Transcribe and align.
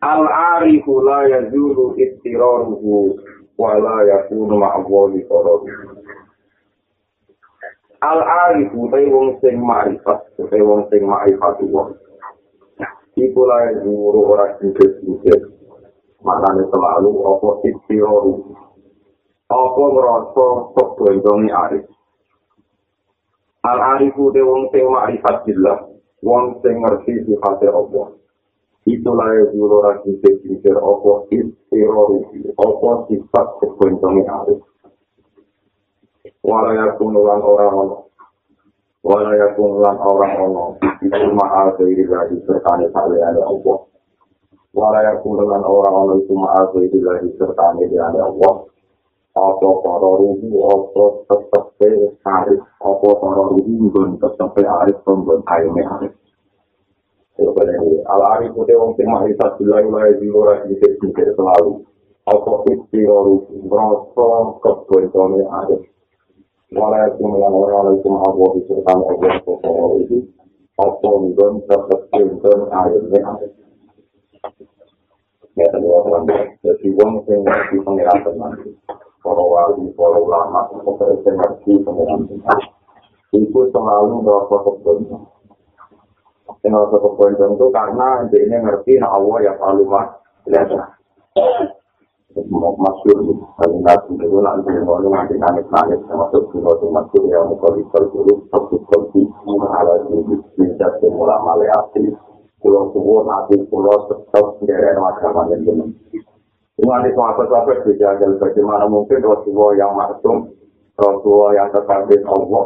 Al-arifu 0.00 1.04
la 1.04 1.28
yazulu 1.28 1.92
istiraruhu 2.00 3.20
wa 3.60 3.76
la 3.76 3.96
yakunu 4.08 4.56
ma'awwali 4.56 5.20
qarabu. 5.28 5.68
Al-arifu 8.00 8.88
te 8.88 9.04
wong 9.12 9.36
sing 9.44 9.60
ma'rifat, 9.60 10.40
te 10.40 10.58
wong 10.64 10.88
sing 10.88 11.04
ma'rifat 11.04 11.60
wong. 11.68 11.92
Iku 13.20 13.40
la 13.44 13.68
yazulu 13.68 14.24
ora 14.24 14.56
singkir-singkir. 14.56 15.52
Maknanya 16.24 16.64
selalu 16.72 17.12
apa 17.20 17.48
istiraruhu. 17.68 18.56
Apa 19.52 19.82
ngerasa 19.84 20.46
kebentongi 20.72 21.50
arif. 21.52 21.84
Al-arifu 23.68 24.32
te 24.32 24.40
wong 24.40 24.72
sing 24.72 24.88
ma'rifat 24.88 25.44
billah. 25.44 25.84
Wong 26.24 26.64
sing 26.64 26.80
ngerti 26.80 27.28
sifatnya 27.28 27.68
Allah. 27.76 28.19
Itulah 28.88 29.28
yang 29.36 29.52
dulu 29.52 29.76
lagi 29.84 30.10
pikir 30.24 30.72
apa 30.72 31.12
istirori 31.28 32.20
apa 32.56 32.90
sifat 33.12 33.46
kebencongnya 33.60 34.24
arif 34.40 34.60
walaya 36.40 36.96
kunulan 36.96 37.44
orang 37.44 37.72
ono 37.76 37.96
walaya 39.04 39.52
kunulan 39.52 39.96
orang 40.00 40.34
ono 40.48 40.64
itu 41.04 41.28
ma'al 41.36 41.76
dari 41.76 42.04
lagi 42.08 42.36
sertane 42.48 42.88
saliannya 42.88 43.44
Allah 43.44 43.78
walaya 44.72 45.12
kunulan 45.20 45.60
orang 45.60 45.94
ono 45.94 46.12
itu 46.24 46.32
ma'al 46.32 46.72
dari 46.72 47.00
lagi 47.04 47.28
sertane 47.36 47.84
saliannya 47.84 48.22
Allah 48.24 48.54
apa 49.36 49.68
para 49.84 50.10
ruhu 50.18 50.50
apa 50.66 51.04
tetep 51.28 51.64
arif 52.24 52.60
apa 52.80 53.08
para 53.20 53.42
ruhu 53.52 53.92
tetep 54.16 54.56
arif 54.56 54.96
pembun 55.04 55.44
ayamnya 55.44 55.84
arif 56.00 56.12
Al 57.38 58.22
arif 58.36 58.52
itu 58.58 58.74
wong 58.74 58.98
sing 58.98 59.06
makrifat 59.06 59.54
bilang 59.62 59.86
mulai 59.86 60.18
di 60.18 60.26
luar 60.26 60.66
di 60.66 60.74
sini 60.82 61.14
selalu. 61.38 61.86
Apa 62.26 62.52
istirahat 62.68 63.46
merasa 63.70 64.28
kebentone 64.60 65.46
ada. 65.46 65.78
Mulai 66.74 67.10
kemudian 67.14 67.54
orang 67.54 67.98
itu 67.98 68.08
mau 68.10 68.46
diceritakan 68.54 68.98
Allah 69.02 69.32
soal 69.46 69.90
itu. 70.02 70.26
Apa 70.74 71.06
mungkin 71.06 71.62
tetap 71.70 72.00
bentone 72.10 72.66
airnya 72.70 73.20
ada. 73.22 73.46
Ya 75.54 75.66
tadi 75.70 75.86
orang 75.86 76.26
jadi 76.66 76.88
wong 76.98 77.24
sing 77.30 77.46
di 77.46 77.78
pengiran 77.78 78.18
teman. 78.26 78.52
Para 79.20 79.44
wali, 79.44 79.84
para 79.94 80.16
ulama, 80.18 80.66
para 80.66 81.14
ngerti 81.14 81.72
pengiran 81.84 82.26
Itu 83.30 83.60
selalu 83.70 84.14
merasa 84.26 84.56
kebentone. 84.66 85.29
Yang 86.60 86.72
harus 86.76 87.00
kepoinkan 87.00 87.50
itu 87.56 87.66
karena 87.72 88.08
dia 88.28 88.58
ngerti 88.60 88.92
nah 89.00 89.10
Allah 89.16 89.36
yang 89.42 89.56
paling 89.56 89.88
mas 89.88 90.08
biasa. 90.44 90.80
Masyur 92.30 93.18
kalau 93.58 93.78
nabi 93.82 94.12
itu 94.14 94.38
nanti 94.38 94.70
mau 94.86 95.02
nanti 95.02 95.34
nangis 95.34 95.66
nangis 95.66 95.98
termasuk 96.06 96.46
juga 96.54 96.78
tuh 96.78 96.88
masyur 96.94 97.26
yang 97.26 97.50
mau 97.50 97.74
di 97.74 97.82
dulu 97.90 98.34
satu 98.54 98.76
kunci 98.86 99.26
ala 99.50 99.98
ini 100.06 100.38
bisa 100.54 100.86
semula 101.02 101.42
maleati 101.42 102.06
pulau 102.62 102.94
pulau 102.94 103.26
nanti 103.26 103.58
pulau 103.66 104.06
tetap 104.06 104.46
dari 104.62 104.94
agama 104.94 105.50
yang 105.50 105.66
benar. 105.66 105.90
Cuma 106.80 107.04
di 107.04 107.12
sahabat-sahabat 107.12 107.84
dijagal 107.84 108.40
bagaimana 108.40 108.88
mungkin 108.88 109.20
Rasulullah 109.20 109.76
yang 109.76 109.92
maksum, 109.92 110.48
Rasulullah 110.96 111.50
yang 111.52 111.68
terkandung 111.76 112.24
Allah, 112.24 112.64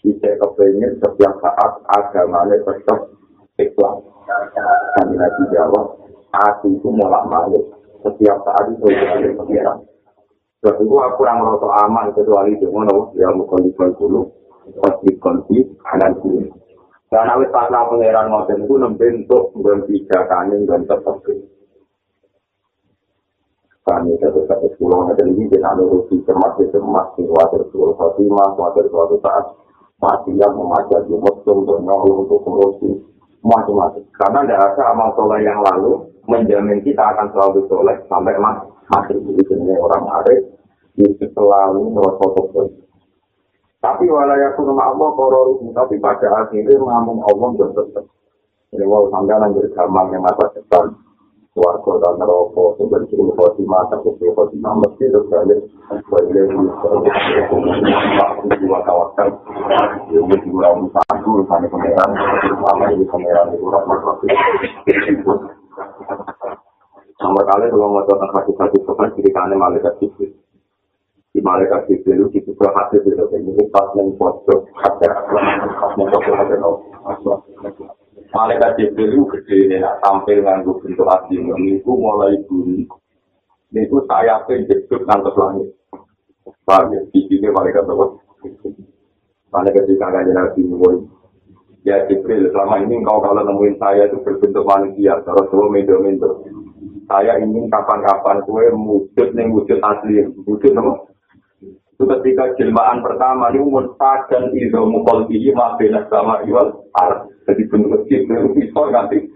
bisa 0.00 0.30
kepengen 0.40 0.96
setiap 0.96 1.34
saat 1.44 1.72
agamanya 1.92 2.56
tetap 2.64 3.19
ikhlas. 3.68 3.96
Kami 4.96 5.14
lagi 5.18 5.42
jawab, 5.52 6.00
hati 6.32 6.68
itu 6.72 6.88
mulak 6.88 7.26
malik. 7.28 7.64
Setiap 8.00 8.40
saat 8.48 8.64
itu 8.72 8.86
ada 8.88 9.28
pengiran. 9.36 9.78
Sebab 10.60 10.76
itu 10.80 10.94
aku 10.96 11.16
kurang 11.20 11.40
merasa 11.40 11.68
aman 11.88 12.12
kecuali 12.16 12.52
dengan 12.56 12.88
ya 13.16 13.28
bukan 13.32 13.64
di 13.64 13.72
dulu, 13.76 14.28
pasti 14.80 15.08
konflik 15.20 15.68
kanan 15.84 16.16
kiri. 16.20 16.48
Dan 17.10 17.26
awet 17.26 17.50
karena 17.50 17.88
pengiran 17.90 18.28
ngoten 18.30 18.64
itu 18.64 18.74
membentuk 18.76 19.52
berbicara 19.56 20.30
kanin 20.30 20.62
dan 20.68 20.86
tetap 20.86 21.20
kami 23.90 24.14
tetap 24.22 24.46
satu 24.46 24.70
pulau 24.78 25.10
ada 25.10 25.24
ini 25.26 25.50
dengan 25.50 25.82
urusi 25.82 26.22
cermat 26.22 26.54
cermat 26.62 27.10
khawatir 27.18 27.66
suatu 27.74 27.98
fatimah 27.98 28.54
khawatir 28.54 28.86
suatu 28.86 29.16
saat 29.18 29.44
mati 29.98 30.30
yang 30.38 30.54
memajak 30.54 31.10
muslim 31.10 31.66
dan 31.66 31.90
untuk 31.90 32.38
urusi 32.46 33.02
macam-macam. 33.40 34.04
Karena 34.16 34.38
tidak 34.44 34.60
ada 34.72 34.82
amal 34.92 35.08
soleh 35.16 35.40
yang 35.44 35.60
lalu 35.64 36.04
menjamin 36.28 36.80
kita 36.84 37.00
akan 37.00 37.32
selalu 37.32 37.66
soleh 37.66 37.96
sampai 38.06 38.36
mati. 38.38 39.14
Jadi 39.16 39.42
ini 39.54 39.74
orang 39.78 40.04
arif 40.22 40.40
itu 40.98 41.26
selalu 41.32 41.94
merasa 41.94 42.26
Tapi 43.80 44.04
walaupun 44.12 44.64
nama 44.68 44.92
Allah 44.92 45.08
kororuhu, 45.16 45.72
tapi 45.72 45.96
pada 45.96 46.44
akhirnya 46.44 46.76
mengamung 46.76 47.24
Allah 47.24 47.48
dan 47.56 47.70
tetap. 47.72 48.04
Ini 48.70 48.84
wow 48.84 49.08
sampai 49.08 49.40
lanjut 49.40 49.66
gampang 49.72 50.12
yang 50.12 50.22
masa 50.22 50.46
depan. 50.52 50.94
Warga 51.50 51.98
dan 51.98 52.14
neraka, 52.22 52.78
sebenarnya 52.78 53.10
cuma 53.10 53.34
khotimah, 53.34 53.82
tapi 53.90 54.14
cuma 54.22 54.38
khotimah, 54.38 54.86
mesti 54.86 55.02
itu 55.02 55.18
balik. 55.26 55.58
Balik 56.06 56.46
lagi, 56.46 58.54
dua 58.62 58.78
kawasan. 58.86 59.34
Ini 60.14 60.36
juga 60.46 60.70
satu, 60.94 61.42
misalnya 61.42 61.66
pengeran, 61.74 62.10
sama 62.54 62.86
ini 62.94 63.02
pengeran 63.02 63.50
itu 63.50 63.66
rahmat 63.66 63.98
Nomor 67.18 67.42
kali 67.42 67.66
kalau 67.66 67.98
mau 67.98 68.06
tentang 68.06 68.30
hati-hati 68.30 68.78
sopan, 68.86 69.10
ceritanya 69.18 69.58
malaikat 69.58 69.98
sipil. 69.98 70.30
Di 71.34 71.42
malaikat 71.42 71.90
sipil 71.90 72.30
itu 72.30 72.46
kita 72.46 72.70
hati 72.70 73.02
itu, 73.02 73.10
ini 73.10 73.66
pas 73.74 73.90
yang 73.98 74.14
pojok, 74.14 74.70
hati, 74.78 75.06
pas 75.10 75.92
yang 75.98 76.06
pojok, 76.14 76.30
hati, 76.30 76.54
Malaikat 78.30 78.78
Jibril 78.78 79.10
itu 79.10 79.22
gede 79.34 79.56
ini, 79.66 79.76
tampil 80.06 80.38
nganggu 80.46 80.78
bentuk 80.78 81.06
hati 81.10 81.34
itu 81.34 81.90
mulai 81.90 82.38
bunyi. 82.46 82.86
Ini 83.70 83.86
itu 83.86 83.98
saya 84.06 84.38
pengen 84.46 84.86
ngantuk 84.86 85.34
langit. 85.34 85.66
Paham 86.62 86.94
ya? 86.94 87.00
Sini 87.10 87.50
malaikat 87.50 87.86
apa? 87.86 88.06
Malaikat 89.50 89.82
di 89.86 89.94
kangen 89.98 90.30
Nabi 90.30 90.60
Muhammad. 90.62 91.10
Ya 91.82 91.96
Jibril, 92.06 92.52
selama 92.52 92.84
ini 92.84 93.00
engkau 93.00 93.24
kalau 93.24 93.40
nemuin 93.40 93.80
saya 93.80 94.04
itu 94.04 94.20
berbentuk 94.20 94.68
manusia, 94.68 95.16
terus 95.24 95.48
semua 95.48 95.72
mendo-mendo. 95.72 96.44
Saya 97.08 97.40
ingin 97.40 97.72
kapan-kapan 97.72 98.44
kue 98.44 98.68
wujud 98.68 99.28
nih 99.32 99.48
wujud 99.48 99.80
asli, 99.80 100.28
wujud 100.44 100.72
apa? 100.76 100.92
Itu 102.00 102.08
ketika 102.08 102.56
jelmaan 102.56 103.04
pertama 103.04 103.52
ini 103.52 103.60
murtad 103.60 104.24
dan 104.32 104.48
izo 104.56 104.88
mukol 104.88 105.28
bihi 105.28 105.52
maafin 105.52 105.92
sama 106.08 106.40
iwal 106.48 106.88
ar. 106.96 107.28
Jadi 107.44 107.68
bentuk 107.68 108.08
itu 108.08 108.56
bisa 108.56 108.80
nanti 108.88 109.28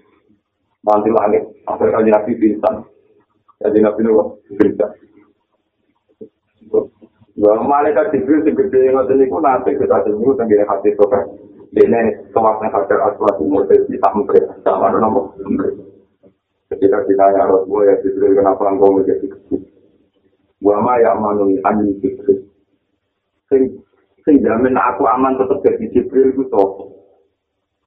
nanti 0.80 1.12
langit. 1.12 1.44
Akhir 1.68 1.92
kali 1.92 2.08
nabi 2.08 2.32
bintang. 2.40 2.88
Jadi 3.60 3.84
nabi 3.84 4.00
nuh 4.08 4.40
bintang. 4.56 4.96
Wah, 7.36 7.60
malaikat 7.60 8.16
Jibril 8.16 8.40
sing 8.48 8.56
gede 8.56 8.96
ngoten 8.96 9.20
niku 9.20 9.44
nanti 9.44 9.76
kita 9.76 10.00
sembuh 10.00 10.32
tenggene 10.32 10.64
hati 10.64 10.96
soka. 10.96 11.20
Dene 11.68 12.32
kawasan 12.32 12.72
hajar 12.72 13.12
aswad 13.12 13.44
umur 13.44 13.68
di 13.68 14.00
sampai 14.00 14.40
sama 14.64 14.88
nomor. 14.88 15.36
Ketika 16.72 17.04
ditanya 17.04 17.44
Rasulullah 17.44 17.92
ya 17.92 18.00
Jibril 18.00 18.40
kenapa 18.40 18.72
engkau 18.72 18.96
menjadi 18.96 19.28
kecil? 19.28 19.68
Wa 20.64 20.80
ma 20.80 20.96
ya 20.96 21.12
manuni 21.12 21.60
ani 21.60 21.92
Jibril. 22.00 22.53
Sing 23.54 23.62
sing 24.26 24.42
jamin 24.42 24.74
aku 24.74 25.06
aman 25.06 25.38
tetap 25.38 25.62
jadi 25.62 25.86
Jibril 25.94 26.34
itu 26.34 26.42
toh. 26.50 26.90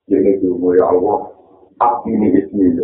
Ini 0.08 0.40
juga 0.40 0.80
ya 0.80 0.88
Allah, 0.88 1.19
aku 1.84 2.08
ini 2.08 2.40
ismi 2.40 2.80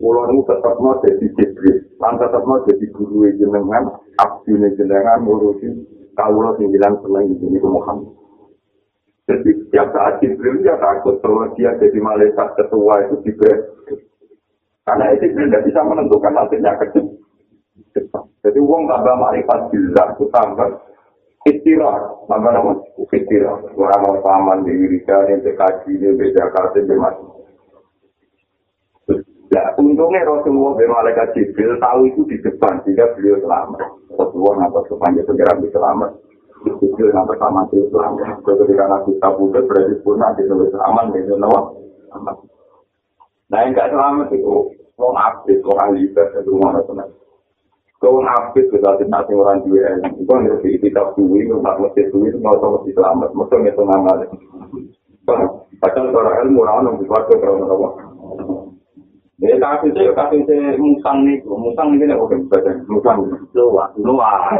Kulo 0.00 0.32
ini 0.32 0.42
tetap 0.48 0.80
mau 0.82 0.98
jadi 1.04 1.28
Jibril, 1.38 1.76
lan 2.02 2.18
tetap 2.18 2.42
mau 2.42 2.58
jadi 2.66 2.88
guru 2.90 3.28
jenengan, 3.38 4.00
ini 4.48 4.68
jenengan 4.74 5.22
ngurusi 5.22 5.68
kaulah 6.18 6.56
sembilan 6.58 6.92
senang 7.04 7.24
di 7.30 7.34
sini 7.38 7.58
Muhammad. 7.62 8.08
Jadi 9.30 9.50
setiap 9.62 9.94
saat 9.94 10.18
Jibril 10.24 10.64
ya 10.66 10.74
takut 10.80 11.22
kalau 11.22 11.52
dia 11.54 11.76
jadi 11.78 12.00
malaikat 12.02 12.48
ketua 12.58 13.06
itu 13.06 13.14
Jibril. 13.28 13.60
Karena 14.88 15.14
itu 15.14 15.30
Jibril 15.30 15.52
tidak 15.52 15.64
bisa 15.70 15.80
menentukan 15.86 16.32
nantinya 16.34 16.72
kecil. 16.82 17.06
wong 18.58 18.88
tambah 18.88 19.14
marifat 19.20 19.68
jelas, 19.70 20.16
itu 20.16 20.26
tambah 20.32 20.68
istirahat, 21.48 22.28
tambah 22.28 22.52
nama 22.52 22.72
istirahat. 23.08 23.72
Orang 23.72 24.00
mau 24.04 24.16
paman 24.20 24.66
di 24.68 24.72
Wirika, 24.76 25.24
di 25.28 25.40
PKJ, 25.40 25.84
di 26.16 26.26
Jakarta, 26.36 26.76
di 26.76 26.96
Masjid. 26.96 27.28
Ya, 29.50 29.66
untungnya 29.82 30.22
Rasulullah 30.22 30.78
bin 30.78 30.94
Malaikat 30.94 31.34
Jibril 31.34 31.74
tahu 31.82 32.06
itu 32.06 32.22
di 32.30 32.38
depan, 32.38 32.86
sehingga 32.86 33.10
beliau 33.18 33.42
selamat. 33.42 33.82
Rasulullah 34.14 34.54
ngantar 34.62 34.86
sepanjang 34.86 35.26
segera 35.26 35.52
selamat. 35.58 36.10
Jibril 36.78 37.10
ngantar 37.10 37.36
sama 37.40 37.66
itu 37.66 37.90
selamat. 37.90 38.46
Ketika 38.46 38.84
Nabi 38.86 39.10
Tabudut 39.18 39.64
berarti 39.66 39.94
pun 40.06 40.22
nanti 40.22 40.46
selamat 40.46 40.78
aman, 40.86 41.06
gitu, 41.18 41.34
Nah, 43.50 43.66
yang 43.66 43.74
gak 43.74 43.90
selamat 43.90 44.30
itu, 44.30 44.54
orang 44.94 45.18
abis, 45.26 45.58
orang 45.66 45.90
libat, 45.98 46.28
itu 46.38 46.54
mana 46.54 46.78
teman. 46.86 47.10
Kau 48.00 48.16
abis, 48.24 48.64
kita 48.72 48.96
tidak 48.96 49.28
orang 49.28 49.60
juga, 49.60 49.92
itu 50.08 50.24
yang 50.24 50.48
harus 50.48 50.64
kita 50.64 51.02
duit, 51.20 51.52
untuk 51.52 51.84
masjid 51.84 52.08
duit, 52.08 52.32
nggak 52.32 52.56
usah 52.56 52.68
mesti 52.80 52.90
selamat, 52.96 53.28
mesti 53.36 53.54
ngitung 53.60 53.88
nama. 53.92 54.24
Padahal 55.80 56.08
orang 56.08 56.48
ilmu, 56.48 56.64
orang 56.64 56.88
orang 56.88 57.04
buat 57.04 57.28
ke 57.28 57.36
orang 57.36 57.92
Ya 59.40 59.56
kasih 59.56 59.88
saya 59.96 60.12
kasih 60.12 60.44
saya 60.44 60.76
musang 60.76 61.24
nih, 61.24 61.40
musang 61.48 61.96
ini 61.96 62.12
oke 62.12 62.36
baca 62.52 62.76
musang 62.92 63.24
luar 63.56 63.88
luar. 63.96 64.52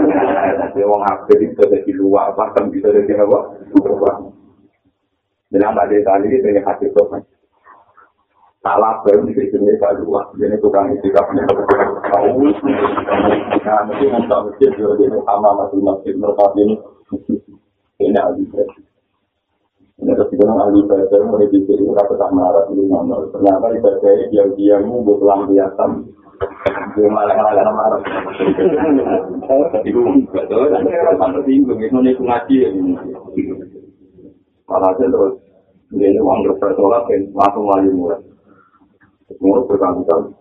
Ya 0.72 0.88
wong 0.88 1.04
apa 1.04 1.36
bisa 1.36 1.68
dari 1.68 1.92
luar 1.92 2.32
bahkan 2.32 2.72
bisa 2.72 2.88
dari 2.88 3.12
apa? 3.12 3.60
Luar. 3.76 4.32
Yang 5.52 5.72
tadi 5.76 5.96
tadi 6.00 6.26
itu 6.32 6.48
yang 6.48 6.64
hati 6.64 6.88
tuh 6.96 7.04
kan. 7.12 7.20
Salah 8.64 9.04
baru 9.04 9.28
di 9.28 9.36
sini 9.36 9.76
tak 9.76 10.00
luar. 10.00 10.32
Jadi 10.40 10.56
tukang 10.64 10.96
itu 10.96 11.12
tahu. 11.12 11.99
Mesti 12.10 14.06
untuk 14.10 14.38
masjid 14.50 14.70
juga 14.74 14.98
di 14.98 15.06
sama 15.22 15.50
masih 15.62 15.78
masjid 15.78 16.14
mereka 16.18 16.46
ini. 16.58 16.74
Ini 18.00 18.18
ada 18.18 18.34
Ini 20.00 20.10
terus 20.16 20.32
kita 20.32 20.48
ahli 20.48 20.80
ibadah 20.80 21.20
mulai 21.28 21.52
di 21.52 21.60
sini 21.68 21.92
rata 21.92 22.16
tak 22.16 22.32
marah 22.32 22.64
ini 22.72 22.88
nomor. 22.88 23.28
Ternyata 23.30 23.68
ibadah 23.76 24.10
ini 24.16 24.32
dia 24.32 24.44
dia 24.56 24.76
munggu 24.80 25.20
pelampiasan. 25.20 26.08
Dia 26.96 27.08
malah 27.12 27.36
malah 27.36 27.68
marah. 27.68 28.00
Enggak 29.36 30.44
tahu. 30.48 30.66
Tapi 30.72 31.50
itu 31.52 31.72
nih 31.76 32.16
ngaji 32.16 32.54
ya. 32.64 32.68
Malah 34.66 34.90
terus 34.96 35.36
dia 35.92 36.06
ini 36.08 36.18
uang 36.18 36.48
berpersoalan 36.48 37.04
kan 37.04 37.20
langsung 37.36 37.68
lagi 37.68 37.90
mulai. 37.92 38.18
Mulai 39.36 39.68
berkali-kali. 39.68 40.39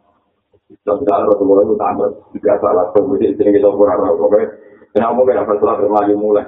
Kita 0.70 0.94
harus 0.94 1.42
mulai 1.42 1.66
utama. 1.66 2.06
Jika 2.38 2.62
salah 2.62 2.94
kemudian 2.94 3.34
sini 3.34 3.58
kita 3.58 3.74
kurang-kurang. 3.74 4.54
Kenapa 4.94 5.22
kita 5.26 5.46
bersoalan 5.46 5.82
berlagi 5.86 6.14
mulai? 6.18 6.46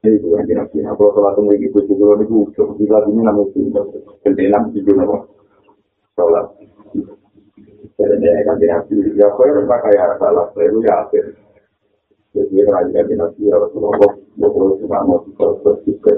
Ini 0.00 0.16
bukan 0.24 0.48
kira-kira, 0.48 0.96
kalau 0.96 1.12
sholat 1.12 1.36
tunggu 1.36 1.52
ibu 1.60 1.76
juga, 1.84 2.16
ini 2.16 2.24
gue 2.24 2.40
ucap, 2.48 2.72
bila 2.80 3.04
ini 3.04 3.20
namanya 3.20 3.52
cinta, 3.52 3.84
kentenan 4.24 4.72
juga 4.72 4.92
nama, 4.96 5.18
sholat. 6.16 6.46
Jadi 8.00 8.14
ini 8.16 8.40
kan 8.48 8.56
kira-kira, 8.56 9.12
ya 9.12 9.28
kau 9.36 9.44
yang 9.44 9.68
pakai 9.68 9.92
ya 9.92 10.16
salah, 10.16 10.48
saya 10.56 10.72
itu 10.72 10.80
ya 10.88 11.04
akhir. 11.04 11.24
Jadi 12.32 12.48
ini 12.48 12.64
kan 12.64 12.88
kira-kira, 12.88 13.28
ya 13.36 13.54
Rasulullah, 13.60 14.12
gue 14.16 14.48
perlu 14.48 14.74
juga 14.80 15.04
mau 15.04 15.20
berpikir. 15.20 16.16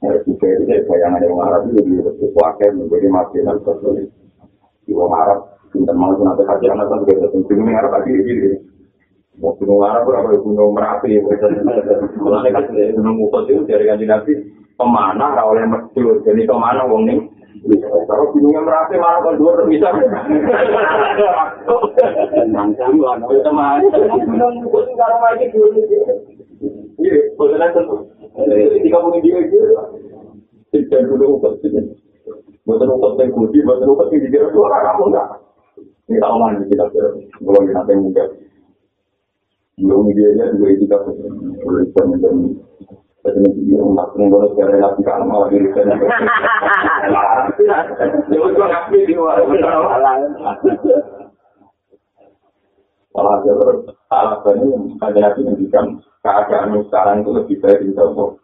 Ya, 0.00 0.16
pikir 0.24 0.56
ini 0.64 0.80
bayangan 0.88 1.20
yang 1.28 1.36
Arab 1.44 1.68
itu 1.68 1.80
di 1.84 2.00
sesuatu 2.00 2.66
menjadi 2.72 3.08
makanan 3.12 3.56
tersulit. 3.68 4.08
Di 4.88 4.96
orang 4.96 5.12
Arab, 5.12 5.40
kita 5.76 5.92
mau 5.92 6.16
nanti 6.16 6.42
kajian, 6.44 6.80
Arab 6.80 7.92
lagi 7.92 8.10
ini. 8.12 8.76
mau 9.36 9.52
gunung 9.60 9.84
Arab 9.84 10.08
apa 10.08 10.32
gunung 10.40 10.72
Merapi 10.72 11.20
kan 11.20 11.52
gunung 12.72 13.16
itu 13.20 13.68
dari 13.68 13.84
Nabi 14.08 14.32
pemanah 14.80 15.36
oleh 15.44 15.64
mesjud 15.68 16.24
jadi 16.24 16.48
pemanah 16.48 16.88
wong 16.88 17.04
nih 17.04 17.20
kalau 18.08 18.32
gunungnya 18.32 18.64
Merapi 18.64 18.96
malah 18.96 19.20
kalau 19.20 19.36
dua 19.36 19.68
bisa 19.68 19.92
nanti 22.48 22.80
teman 23.44 23.80
gunung 23.92 24.56
kalau 24.96 25.18
lagi 25.20 25.46
dulu 25.52 25.80
iya 27.04 27.16
boleh 27.36 27.60
tentu 27.76 27.96
puluh 28.88 29.20
dia 29.20 29.36
itu 29.44 29.60
tidak 30.72 31.12
Ukut 31.12 31.60
buatan 32.64 32.88
Ukut 32.88 33.20
yang 33.20 33.28
kunci 33.36 33.60
buatan 33.60 33.92
Ukut 33.92 34.08
yang 34.16 34.24
dikira 34.24 34.48
suara 34.48 34.80
kamu 34.80 35.12
enggak 35.12 35.45
ini 36.06 36.22
tahu 36.22 36.38
mana 36.38 36.62
kita 36.70 36.86
belum 37.42 37.64
nanti 37.74 37.92
mungkin 37.98 38.28
belum 39.82 40.06
dia 40.14 40.28
aja 40.38 40.54
juga 40.54 40.70
kita 40.78 40.96
dan 43.26 43.42
dia 43.58 43.82
umat 43.82 44.14
nabi 44.14 45.02
kan 45.02 45.26
malah 45.26 45.50
diri 45.50 45.66
kan 45.74 45.90
ya 48.30 48.38
udah 48.38 48.66
ngapain 48.70 49.02
di 55.58 55.66
yang 55.74 55.86
keadaan 56.22 56.78
sekarang 56.86 57.26
itu 57.26 57.30
lebih 57.34 57.56
baik 57.58 57.82
di 57.82 57.90
dalam 57.98 58.38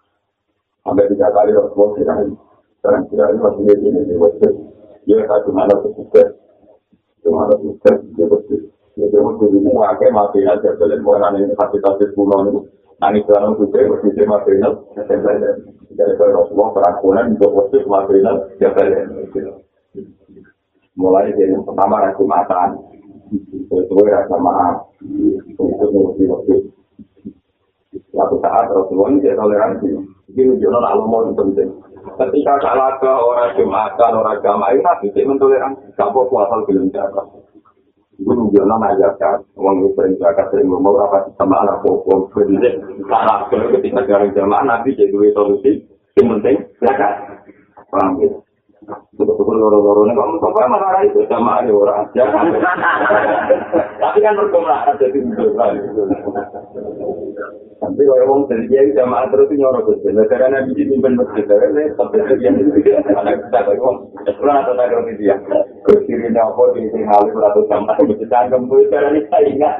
sampai 0.82 1.06
tiga 1.14 1.30
kali 1.30 1.54
Rasulullah 1.54 1.94
sekarang 2.82 3.06
tidak 3.06 3.26
ada 3.30 3.38
masih 3.38 3.62
di 3.70 3.74
sini 3.86 4.00
di 4.10 4.14
wajib 4.18 4.52
dia 5.06 5.22
ada 7.30 7.54
sukses 7.62 7.96
dia 8.18 8.26
bersih 8.26 8.60
Jadi 8.92 9.16
waktu 9.16 9.44
itu 9.48 9.70
pakai 9.72 10.12
mati 10.12 10.44
aja, 10.44 10.68
belen 10.76 11.00
bukan 11.00 11.40
ini 11.40 11.56
kapitalis 11.56 12.12
pulau 12.12 12.44
itu. 12.44 12.60
Nani 13.00 13.24
sekarang 13.24 13.56
juga 13.56 13.88
waktu 13.88 14.12
itu 14.12 14.28
mati 14.28 14.52
Jadi 15.92 16.12
kalau 16.20 16.44
Rasulullah 16.44 16.68
waktu 17.40 17.76
itu 17.80 17.88
mati 17.88 18.20
ya 18.60 18.68
belen. 18.76 19.06
Mulai 20.92 21.32
dari 21.32 21.56
pertama 21.56 22.04
rasa 22.04 22.20
makan, 22.20 22.68
itu 23.32 23.96
rasa 24.04 24.36
maaf, 24.36 24.92
untuk 25.56 25.88
mengerti 25.88 26.24
waktu. 26.28 26.54
Suatu 28.12 28.36
saat 28.44 28.68
Rasulullah 28.68 29.08
ini 29.08 29.24
dia 29.24 29.32
toleransi. 29.32 29.88
Ini 30.36 30.40
menunjukkan 30.52 30.84
alamu 30.84 31.32
penting. 31.32 31.91
Ketika 32.02 32.52
salah 32.58 32.98
ke 32.98 33.06
orang 33.06 33.54
Jumatan, 33.54 34.18
orang 34.18 34.42
agama 34.42 34.74
itu 34.74 34.82
nabi 34.82 35.06
mentoleransi. 35.14 35.94
Gak 35.94 36.10
apa 36.10 36.20
puasa 36.26 36.54
belum 36.66 36.90
jaga. 36.90 37.22
Guru 38.22 38.50
Jono 38.54 38.76
mengajarkan, 38.76 39.40
uang 39.56 39.82
itu 39.82 39.88
sering 39.96 40.14
zakat 40.20 40.46
sering 40.52 40.68
ngomong 40.70 40.94
apa 41.00 41.30
sama 41.38 41.62
anak 41.62 41.80
pokok. 41.82 42.34
Jadi 42.34 42.78
salah 43.06 43.46
ketika 43.50 44.04
jalan 44.06 44.34
jamaah 44.34 44.62
Nabi 44.66 44.94
jadi 44.98 45.14
solusi. 45.32 45.82
Yang 46.18 46.26
penting 46.38 46.56
zakat. 46.82 47.12
Paham 47.88 48.18
gitu. 48.20 48.41
Betul-betul 49.14 49.56
loro-loro 49.62 50.02
ini 50.08 50.14
kamu 50.18 50.42
sampai 50.42 50.66
marah 50.66 51.02
itu 51.06 51.22
sama 51.30 51.62
ada 51.62 51.70
orang. 51.70 52.02
Tapi 54.02 54.18
kan 54.18 54.34
berkembang 54.34 54.98
jadi 54.98 55.18
Tapi 57.82 57.98
kalau 58.06 58.24
orang 58.26 58.46
dari 58.46 58.64
dia 58.70 58.82
jamaah 58.94 59.26
terus 59.30 59.50
itu 59.50 59.58
nyorok 59.58 59.90
terus. 59.90 60.14
Negara 60.14 60.50
nabi 60.50 60.74
di 60.74 60.86
pimpin 60.86 61.18
masjid, 61.18 61.46
ini 61.46 61.90
sampai 61.98 62.22
sekian 62.30 62.58
itu. 62.62 62.78
Anak 63.10 63.42
kita 63.42 63.58
lagi 63.58 63.78
ngomong, 63.78 64.06
sekolah 64.22 64.54
atau 64.62 64.74
tak 64.78 64.86
ngerti 64.90 65.12
dia. 65.18 65.34
Kekirinya 65.82 66.46
apa 66.46 66.62
di 66.78 66.86
sini 66.94 67.06
halim 67.10 67.34
atau 67.42 67.66
jamaah 67.66 67.98
masjid 68.06 68.28
tanggung 68.30 68.70
itu 68.70 68.86
cara 68.90 69.10
ini 69.10 69.20
saya 69.30 69.46
ingat. 69.50 69.74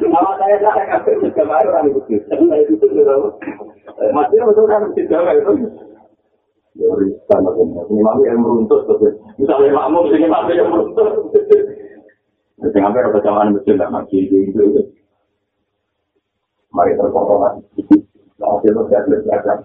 Sama 0.00 0.30
saya 0.40 0.56
tak 0.64 1.04
ngerti 1.04 1.28
jamaah 1.36 1.64
orang 1.68 1.92
itu. 1.92 2.00
Saya 2.28 2.56
itu 2.64 2.74
tuh 2.80 2.88
masih 4.16 4.40
betul 4.40 4.64
kan 4.68 4.80
masjid 4.88 5.04
jamaah 5.04 5.36
itu. 5.36 5.52
Ya, 6.80 6.88
riskan 6.96 7.44
aku. 7.44 7.62
Ini 7.92 8.00
mami 8.00 8.24
yang 8.24 8.40
meruntut. 8.40 8.88
Misalnya 9.36 9.76
makmum, 9.76 10.08
ini 10.16 10.24
mami 10.24 10.56
yang 10.56 10.72
meruntut. 10.72 11.28
Jadi 12.60 12.78
hampir 12.80 13.04
ada 13.04 13.20
jamaah 13.20 13.52
masjid 13.52 13.76
lah, 13.76 13.88
masjid 13.92 14.24
itu. 14.24 14.64
mari 16.70 16.96
terkontrolan. 16.96 17.60
Nah, 18.40 18.56
itu 18.64 18.80
saya 18.88 19.00
belajar. 19.04 19.56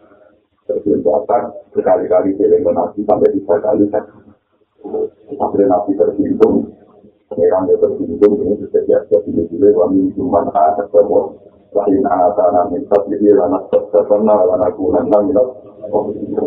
Terbentukkan 0.65 1.43
berkali-kali 1.77 2.34
film 2.36 2.65
nabi 2.74 3.00
sampai 3.05 3.29
tiga 3.31 3.55
kali 3.62 3.86
kan. 3.93 4.03
Sampai 5.38 5.69
nabi 5.69 5.91
tersinggung. 5.95 6.74
Pengiran 7.29 7.69
dia 7.69 7.77
tersinggung, 7.81 8.34
ini 8.38 8.53
bisa 8.65 8.79
biasa 8.86 9.17
pilih-pilih, 9.25 9.74
wami 9.77 10.10
cuman 10.17 10.50
ada 10.53 10.86
semua. 10.89 11.34
Lain 11.74 12.01
anak-anak 12.05 12.69
minta 12.74 12.98
pilih, 13.05 13.34
anak 13.38 13.69
terserna, 13.69 14.34
anak 14.45 14.74
kunan, 14.77 15.10
minta 15.10 15.43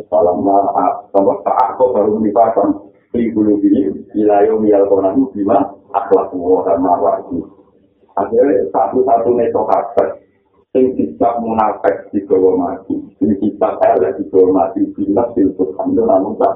salam. 0.08 0.36
Sama 1.14 1.32
saat 1.44 1.68
kok 1.76 1.92
baru 1.94 2.20
dipasang. 2.22 2.88
Ibu 3.08 3.40
ini, 3.64 3.88
wilayah 4.12 4.52
mial 4.60 4.84
konan, 4.84 5.32
bima, 5.32 5.64
akhlak 5.96 6.28
sama 6.28 6.92
wajib. 7.00 7.48
Akhirnya 8.20 8.68
satu-satunya 8.68 9.48
sohabat 9.48 10.28
sing 10.76 10.92
dicap 10.92 11.40
munafik 11.40 12.12
di 12.12 12.20
bawah 12.28 12.52
mati, 12.60 13.00
sing 13.16 13.32
dicap 13.40 13.80
elek 13.80 14.20
di 14.20 14.28
bawah 14.28 14.52
mati, 14.52 14.84
bila 14.92 15.24
silput 15.32 15.72
anda 15.80 16.04
namun 16.04 16.36
tak 16.36 16.54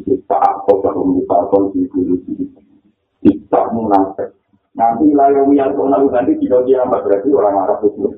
kita 0.00 0.36
apa 0.36 0.72
baru 0.82 1.02
misalkan 1.06 1.70
di 1.70 1.86
guru 1.86 2.16
di 2.26 3.30
nafas. 3.52 4.30
Nanti 4.74 5.06
lalu 5.14 5.54
yang 5.54 5.70
kau 5.78 5.86
nanti 5.86 6.34
tidak 6.42 6.66
dia 6.66 6.82
berarti 6.82 7.30
orang 7.30 7.62
Arab 7.62 7.86
itu. 7.86 8.10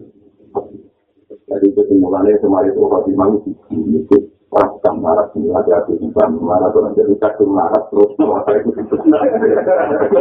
Jadi 1.46 1.66
kesimpulannya 1.78 2.42
kemarin 2.42 2.74
itu 2.74 2.82
Fatimah 2.90 3.28
itu 3.38 3.50
itu 3.70 4.16
orang 4.50 4.70
sedang 4.78 4.96
marah 5.02 5.26
ini 5.34 5.50
ada 5.50 5.82
hati 5.82 5.98
di 5.98 6.08
marah 6.16 6.70
tuh 6.70 6.90
jadi 6.94 7.14
kadung 7.18 7.52
marah 7.54 7.82
terus 7.90 8.10
nama 8.18 8.40
itu 8.50 8.70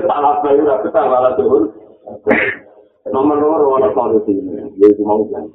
salah 0.05 0.33
saya 0.41 0.59
udah 0.59 0.77
kita 0.85 1.01
malah 1.05 1.31
turun. 1.37 1.63
Nomor 3.05 3.37
nomor 3.37 3.61
orang 3.69 3.93
solusi 3.93 4.33
ini, 4.33 4.65
dia 4.81 4.89
cuma 4.97 5.21
bilang. 5.21 5.45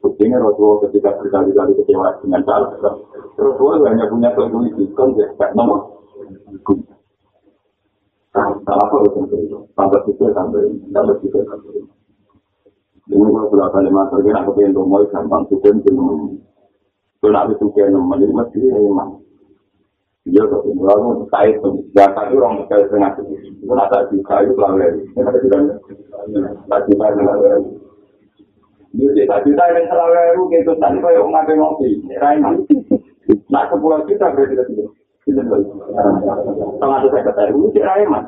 Buktinya 0.00 0.40
Rasulullah 0.40 0.88
ketika 0.88 1.10
berkali-kali 1.18 1.74
kecewa 1.82 2.22
dengan 2.22 2.40
salah. 2.46 2.70
Rasulullah 3.34 3.90
hanya 3.90 4.06
punya 4.06 4.30
keinginan, 4.32 4.94
kan 4.94 5.08
ya, 5.18 5.26
nomor. 5.58 6.00
Salah 8.30 8.86
apa 8.86 8.96
itu? 9.10 9.58
Sampai 9.74 9.98
situ 10.06 10.24
sampai, 10.30 10.70
sampai 10.94 11.14
situ 11.18 11.38
sampai. 11.42 11.82
Ini 13.10 13.26
kalau 13.26 13.50
sudah 13.50 13.68
kali 13.74 13.90
masuk, 13.90 14.22
ini 14.22 14.30
aku 14.38 14.50
pengen 14.54 14.78
rumah 14.78 15.02
gampang 15.10 15.42
suka 15.50 15.74
jenuh. 15.82 16.38
Kalau 17.18 17.40
aku 17.42 17.52
suka 17.58 17.90
nemen, 17.90 18.22
ini 18.22 18.30
mesti 18.30 18.58
emang. 18.70 19.18
Iya, 20.30 20.46
tapi 20.46 20.70
lalu 20.78 21.26
kait 21.32 21.58
tuh, 21.58 21.82
data 21.90 22.30
itu 22.30 22.38
orang 22.38 22.62
sekali 22.62 22.86
setengah 22.86 23.10
itu. 23.18 23.22
Itu 23.66 23.72
nata 23.74 23.98
juga 24.14 24.34
itu 24.46 24.52
pelanggan. 24.54 24.92
Ini 24.94 25.20
ada 25.26 25.38
juga, 25.42 25.56
tak 26.70 26.80
juga 26.86 27.06
pelanggan. 27.18 27.60
Ini 28.94 29.22
tak 29.26 29.42
juta 29.42 29.62
yang 29.74 29.86
pelanggan 29.90 30.26
itu, 30.30 30.42
gitu. 30.54 30.72
Tadi 30.78 30.96
kau 31.02 31.10
yang 31.10 31.28
ngapain 31.34 31.56
ngopi, 31.58 31.88
raih 32.14 32.38
Nah, 33.50 33.64
sepuluh 33.70 34.06
juta 34.06 34.26
berarti 34.30 34.54
kita 35.26 35.42
Tengah 36.78 36.98
saya 37.10 37.22
kata, 37.26 37.42
itu 37.50 37.80
raih 37.82 38.06
mas. 38.06 38.26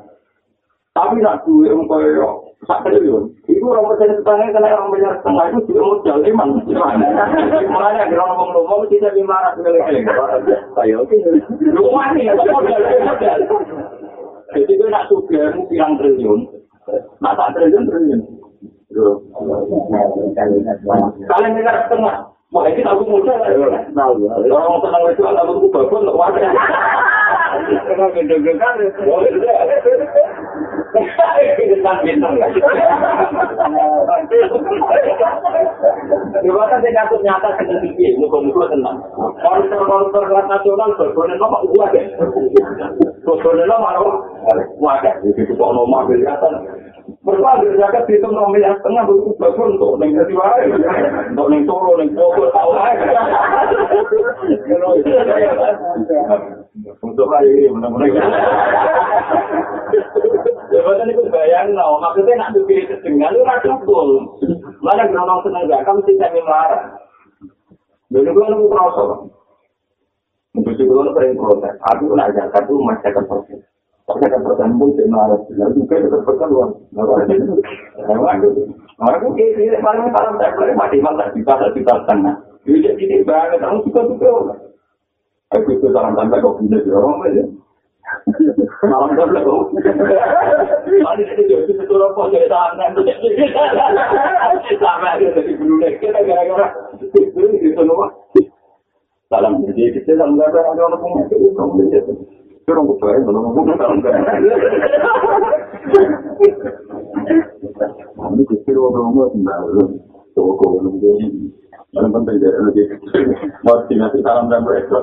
Tapi 0.92 1.22
nak 1.22 1.46
duit 1.46 1.70
yang 1.70 1.88
kaya 1.88 2.28
itu 2.62 3.66
orang 3.66 3.90
persen 3.90 4.22
setengah 4.22 4.54
kena 4.54 4.70
orang 4.70 4.94
bayar 4.94 5.18
setengah 5.18 5.44
itu 5.50 5.58
juga 5.66 5.82
modal 5.82 6.18
iman. 6.22 6.48
Makanya 7.74 8.06
kalau 8.06 8.26
ngomong 8.38 8.50
ngomong 8.54 8.86
kita 8.86 9.10
lima 9.18 9.34
ratus 9.34 9.66
kali 9.66 10.06
Saya 10.78 10.94
oke. 11.02 11.16
Rumah 11.58 12.06
nih, 12.14 12.30
modal 12.38 12.80
modal. 13.02 13.38
Jadi 14.54 14.72
gue 14.78 14.88
nak 14.94 15.10
suka 15.10 15.58
pirang 15.66 15.98
triliun, 15.98 16.40
nak 17.18 17.34
tak 17.34 17.50
triliun 17.58 17.82
triliun. 17.88 18.20
Kalian 21.26 21.56
dengar 21.58 21.76
setengah, 21.88 22.16
Wah, 22.52 22.68
ini 22.68 22.84
aku 22.84 23.08
muda 23.08 23.32
lah. 23.32 23.48
Orang 24.44 24.84
senang 24.84 25.02
itu 25.08 25.24
aku 25.24 25.72
bagus 25.72 26.04
untuk 26.04 26.20
wadah. 26.20 26.52
Kenapa 27.88 28.12
gendong-gendong 28.12 28.92
Coba 30.92 31.24
kan 36.68 36.84
saya 36.84 36.92
kasut 37.00 37.24
nyata 37.24 37.48
ke 37.56 37.64
TV, 37.64 38.12
muka-muka 38.20 38.68
tenang. 38.68 39.00
Koruptor-koruptor 39.40 40.28
kelas 40.28 40.52
nasional. 40.52 40.92
Berbonen 41.00 41.40
lo 41.40 41.48
mak 41.48 41.64
uang 41.72 41.96
ya. 41.96 42.04
Itu 45.32 45.56
kok 45.56 45.72
nomor 45.72 46.04
kelihatan. 46.04 46.60
Berapa 47.22 47.62
zakat 47.78 48.10
itu 48.10 48.26
nomor 48.28 48.58
yang 48.60 48.76
setengah 48.82 49.06
itu 49.08 49.32
bagus 49.40 49.72
untuk 49.78 49.96
neng 49.96 50.12
jadi 50.12 50.34
wae. 50.36 50.68
Untuk 51.32 51.48
neng 51.48 51.64
toro, 51.64 51.96
neng 51.96 52.12
pokok, 52.12 52.52
tahu 52.52 52.76
aja. 52.76 53.08
Untuk 57.00 57.30
ini, 57.46 57.70
mudah-mudahan. 57.70 58.32
Jabatan 60.72 61.12
itu 61.12 61.28
bayang, 61.28 61.76
no. 61.76 62.00
maksudnya 62.00 62.40
nak 62.40 62.56
dipilih 62.56 62.88
kesengan, 62.88 63.36
itu 63.36 63.44
rasa 63.44 63.76
betul. 63.76 64.08
Mana 64.80 65.04
geronong 65.04 65.44
senang 65.44 65.68
zakat, 65.68 65.92
mesti 66.00 66.16
saya 66.16 66.40
marah. 66.42 66.82
Jadi 68.08 68.28
gue 68.32 68.46
nunggu 68.48 68.72
proses. 68.72 69.10
Mungkin 70.52 70.76
juga 70.76 71.12
sering 71.16 71.36
protes. 71.36 71.74
Aku 71.92 72.12
nak 72.16 72.32
zakat 72.32 72.64
itu 72.64 72.74
masih 72.80 73.08
akan 73.12 73.24
proses. 73.28 73.60
Akan 74.08 74.40
proses 74.44 74.68
pun 74.76 74.90
saya 74.96 75.08
marah. 75.12 75.40
Lalu 75.52 75.72
juga 75.84 75.94
itu 76.00 76.08
terpekan 76.08 76.48
luar. 76.48 76.68
Aku 79.02 79.26
kayak 79.36 79.52
gini, 79.56 79.76
paling 79.80 80.08
malam 80.08 80.40
tak 80.40 80.56
boleh 80.56 80.76
mati 80.76 81.00
tak 81.00 81.32
bisa, 81.36 81.52
tak 81.56 81.72
bisa 81.76 81.92
setengah. 82.04 82.36
Jadi 82.64 83.24
banget, 83.28 83.58
kamu 83.60 83.80
suka-suka. 83.84 84.56
Aku 85.52 85.68
itu 85.68 85.88
tanda 85.92 86.36
kau 86.40 86.56
punya 86.56 86.80
di 86.80 86.88
orang 86.88 87.28
aja. 87.28 87.44
Malam 88.82 89.14
belum. 89.14 89.78
Mari 91.06 91.22
kita 91.22 91.42
jauh 91.46 91.62
itu 91.64 91.72
betul 91.78 92.02
apa 92.02 92.34
jadi 92.34 92.50
tangan. 92.50 92.98
Sama 94.82 95.08
ada 95.14 95.26
dari 95.38 95.54
bulu 95.54 95.78
kita 96.02 96.18
gara-gara 96.26 96.66
itu 96.98 97.42
itu 97.62 97.68
semua. 97.78 98.10
Dalam 99.30 99.62
jadi 99.70 99.96
kita 99.96 100.18
dalam 100.18 100.34
gara 100.34 100.60
ada 100.66 100.82
orang 100.82 101.26
itu 101.30 101.54
kamu 101.54 101.88
lihat. 101.88 102.10
Orang 102.62 102.86
butuh 102.88 103.10
ya, 103.10 103.18
belum 103.26 103.42
ngomong 103.42 103.74
dalam 103.74 103.98
gara. 104.02 104.22
Kami 108.18 108.42
kecil 108.50 108.76
orang 108.78 109.14
rumah 109.14 109.26
sendiri. 109.34 109.84
Toko 110.32 110.64
belum 110.80 110.94
jadi. 110.98 111.28
Yang 111.92 112.08
penting 112.08 112.36
dari 112.40 112.56
lagi. 112.56 112.84
Mau 113.68 113.84
dinasti 113.84 114.24
salam 114.24 114.48
dan 114.48 114.64
mereka. 114.64 114.96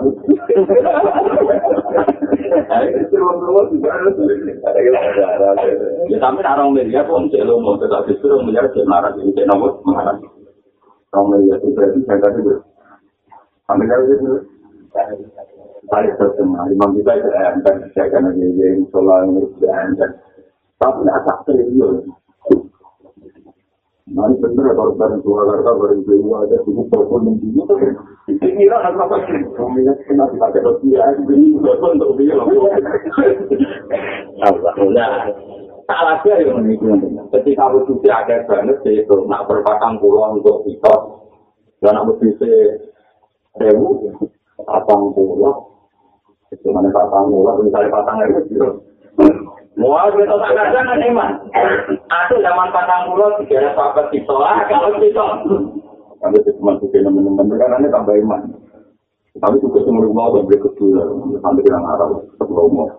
Ya 6.09 6.17
tapi 6.17 6.41
orang 6.41 6.73
media 6.73 7.05
pun 7.05 7.29
celo 7.29 7.61
mau 7.61 7.77
tetap 7.77 8.09
justru 8.09 8.33
menjadi 8.41 8.73
semarang 8.73 9.21
ini 9.21 9.37
cek 9.37 9.45
nomor 9.45 9.77
mengarang. 9.85 10.17
Orang 11.13 11.37
media 11.37 11.61
itu 11.61 11.77
berarti 11.77 11.99
saya 12.09 12.17
kasih 12.25 12.41
dulu. 12.41 12.61
Sampai 13.69 13.85
kali 13.85 14.05
itu. 14.09 14.31
Saya 15.89 16.13
terkenal, 16.21 16.69
imam 16.69 16.93
kita 16.97 17.17
itu 17.17 17.29
dan 17.33 17.61
saya 17.97 18.05
akan 18.13 18.33
yang 18.37 18.77
soal 18.93 19.25
ini 19.29 19.41
dan 19.61 19.93
tapi 20.77 21.01
tidak 21.05 21.21
tak. 21.25 22.18
Mari 24.09 24.33
bener 24.41 24.73
kalau 24.73 24.97
bareng 24.97 25.21
Surakarta 25.21 25.69
bareng 25.77 26.01
Jawa 26.01 26.41
ada 26.41 26.57
tujuh 26.65 26.81
telepon 26.89 27.29
yang 27.29 27.37
tinggi 27.37 27.61
tuh. 27.61 27.77
Ini 28.41 28.65
lah 28.65 28.89
apa 28.89 29.15
sih? 29.29 29.37
Kami 29.53 29.85
kena 29.85 30.25
dipakai 30.33 30.65
rupiah 30.65 31.13
ini 31.13 31.61
telepon 31.61 32.01
untuk 32.01 32.17
dia. 32.17 32.33
Alhamdulillah. 34.41 35.29
Salah 35.85 36.17
dia 36.25 36.41
yang 36.41 36.57
menipu. 36.57 36.89
Ketika 37.37 37.69
aku 37.69 37.85
sudah 37.85 38.25
ada 38.25 38.45
banget 38.49 38.81
itu 38.89 39.15
nak 39.29 39.45
berpatang 39.45 40.01
pulau 40.01 40.37
untuk 40.37 40.65
kita 40.65 40.93
dan 41.85 41.97
aku 42.01 42.17
bisa 42.17 42.49
rewu 43.61 44.09
patang 44.65 45.13
pulau. 45.13 45.69
Itu 46.49 46.73
mana 46.73 46.89
patang 46.89 47.29
pulau? 47.29 47.61
Misalnya 47.61 47.93
patang 47.93 48.25
rewu 48.25 48.88
Mau 49.77 50.09
kita 50.15 50.33
tak 50.33 50.51
kadang 50.57 50.85
kan 50.89 51.01
iman. 51.05 51.31
Aku 52.09 52.33
zaman 52.41 52.73
patang 52.73 53.13
pulau 53.13 53.37
tiga 53.43 53.69
ada 53.69 54.03
kita 54.09 54.33
lah 54.33 54.65
kalau 54.65 54.97
kita. 54.97 55.25
Kalau 56.19 56.35
itu 56.35 56.51
cuma 56.57 56.75
suka 56.81 56.99
teman-teman 56.99 57.53
kan 57.53 57.79
ini 57.79 57.93
tambah 57.93 58.15
iman. 58.25 58.41
Tapi 59.39 59.61
juga 59.61 59.79
semua 59.85 60.03
rumah 60.03 60.33
udah 60.33 60.41
beli 60.49 60.57
kedua 60.57 61.05
sampai 61.39 61.63
dengan 61.63 61.85
arah 61.85 62.11
sebelum 62.41 62.75
mau. 62.75 62.89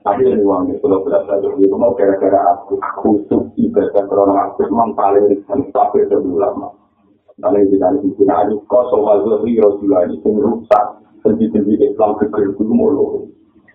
Tapi 0.00 0.24
ini 0.24 0.40
uang 0.40 0.72
itu 0.72 0.80
kalau 0.80 1.04
berasa 1.04 1.36
itu 1.44 1.76
mau 1.76 1.92
kira-kira 1.92 2.40
aku 2.56 2.80
khusus 3.04 3.44
ibadah 3.60 4.08
karena 4.08 4.48
aku 4.48 4.64
memang 4.72 4.96
paling 4.96 5.36
sampai 5.44 6.08
lebih 6.08 6.40
lama. 6.40 6.72
Karena 7.36 7.60
di 7.68 7.76
dalam 7.76 8.00
itu 8.08 8.24
ada 8.24 8.56
kosong 8.64 9.04
azri 9.04 9.60
rasulani 9.60 10.16
yang 10.24 10.40
rusak 10.40 10.84
sendiri-sendiri 11.20 11.92
Islam 11.92 12.16
keker 12.16 12.56
itu 12.56 12.64
mulu. 12.64 13.28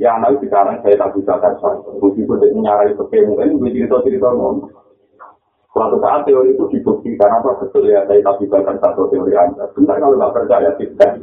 yang 0.00 0.24
lain 0.24 0.40
sekarang 0.40 0.80
saya 0.80 0.96
tak 0.96 1.12
bisa 1.12 1.36
kasar. 1.36 1.76
Meskipun 2.00 2.40
dia 2.40 2.56
nyarai 2.56 2.96
sepe 2.96 3.20
mungkin 3.28 3.60
gue 3.60 3.68
cerita-cerita 3.68 4.32
ngomong. 4.32 4.72
Suatu 5.76 6.00
saat 6.00 6.24
teori 6.24 6.56
itu 6.56 6.64
dibuktikan 6.72 7.30
apa 7.30 7.60
betul 7.60 7.84
ya 7.84 8.02
saya 8.08 8.24
tak 8.24 8.40
bisa 8.40 8.64
satu 8.64 9.12
teori 9.12 9.36
anda. 9.36 9.68
Benar 9.76 10.00
kalau 10.00 10.16
nggak 10.16 10.32
percaya 10.32 10.72
tidak. 10.80 11.20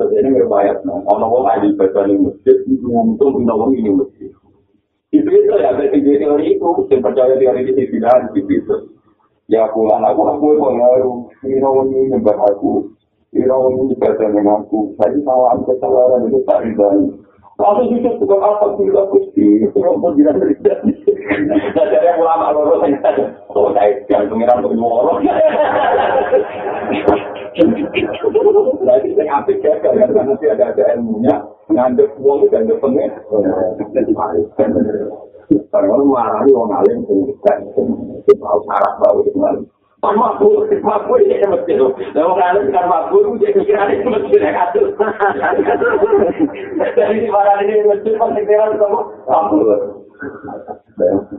Sebenarnya 0.00 0.30
ngerbayat, 0.30 0.86
ono 0.86 1.26
wong 1.26 1.44
ahli 1.50 1.74
baca 1.74 2.06
di 2.06 2.14
masjid, 2.22 2.54
untung 2.86 3.34
punya 3.34 3.50
wong 3.50 3.74
ini 3.74 3.90
masjid. 3.90 4.30
Itu 5.10 5.26
itu 5.26 5.54
ya, 5.58 5.74
dari 5.74 5.98
teori 5.98 6.54
itu, 6.54 6.68
yang 6.86 7.02
percaya 7.02 7.34
teori 7.34 7.66
itu 7.66 7.98
tidak, 7.98 8.30
itu. 8.30 8.76
Ya 9.50 9.66
pulang 9.74 10.06
aku 10.06 10.22
aku 10.22 10.54
pengaruh. 10.54 11.34
Ini 11.42 11.58
ini 11.58 12.14
nyembah 12.14 12.38
aku. 12.46 12.94
Ini 13.34 13.48
ini 13.48 13.82
ibadah 13.98 14.28
dengan 14.30 14.62
aku. 14.62 14.94
Saya 15.02 15.18
salah 15.26 15.58
kesalahan 15.66 16.30
itu 16.30 16.38
tak 16.46 16.62
ridhani. 16.62 17.27
Lalu 17.58 17.98
itu 17.98 18.10
juga 18.22 18.38
alhamdulillah 18.38 19.10
Gusti, 19.10 19.66
kalau 19.74 19.98
pun 19.98 20.14
tidak 20.14 20.38
terjadi. 20.38 20.94
Jadi 21.74 21.96
yang 22.06 22.22
ulama 22.22 22.54
loro 22.54 22.78
saya 22.78 22.94
tadi, 23.02 23.26
oh 23.50 23.74
saya 23.74 23.98
jangan 24.06 24.30
pengiran 24.30 24.62
untuk 24.62 24.78
nyuara. 24.78 25.18
Jadi 28.78 29.08
saya 29.18 29.32
apik 29.42 29.58
ya, 29.58 29.74
karena 29.82 30.06
nanti 30.06 30.46
ada 30.46 30.70
ada 30.70 30.84
ilmunya, 30.94 31.34
ngandep 31.74 32.14
uang 32.22 32.46
dan 32.46 32.70
ngandep 32.70 32.78
pengir. 32.78 33.10
Karena 35.74 35.86
kalau 35.90 36.06
marah 36.06 36.46
orang 36.46 36.78
alim, 36.78 37.02
kita 37.02 38.38
harus 38.38 38.66
harap 38.70 39.02
bahwa 39.02 39.26
itu 39.26 39.34
Pak 39.98 40.14
Mahfud, 40.14 40.70
Mahfud 40.78 41.26
ini 41.26 41.42
yang 41.42 41.50
mesti 41.50 41.74
loh. 41.74 41.90
Nah, 42.14 42.22
orang 42.22 42.70
kan 42.70 42.86
Mahfud, 42.86 43.34
dia 43.42 43.50
pikirannya 43.50 43.98
itu 43.98 44.06
mesti 44.06 44.36
negatif. 44.38 44.94
Dari 46.94 47.18
di 47.18 47.26
mana 47.26 47.58
ini 47.66 47.82
mesti 47.82 48.14
pasti 48.14 48.40
kira 48.46 48.78
sama 48.78 49.00
Mahfud. 49.26 50.06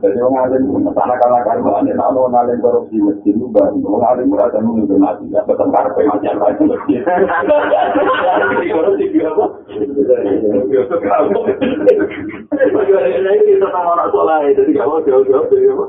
Jadi 0.00 0.18
orang 0.24 0.56
alim 0.56 0.88
anak-anak 0.88 1.44
kalau 1.44 1.76
ada 1.76 1.92
nama 1.92 2.16
orang 2.16 2.48
alim 2.48 2.64
korupsi 2.64 2.96
masjid 2.96 3.36
juga, 3.36 3.68
orang 3.68 4.08
alim 4.16 4.32
berada 4.32 4.56
menunggu 4.56 4.96
mati, 4.96 5.28
ya 5.28 5.44
betul 5.44 5.68
karpe 5.68 6.00
macam 6.08 6.40
lain 6.40 6.64
masjid. 6.64 7.00
Korupsi 8.72 9.04
kira 9.12 9.36
apa? 9.36 9.44
Bagaimana 12.72 13.08
ini 13.12 13.52
kita 13.52 13.68
sama 13.68 13.92
orang 14.00 14.08
soleh, 14.12 14.52
jadi 14.56 14.72
kamu 14.72 15.04
jauh-jauh 15.04 15.48
dari 15.48 15.68
apa? 15.68 15.84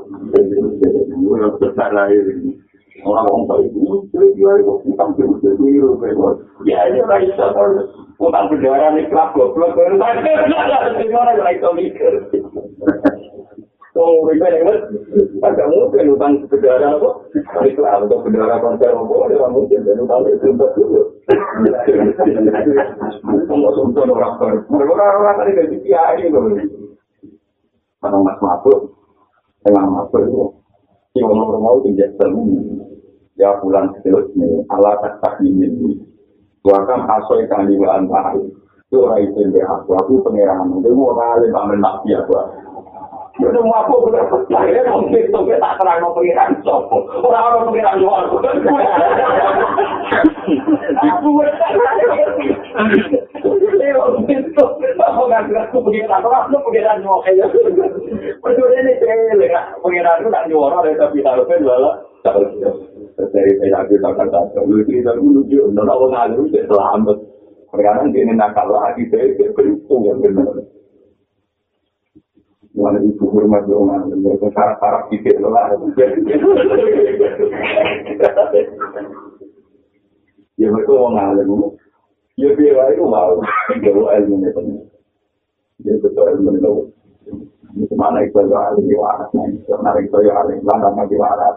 Besar 1.60 1.90
lah 1.96 2.12
ini. 2.12 2.61
Orang 3.02 3.26
orang 3.26 3.44
tahu 3.50 3.60
itu, 3.66 3.82
dia 4.14 4.52
itu 4.62 4.74
utang 4.86 5.10
itu 5.18 5.34
itu 5.42 5.66
Ya 6.62 6.86
ini 6.86 7.02
orang 7.02 7.26
itu 7.26 7.42
utang 8.22 8.46
berdarah 8.46 8.94
nih 8.94 9.10
kelab 9.10 9.34
goblok. 9.34 9.74
Gimana 9.74 11.30
kalau 11.34 11.50
itu 11.54 11.68
mikir? 11.74 12.12
Oh, 13.92 14.24
ribet 14.24 14.56
ya, 14.56 14.72
Agak 15.44 15.68
mungkin 15.68 16.16
utang 16.16 16.32
berdarah 16.48 16.96
apa? 16.96 17.10
Islam 17.68 18.08
untuk 18.08 18.24
berdarah 18.24 18.56
konser 18.62 18.88
apa? 18.88 19.14
Ya 19.28 19.46
mungkin 19.52 19.84
dan 19.84 20.00
utang 20.00 20.24
itu 20.30 20.46
untuk 20.48 20.70
dulu. 20.78 21.02
Untuk 23.52 24.88
orang 24.96 25.14
orang 25.20 25.36
tadi 25.44 25.52
dari 25.58 25.76
kiai 25.84 26.24
itu. 26.24 26.40
Orang 28.00 28.24
mas 28.24 28.38
mabuk, 28.40 28.96
tengah 29.66 29.84
mabuk 29.84 30.22
itu. 30.24 30.40
Si 31.12 31.20
orang 31.20 31.60
mau 31.60 31.76
tinggal 31.84 32.08
ya 33.36 33.56
bulan 33.60 33.92
seterus 33.98 34.28
ini 34.36 34.64
ala 34.68 34.98
tak 35.00 35.40
ini. 35.44 35.98
Tuakan 36.62 37.10
asoi 37.10 37.50
kali 37.50 37.74
bulan 37.74 38.06
baru 38.06 38.46
itu 38.92 39.00
orang 39.00 39.24
itu 39.24 39.40
yang 39.56 39.72
aku. 39.72 39.96
Aku 40.04 40.20
pengirangan 40.20 40.84
itu 40.84 40.92
mau 40.92 41.16
kali 41.16 41.48
pamer 41.48 41.80
nabi 41.80 42.12
aku 42.12 42.36
Ya 43.40 43.48
udah 43.48 43.64
mau 43.64 43.80
aku 43.80 44.12
bener 44.12 44.28
percaya 44.28 44.84
mungkin 44.92 45.24
itu 45.24 45.40
tak 45.56 45.80
terang 45.80 46.04
mau 46.04 46.12
pengiran 46.12 46.52
sopo 46.60 47.00
orang 47.24 47.48
orang 47.48 47.64
pengiran 47.72 47.96
luar 47.96 48.28
aku 48.28 48.36
itu 54.28 54.64
aku 55.00 55.20
nggak 55.24 55.42
nggak 55.48 55.64
aku 55.72 55.80
pengiran 55.80 56.20
orang 56.28 56.44
lu 56.52 56.60
pengiran 56.60 57.00
kayak 57.24 57.48
Berdua 58.42 58.68
ini 58.74 58.92
cewek, 59.00 59.48
itu 59.48 60.28
nak 60.28 60.44
nyuara 60.50 60.82
tapi 60.98 61.22
harusnya 61.24 61.62
jualan. 61.62 61.96
Dari 63.16 63.52
PKB 63.60 63.90
takkan 64.00 64.28
tak 64.32 64.56
lu 64.64 64.80
cerita 64.88 65.12
dulu 65.16 65.44
lucu 65.44 65.68
nona 65.72 65.92
orang 65.92 66.32
lalu 66.32 66.48
itu 66.48 66.64
selamat 66.64 67.18
perkara 67.68 68.08
ini 68.08 68.32
nakal 68.32 68.72
lagi 68.72 69.04
saya 69.12 69.48
berhitung 69.52 70.02
yang 70.08 70.20
benar 70.20 70.64
Mana 72.72 73.04
itu 73.04 73.28
hormat 73.28 73.68
orang 73.68 74.08
lalu 74.08 74.32
itu 74.32 74.48
syarat 74.56 74.76
syarat 74.80 75.02
pikir 75.12 75.36
lah 75.44 75.76
ya 80.56 80.66
mereka 80.72 80.92
orang 80.96 81.36
lalu 81.36 81.76
ya 82.40 82.48
biar 82.56 82.96
itu 82.96 83.04
mau 83.04 83.36
jauh 83.76 84.08
ilmu 84.08 84.34
ini 84.40 84.48
benar 84.56 84.84
ya 85.84 85.92
betul 86.00 86.26
ilmu 86.32 86.50
ini 86.56 86.70
Mana 87.96 88.20
itu 88.20 88.36
yang 88.36 88.52
ada 88.52 88.76
di 88.76 88.92
waras, 88.92 89.32
mana 89.32 89.96
itu 89.96 90.16
yang 90.20 90.36
ada 90.44 90.52
di 90.52 90.60
waras, 90.68 91.08
di 91.08 91.16
waras, 91.16 91.56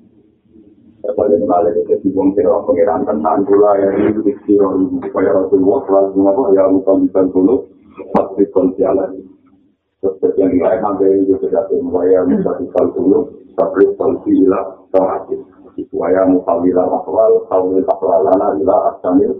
itu? 1.01 1.45
Balik 1.49 1.73
ke 1.89 1.95
sibung 2.05 2.31
kira 2.37 2.61
pengiran 2.63 3.01
tentang 3.03 3.41
gula 3.43 3.73
ya 3.81 3.89
ini 3.97 4.21
di 4.21 4.33
kira 4.45 4.69
supaya 5.01 5.29
Rasulullah 5.33 5.81
lalu 5.89 6.21
apa 6.29 6.43
ya 6.53 6.63
bukan 6.69 6.95
bukan 7.09 7.25
dulu 7.33 7.55
pasti 8.13 8.43
konsialan. 8.53 9.11
Seperti 10.01 10.41
yang 10.41 10.57
lain 10.57 10.81
sampai 10.81 11.13
itu 11.21 11.37
sudah 11.45 11.65
mulai 11.81 12.17
musa 12.25 12.57
tikal 12.57 12.85
dulu 12.93 13.29
tapi 13.53 13.85
konsilah 13.97 14.65
terakhir. 14.89 15.41
Supaya 15.77 16.27
mukawila 16.27 16.83
akwal, 16.83 17.47
kawil 17.47 17.85
akwalana 17.85 18.57
ila 18.59 18.75
asamil 18.93 19.33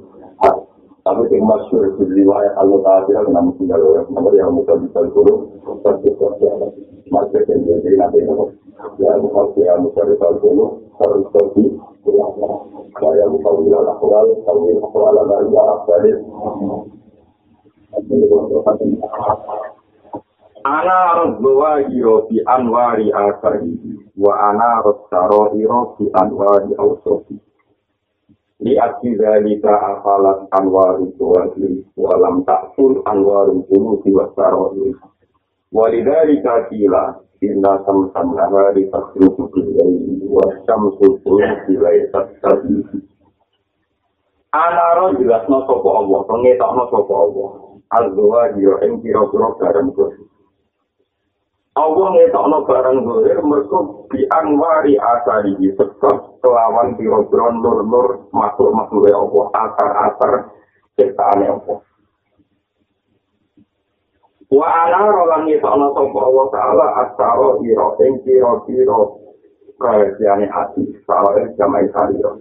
tapi 1.02 1.34
yang 1.34 1.50
masyur 1.50 1.98
di 1.98 2.06
riwayat 2.22 2.54
Allah 2.62 2.80
Ta'ala 2.86 3.26
kena 3.26 3.42
mesti 3.42 3.64
kalau 3.66 3.98
orang 3.98 4.08
nomor 4.14 4.34
yang 4.38 4.54
muka 4.54 4.78
bisa 4.78 5.02
dulu 5.10 5.50
pasti 5.82 6.10
konsialan. 6.14 6.70
Masih 7.10 7.42
yang 7.50 7.60
jadi 7.66 7.90
nanti 7.98 8.22
ya 9.02 9.12
muka 9.18 9.42
yang 9.58 9.82
muka 9.82 10.02
bisa 10.06 10.28
dulu 10.38 10.78
harus 11.02 11.26
pergi 11.34 11.66
saya 13.02 13.26
lupa 13.30 13.50
bilang 13.62 13.88
akwal 13.88 14.28
kalau 14.46 14.62
ini 14.70 14.78
akwal 14.78 15.16
ada 15.16 15.38
di 15.42 15.54
arab 15.58 15.80
dari 15.90 16.12
Ana 20.62 20.98
harus 21.10 21.42
bawa 21.42 21.82
hiro 21.90 22.30
di 22.30 22.38
anwari 22.46 23.10
asari, 23.10 23.74
wa 24.14 24.54
ana 24.54 24.78
harus 24.80 25.02
taro 25.10 25.50
hiro 25.58 25.98
di 25.98 26.06
anwari 26.14 26.78
ausofi. 26.78 27.34
Li 28.62 28.78
aksi 28.78 29.17
zalika 29.17 29.74
afalat 29.74 30.45
anwari 30.54 31.10
tuwali, 31.17 31.82
walam 31.97 32.45
bulu 33.65 33.97
di 34.06 34.13
wasaro 34.13 34.78
hiro. 34.78 35.02
Walidhalika 35.74 36.69
kila, 36.69 37.15
inna 37.41 37.82
samsam 37.86 38.38
nahari 38.38 38.86
tasrufu 38.93 39.50
bilayi 39.50 40.21
wa 40.30 40.45
syamsu 40.67 41.17
suluki 41.26 41.74
laysat 41.74 42.38
tabi 42.45 42.86
Anaro 44.52 45.15
jelas 45.15 45.47
no 45.50 45.63
sopo 45.63 45.89
Allah, 45.95 46.28
pengetok 46.28 46.71
no 46.76 46.84
sopo 46.91 47.13
Allah. 47.17 47.50
Azwa 47.91 48.52
dia 48.56 48.76
ing 48.86 49.00
kira-kira 49.00 49.47
barang 49.58 49.89
dosa. 49.95 50.31
Allah 51.72 52.08
ngetok 52.12 52.46
no 52.52 52.68
barang 52.68 53.00
dosa, 53.08 53.40
mereka 53.40 53.80
di 54.12 54.28
anwari 54.28 55.00
asari 55.00 55.56
sekos 55.80 56.36
kelawan 56.44 57.00
kira-kira 57.00 57.48
nur-nur 57.48 58.28
makhluk-makhluk 58.36 59.08
Allah, 59.08 59.46
asar-asar 59.56 60.52
ciptaan 61.00 61.48
Allah. 61.48 61.80
Wa 64.52 64.68
ana 64.68 65.08
rolang 65.08 65.48
itu 65.48 65.64
ana 65.64 65.96
sapa 65.96 66.20
Allah 66.28 66.46
taala 66.52 66.88
asaro 67.08 67.64
ira 67.64 67.88
ing 68.04 68.20
kira-kira 68.28 69.00
kajiane 69.80 70.52
ati 70.52 70.92
sawe 71.08 71.40
jamai 71.56 71.88
saliro. 71.96 72.36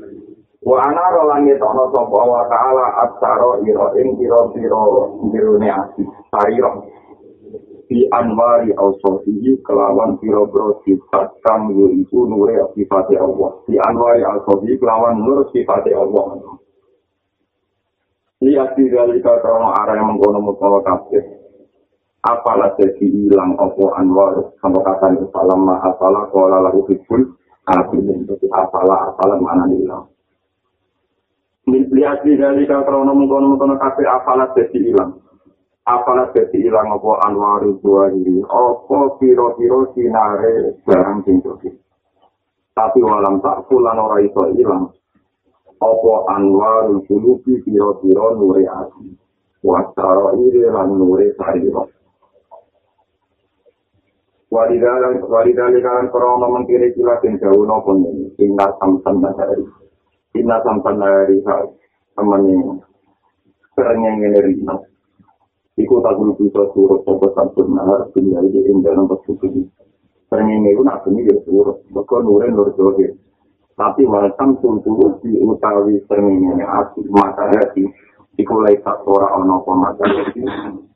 Wa 0.58 0.90
ana 0.90 1.06
rolang 1.14 1.46
itu 1.46 1.62
ana 1.62 1.86
sapa 1.94 2.14
Allah 2.18 2.42
taala 2.50 2.86
asaro 3.06 3.62
ira 3.62 3.94
ing 3.94 4.18
kira-kira 4.18 4.82
jirune 5.30 5.68
ati 5.70 6.02
saliro. 6.34 6.89
Di 7.90 8.06
anwari 8.14 8.70
al-sofihi 8.70 9.58
kelawan 9.66 10.14
kira-kira 10.22 10.78
sifat 10.86 11.42
kang 11.42 11.74
yaitu 11.74 12.22
nure 12.30 12.54
sifat 12.78 13.10
Allah. 13.18 13.50
Di 13.66 13.74
anwari 13.82 14.22
al-sofihi 14.22 14.78
kelawan 14.78 15.18
nur 15.18 15.50
sifat 15.50 15.90
Allah. 15.90 16.54
Lihat 18.46 18.78
di 18.78 18.86
dalika 18.94 19.42
krono 19.42 19.74
arah 19.74 19.98
yang 19.98 20.14
mengkono-mengkono 20.14 20.80
kafir. 20.86 21.40
apalah 22.20 22.76
jadi 22.76 23.00
hilang 23.00 23.56
opo 23.56 23.96
anwar 23.96 24.52
sampai 24.60 24.84
kata 24.84 25.06
ini 25.16 25.24
salam 25.32 25.64
ma 25.64 25.80
apalah 25.80 26.28
kola 26.28 26.60
lalu 26.68 26.92
hibul 26.92 27.32
api 27.64 27.96
menjadi 27.96 28.46
apalah 28.52 29.12
afala 29.12 29.40
mana 29.40 29.64
hilang. 29.72 30.04
Lihat 31.70 32.26
di 32.26 32.34
dari 32.36 32.66
kalau 32.68 33.08
mengkono 33.08 33.56
mengkono 33.56 33.74
kafe 33.80 34.04
afala 34.04 34.52
jadi 34.52 34.78
hilang. 34.90 35.16
Afala 35.88 36.28
jadi 36.36 36.56
hilang 36.60 36.92
apa 36.92 37.24
anwaru 37.24 37.80
dua 37.80 38.12
ini. 38.12 38.44
Apa 38.44 39.16
piro 39.16 39.56
piro 39.56 39.90
sinare 39.96 40.80
barang 40.84 41.18
tinggi. 41.24 41.72
Tapi 42.76 42.98
walam 43.00 43.40
tak 43.40 43.66
pulang 43.66 43.98
orang 43.98 44.24
itu 44.24 44.42
hilang. 44.60 44.92
Apa 45.80 46.12
anwaru 46.36 47.04
sulubi 47.08 47.60
piro 47.64 47.96
piro 48.04 48.36
nuri 48.36 48.68
ati. 48.68 49.08
Wasaro 49.64 50.36
iri 50.36 50.68
lan 50.68 50.96
nuri 50.96 51.32
sariro. 51.36 51.88
walidalan 54.50 55.22
walidalan 55.30 56.10
krono 56.10 56.46
mengkiri 56.50 56.90
kila 56.98 57.22
den 57.22 57.38
jauh 57.38 57.62
nopo 57.62 57.94
ini 57.94 58.34
inna 58.42 58.66
sampan 58.82 59.22
nahari 59.22 59.62
inna 60.34 60.58
sampan 60.66 60.98
nahari 60.98 61.38
teman 62.18 62.42
ini 62.50 62.74
serengnya 63.78 64.10
ngene 64.18 64.40
rino 64.42 64.89
iku 65.82 66.04
tak 66.04 66.16
dulu 66.20 66.32
bisa 66.36 66.62
suruh 66.76 67.00
sopo 67.02 67.32
sampun 67.32 67.72
nahar 67.72 68.08
dunia 68.12 68.44
ini 68.44 68.68
indah 68.68 68.92
nomor 68.92 69.20
suku 69.24 69.48
ini. 69.48 69.62
Serengnya 70.30 70.62
ngene 70.62 70.70
itu 70.76 70.82
nak 70.86 71.02
ini 71.10 71.26
juga 71.26 71.40
suruh 71.48 71.76
maka 71.90 72.16
nurin 72.22 72.54
nur 72.54 72.70
johe 72.78 73.16
tapi 73.80 74.04
walsam 74.04 74.60
tuntu 74.60 74.92
di 75.24 75.40
utawi 75.40 75.96
serengnya 76.04 76.52
ngene 76.52 76.64
asli 76.68 77.08
mata 77.08 77.48
hati 77.48 77.88
iku 78.36 78.60
laisak 78.60 79.00
ora 79.08 79.32
ono 79.40 79.64
pemata 79.64 80.04
hati 80.04 80.44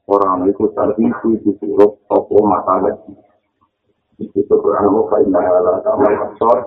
orang 0.05 0.45
itu 0.53 0.69
tertipu 0.77 1.33
itu 1.41 1.51
suruh 1.65 1.97
sopo 2.05 2.45
mata 2.45 2.85
hati 2.85 3.13
itu 4.21 4.45
Quran 4.45 4.93
fa 5.09 5.17
inna 5.25 5.41
la 5.41 5.81
ta'mal 5.81 6.15
absar 6.29 6.59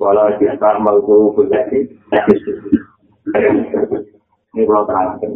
wala 0.00 0.32
ta'mal 0.40 1.04
qulubul 1.04 1.46
lati 1.52 1.84
ini 4.56 4.62
kalau 4.64 4.88
terangkan 4.88 5.32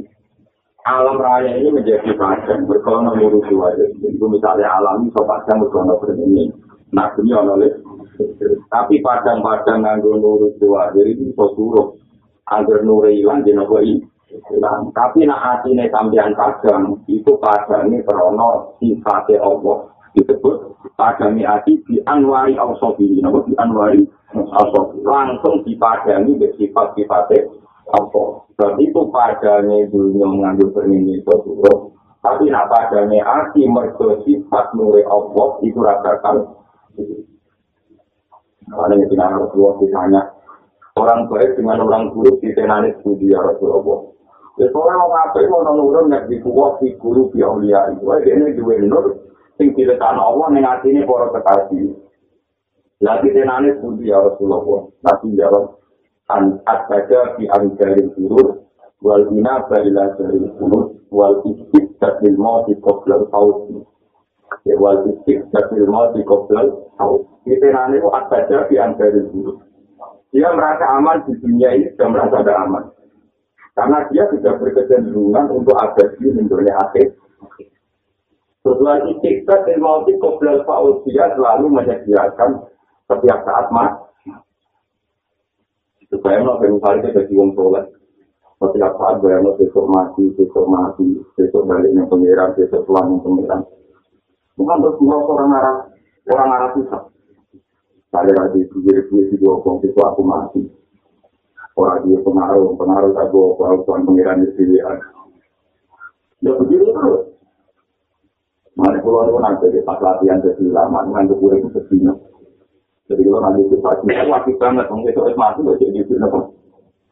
alam 0.82 1.16
raya 1.22 1.58
ini 1.58 1.70
menjadi 1.70 2.10
padang 2.18 2.66
berkono 2.66 3.14
ngurusi 3.14 3.54
wajah 3.54 3.88
itu 4.02 4.24
misalnya 4.26 4.66
alam 4.66 5.06
ini 5.06 5.14
so 5.14 5.22
padang 5.22 5.62
berkono 5.62 5.98
berdini 6.02 6.50
nah 6.90 7.08
ini 7.16 7.30
oleh 7.32 7.72
tapi 8.68 9.00
padang-padang 9.00 9.82
nganggo 9.82 10.18
ngurusi 10.18 10.64
wajah 10.66 11.04
ini 11.04 11.32
so 11.34 11.52
suruh. 11.54 11.96
Agar 12.50 12.82
nure 12.82 13.14
hilang 13.14 13.46
di 13.46 13.54
nopo 13.54 13.78
hilang. 13.78 14.90
Tapi 14.92 15.24
nak 15.24 15.40
hati 15.40 15.72
ini 15.72 15.86
sampean 15.88 16.34
padang 16.34 16.98
itu 17.06 17.32
padang 17.38 17.88
ini 17.88 18.02
krono 18.02 18.76
sifatnya 18.82 19.40
Allah 19.40 19.92
disebut 20.12 20.76
padami 20.96 21.46
ati 21.46 21.80
di 21.88 21.96
anwari 22.04 22.52
awsofi 22.56 23.20
nama 23.24 23.40
di 23.48 23.56
anwari 23.56 24.04
awsofi 24.36 25.00
langsung 25.00 25.64
dipadami 25.64 26.36
ke 26.36 26.52
sifat-sifatnya 26.60 27.48
apa 27.96 28.41
dan 28.56 28.72
itu 28.80 29.00
padanya 29.08 29.88
dunia 29.88 30.26
mengambil 30.28 30.68
permini 30.74 31.20
itu 31.20 31.34
tapi 32.22 32.46
nak 32.52 32.70
padanya 32.70 33.20
ati 33.24 33.66
mergo 33.66 34.22
sifat 34.22 34.76
nuri 34.78 35.02
Allah 35.08 35.48
itu 35.66 35.78
rasakan 35.80 36.36
karena 38.62 38.94
itu 39.02 39.14
harus 39.18 39.50
dua 39.50 39.70
ditanya 39.82 40.32
orang 40.96 41.28
baik 41.28 41.56
dengan 41.56 41.82
orang 41.84 42.12
buruk 42.12 42.40
di 42.44 42.52
tenani 42.52 42.92
studi 43.00 43.32
ya 43.32 43.40
Rasulullah. 43.40 44.12
Ya, 44.60 44.68
soalnya 44.68 45.00
mau 45.00 45.08
ngapain 45.08 45.48
mau 45.48 45.64
nurun 45.64 46.12
yang 46.12 46.28
di 46.28 46.36
kuat 46.44 46.84
di 46.84 46.92
guru 47.00 47.32
di 47.32 47.40
aulia 47.40 47.88
itu, 47.88 48.04
ini 48.04 48.52
dua 48.52 48.76
nur. 48.84 49.32
Sing 49.56 49.72
diletakno 49.72 50.20
Allah 50.20 50.46
ning 50.52 50.64
atine 50.64 51.08
para 51.08 51.32
kekasih. 51.32 51.96
Lagi 53.00 53.28
tenane 53.32 53.80
pundi 53.80 54.12
ya 54.12 54.20
Rasulullah. 54.20 54.88
Nabi 55.00 55.36
jawab 55.36 55.81
an 56.32 56.44
asbaja 56.64 57.36
fi 57.36 57.44
anjarin 57.52 58.08
surur 58.16 58.64
wal 59.04 59.24
ina 59.32 59.68
balila 59.68 60.16
jarin 60.16 60.48
surur 60.56 60.96
wal 61.12 61.44
istik 61.44 61.92
dakil 62.00 62.36
mati 62.40 62.72
qoblal 62.80 63.28
fauzi. 63.28 63.84
Ya 64.64 64.74
wal 64.80 65.04
istik 65.12 65.44
dakil 65.52 65.84
mati 65.88 66.24
qoblal 66.24 66.92
fauzi. 66.96 67.28
Ini 67.44 67.56
tenane 67.60 68.00
itu 68.00 68.08
asbaja 68.08 68.66
anjarin 68.72 69.26
surur. 69.30 69.56
Dia 70.32 70.48
merasa 70.56 70.88
aman 70.96 71.28
di 71.28 71.36
dunia 71.36 71.76
ini 71.76 71.92
sudah 71.92 72.08
merasa 72.08 72.40
ada 72.40 72.54
aman. 72.64 72.84
Karena 73.76 74.04
dia 74.08 74.24
sudah 74.32 74.56
berkecenderungan 74.56 75.52
untuk 75.52 75.76
ada 75.76 76.04
di 76.16 76.32
dunia 76.32 76.72
akhir. 76.80 77.20
Setelah 78.62 79.02
istiqsa 79.10 79.66
dan 79.66 79.82
mauti 79.82 80.14
koblal 80.22 80.62
fa'udiyah 80.62 81.34
selalu 81.34 81.66
menyediakan 81.66 82.62
setiap 83.10 83.42
saat 83.42 83.66
mas. 83.74 84.01
Supaya 86.12 86.44
misalnya 86.44 87.08
kita 87.08 87.24
jadi 87.24 87.32
wong 87.40 87.56
soleh. 87.56 87.88
Setiap 88.60 88.94
saat 88.94 89.18
bayang 89.24 89.48
besok 89.58 89.90
mati, 89.90 90.28
besok 90.38 90.70
mati, 90.70 91.18
besok 91.34 91.66
balik 91.66 91.88
yang 91.96 92.06
pengiran, 92.06 92.54
besok 92.54 92.86
pulang 92.86 93.16
yang 93.16 93.20
pengiran. 93.24 93.60
Bukan 94.54 94.76
terus 94.84 95.00
merasa 95.02 95.30
orang 95.32 95.50
arah, 95.56 95.76
orang 96.30 96.50
arah 96.52 96.70
susah. 96.76 97.02
Saya 98.12 98.30
lagi 98.36 98.62
pikir 98.68 99.08
gue 99.08 99.22
sih 99.32 99.40
gue 99.40 99.54
kong 99.64 99.80
besok 99.80 100.04
aku 100.04 100.22
mati. 100.22 100.62
Orang 101.74 102.04
dia 102.04 102.20
pengaruh, 102.20 102.76
pengaruh 102.76 103.10
tak 103.16 103.26
gue, 103.32 103.46
kalau 103.56 103.82
tuan 103.88 104.04
pengiran 104.04 104.44
di 104.44 104.48
sini. 104.54 104.78
Ya 106.44 106.52
begitu 106.54 106.86
terus. 106.92 107.32
Mana 108.76 109.00
pulau 109.00 109.26
itu 109.26 109.40
nanti 109.40 109.74
di 109.74 109.80
pas 109.82 109.98
latihan 109.98 110.38
jadi 110.44 110.64
lama, 110.70 111.08
nanti 111.08 111.34
gue 111.34 111.52
itu 111.56 111.68
sedihnya. 111.72 112.14
Jadi 113.12 113.28
kalau 113.28 113.40
nanti 113.44 113.60
itu 113.68 113.76
pasti, 113.84 114.08
wajib 114.08 114.54
banget, 114.56 114.86
mungkin 114.88 115.12
itu 115.12 115.20
es 115.28 115.36
masuk, 115.36 115.62
gak 115.68 115.78
jadi 115.84 116.00
itu 116.00 116.12
apa. 116.16 116.40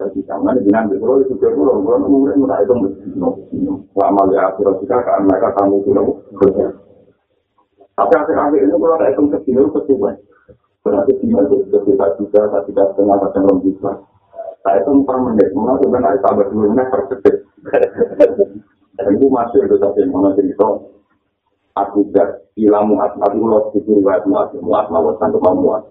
Jadi 0.00 0.24
jangan 0.24 0.56
dengan 0.56 0.88
di 0.88 0.96
pulau 0.96 1.20
itu 1.20 1.36
jadi 1.36 1.52
pulau, 1.52 1.84
pulau 1.84 2.00
itu 2.00 2.08
mungkin 2.08 2.40
nggak 2.48 2.64
itu 2.64 2.72
mesti. 2.72 3.08
Lama 3.92 4.22
ya 4.32 4.48
akhirnya 4.48 4.80
juga 4.80 4.96
kan 5.04 5.28
mereka 5.28 5.52
tamu 5.60 5.84
pulau 5.84 6.24
kerja. 6.40 6.72
Tapi 8.00 8.12
akhir-akhir 8.16 8.64
ini 8.64 8.72
kalau 8.80 8.96
ada 8.96 9.12
itu 9.12 9.22
sedihnya 9.28 9.60
itu 9.60 9.70
kecewa. 9.76 10.10
Berarti 10.80 11.12
sedihnya 11.20 11.42
itu 11.44 11.54
sudah 11.68 11.80
bisa 11.84 12.06
juga, 12.16 12.40
tapi 12.48 12.72
tidak 12.72 12.86
setengah 12.96 13.16
kadang 13.28 13.42
belum 13.44 13.58
bisa. 13.60 13.90
Saya 14.64 14.80
itu 14.80 14.90
per 15.04 15.16
menit, 15.20 15.48
mana 15.52 15.76
tuh 15.76 15.88
kan 15.92 16.04
ada 16.08 16.18
tambah 16.24 16.48
dua 16.48 16.64
menit 16.72 16.86
per 16.88 17.00
detik. 17.12 17.36
Dan 18.96 19.06
itu 19.16 19.26
masih 19.28 19.60
itu 19.68 19.76
tapi 19.76 20.00
mana 20.08 20.32
cerita. 20.32 20.68
Abu 21.86 22.08
Dar, 22.12 22.44
Ila 22.56 22.84
Mu'ad, 22.84 23.16
Abu 23.24 23.38
Mu'ad, 23.46 23.72
itu 23.76 23.90
riwayat 24.00 24.24
Mu'ad, 24.28 24.56
Mu'ad, 24.60 24.86
Mu'ad, 24.92 25.16
Santo 25.16 25.38
Mu'ad. 25.40 25.84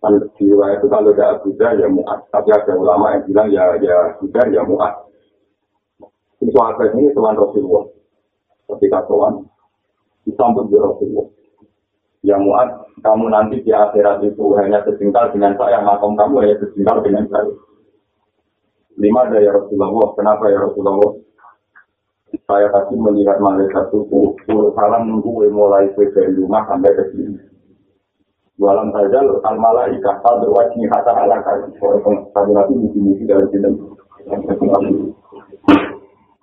Dan 0.00 0.16
di 0.34 0.44
riwayat 0.48 0.80
itu 0.80 0.88
kalau 0.88 1.12
ada 1.12 1.38
Dar, 1.44 1.72
ya 1.78 1.88
Mu'ad. 1.88 2.20
Tapi 2.32 2.48
ada 2.50 2.72
ulama 2.74 3.14
yang 3.14 3.22
bilang, 3.28 3.48
ya, 3.52 3.64
ya 3.78 3.96
Abu 4.16 4.26
ya 4.32 4.62
Mu'ad. 4.66 4.94
Ini 6.40 6.50
sahabat 6.56 6.96
ini 6.96 7.12
teman 7.12 7.36
Rasulullah. 7.36 7.84
Ketika 8.70 9.04
tuan, 9.04 9.44
disambut 10.24 10.72
di 10.72 10.76
Rasulullah. 10.80 11.28
Ya 12.20 12.36
Mu'ad, 12.36 13.00
kamu 13.00 13.32
nanti 13.32 13.64
di 13.64 13.72
akhirat 13.72 14.24
itu 14.24 14.44
hanya 14.60 14.84
sejengkal 14.84 15.32
dengan 15.32 15.56
saya, 15.56 15.80
makam 15.80 16.16
kamu 16.16 16.44
hanya 16.44 16.56
sejengkal 16.60 17.00
dengan 17.00 17.24
saya. 17.32 17.52
Lima 19.00 19.24
ada 19.24 19.40
ya 19.40 19.56
Rasulullah, 19.56 20.12
kenapa 20.12 20.44
ya 20.52 20.58
Rasulullah? 20.60 21.09
Saya 22.50 22.66
tadi 22.74 22.98
melihat 22.98 23.38
malaikat 23.38 23.86
itu 23.94 24.34
salam 24.74 25.06
nunggu 25.06 25.46
mulai 25.54 25.86
dari 25.94 26.34
rumah 26.34 26.66
sampai 26.66 26.90
ke 26.98 27.14
sini. 27.14 27.38
Walam 28.58 28.90
saja 28.90 29.22
al 29.22 29.56
malaikat 29.56 30.18
al 30.26 30.42
berwajib 30.42 30.90
kata 30.90 31.14
ala 31.14 31.38
kali 31.46 31.70
kali 32.34 32.50
nabi 32.50 32.74
mungkin 32.74 33.02
mungkin 33.06 33.30
dari 33.30 33.46
sini. 33.54 33.70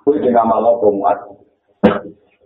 Kue 0.08 0.15
dengan 0.24 0.48
malah 0.48 0.80
pemuat. 0.80 1.20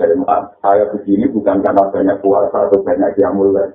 Dari 0.01 0.17
saya 0.65 0.89
begini 0.89 1.29
bukan 1.29 1.61
karena 1.61 1.85
banyak 1.93 2.17
puasa 2.25 2.65
atau 2.65 2.81
banyak 2.81 3.13
yang 3.21 3.37
mulai. 3.37 3.69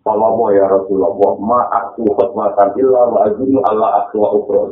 Kalau 0.00 0.48
ya 0.48 0.64
Rasulullah, 0.64 1.12
ma 1.38 1.60
aku 1.68 2.08
khutbatan 2.08 2.74
illa 2.80 3.06
wa 3.12 3.28
azunu 3.28 3.60
Allah 3.68 4.02
aku 4.02 4.16
wa 4.18 4.28
ukron. 4.34 4.70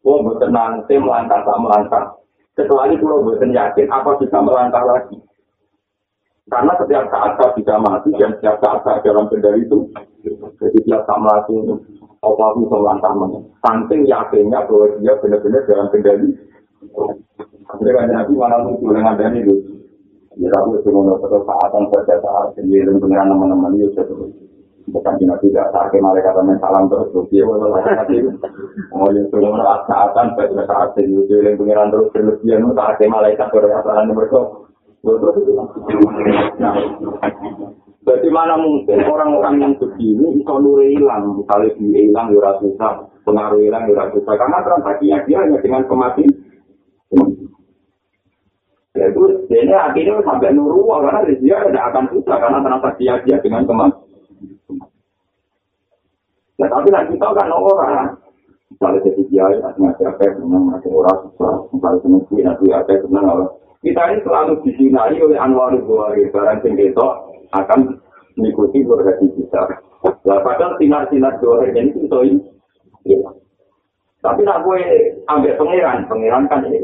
Gue 0.00 0.16
bertenang, 0.24 0.88
tim 0.88 1.04
melangkah 1.04 1.44
tak 1.44 1.60
melangkah. 1.60 2.19
Itu 2.58 2.66
kalau 2.66 3.22
buatan 3.22 3.54
yakin 3.54 3.86
apa 3.88 4.10
bisa 4.18 4.38
melangkah 4.42 4.82
lagi. 4.82 5.16
Karena 6.50 6.74
setiap 6.82 7.06
saat 7.14 7.38
saya 7.38 7.54
bisa 7.54 7.74
mati 7.78 8.10
dan 8.18 8.34
setiap 8.36 8.58
saat 8.58 8.82
saya 8.82 8.98
dalam 9.06 9.30
kendali 9.30 9.62
itu. 9.62 9.86
Jadi 10.58 10.78
setiap 10.82 11.06
saat 11.06 11.20
mati 11.22 11.54
apa 12.20 12.44
bisa 12.58 12.74
melangkah 12.74 13.12
mana. 13.14 13.38
Saking 13.62 14.02
yakinnya 14.10 14.66
bahwa 14.66 14.86
dia 14.98 15.14
benar-benar 15.22 15.62
dalam 15.70 15.86
kendali. 15.94 16.28
Akhirnya 17.70 17.92
kan 17.94 18.06
nanti 18.10 18.32
mana 18.34 18.56
muncul 18.66 18.90
dengan 18.90 19.14
dan 19.14 19.38
itu. 19.38 19.54
Ya 20.38 20.48
tapi 20.50 20.78
itu 20.78 20.88
mau 20.90 21.18
terus 21.22 21.42
saatan 21.46 21.84
saja 21.90 22.14
saat 22.18 22.48
sendiri 22.58 22.98
dengan 22.98 23.30
teman-teman 23.30 23.78
itu 23.78 23.94
terus. 23.94 24.49
Bukan 24.88 25.14
cuma 25.20 25.36
tidak 25.44 25.68
sakit 25.74 26.00
mereka 26.00 26.32
teman 26.32 26.56
salam 26.62 26.88
terus 26.88 27.12
terus 27.12 27.28
dia 27.28 27.44
mau 27.44 27.60
lagi 27.68 28.16
mau 28.88 29.08
yang 29.12 29.28
sudah 29.28 29.50
merasa 29.52 29.84
saatan 29.84 30.32
pada 30.32 30.62
saat 30.64 30.96
itu 30.96 31.28
yang 31.28 31.60
pengiran 31.60 31.92
terus 31.92 32.08
berlebihan 32.16 32.72
sakit 32.72 33.08
malaikat 33.12 33.46
berasaan 33.52 34.08
itu 34.08 34.40
terus 35.04 35.36
itu. 35.40 35.52
Bagaimana 38.00 38.56
mungkin 38.56 39.04
orang-orang 39.04 39.54
yang 39.60 39.72
begini 39.76 40.40
itu 40.40 40.54
nure 40.56 40.88
hilang, 40.88 41.36
misalnya 41.36 41.68
dia 41.76 42.00
hilang, 42.08 42.32
ya 42.32 42.56
susah, 42.56 43.06
pengaruh 43.28 43.60
hilang, 43.60 43.84
ya 43.92 44.08
susah, 44.08 44.34
karena 44.40 44.64
transaksinya 44.64 45.18
dia 45.28 45.36
hanya 45.44 45.60
dengan 45.60 45.84
kematian. 45.84 46.32
Ya 48.96 49.04
itu, 49.04 49.22
ini 49.52 49.74
akhirnya 49.76 50.16
sampai 50.24 50.48
nuru, 50.56 50.88
karena 50.88 51.28
dia 51.28 51.56
tidak 51.60 51.84
akan 51.92 52.04
susah, 52.16 52.36
karena 52.40 52.58
transaksinya 52.64 53.14
dia 53.28 53.36
dengan 53.44 53.62
kematian. 53.68 53.99
Ya, 56.60 56.68
tapi 56.68 56.92
nanti 56.92 57.16
kita 57.16 57.32
kan 57.32 57.48
orang, 57.48 58.20
misalnya 58.68 59.00
jadi 59.08 59.22
dia, 59.32 59.48
nanti 59.64 60.04
apa, 60.04 60.24
senang, 60.28 60.68
nanti 60.68 60.92
orang 60.92 61.16
susah, 61.24 61.56
misalnya 61.72 62.04
senang, 62.04 62.22
nanti 62.28 62.64
apa, 62.68 62.92
senang, 63.00 63.48
kita 63.80 64.02
ini 64.12 64.20
selalu 64.20 64.52
disinari 64.68 65.16
oleh 65.24 65.40
Anwar 65.40 65.72
Buhari, 65.72 66.28
barang 66.28 66.60
yang 66.68 66.92
akan 67.56 67.96
mengikuti 68.36 68.84
berhati 68.84 69.32
kita. 69.40 69.62
Nah, 70.04 70.38
padahal 70.44 70.76
sinar-sinar 70.76 71.40
dua 71.40 71.64
ini 71.64 71.96
itu 71.96 72.20
ya. 73.08 73.20
Tapi 74.20 74.44
nak 74.44 74.68
gue 74.68 74.80
ambil 75.32 75.56
pangeran, 75.56 76.04
pangeran 76.12 76.44
kan 76.52 76.68
ini, 76.68 76.76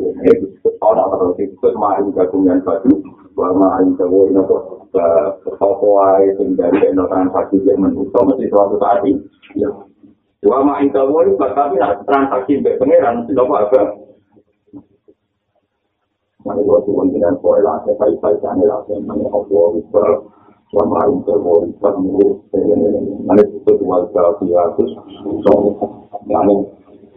orang 0.81 1.13
terus 1.13 1.37
itu 1.53 1.69
kemarin 1.69 2.09
gabungan 2.17 2.65
baju, 2.65 2.93
bahwa 3.37 3.85
ini 3.85 3.93
jawa 4.01 4.21
ini 4.33 4.41
kok 4.49 4.63
toko 5.61 5.89
air 6.17 6.33
dari 6.57 6.89
no 6.97 7.05
transaksi 7.05 7.61
yang 7.69 7.85
menutup 7.85 8.25
mesti 8.25 8.49
suatu 8.49 8.81
saat. 8.81 9.05
Dua 10.41 10.59
main 10.65 10.89
jawa 10.89 11.29
ini, 11.29 11.37
tapi 11.37 11.77
transaksi 12.07 12.65
dengan 12.65 12.81
pangeran, 12.81 13.15
tidak 13.29 13.45
apa-apa. 13.45 13.83
Mana 16.47 16.63
gue 16.63 16.79
tuh 16.87 17.03
dengan 17.11 17.35
poin 17.43 17.59
lah, 17.67 17.83
saya 17.83 17.99
baik-baik 17.99 18.39
sana 18.39 18.63
lah, 18.63 18.79
saya 18.87 19.03
mana 19.03 19.27
Allah, 19.27 19.67
selama 20.71 20.99
ini 21.07 21.19
terlalu 21.23 21.71
kamu 21.79 22.19
mana 23.23 23.43
itu 23.43 23.71
dua 23.79 24.03
kali 24.11 24.51
atus 24.51 24.91
so 25.47 25.55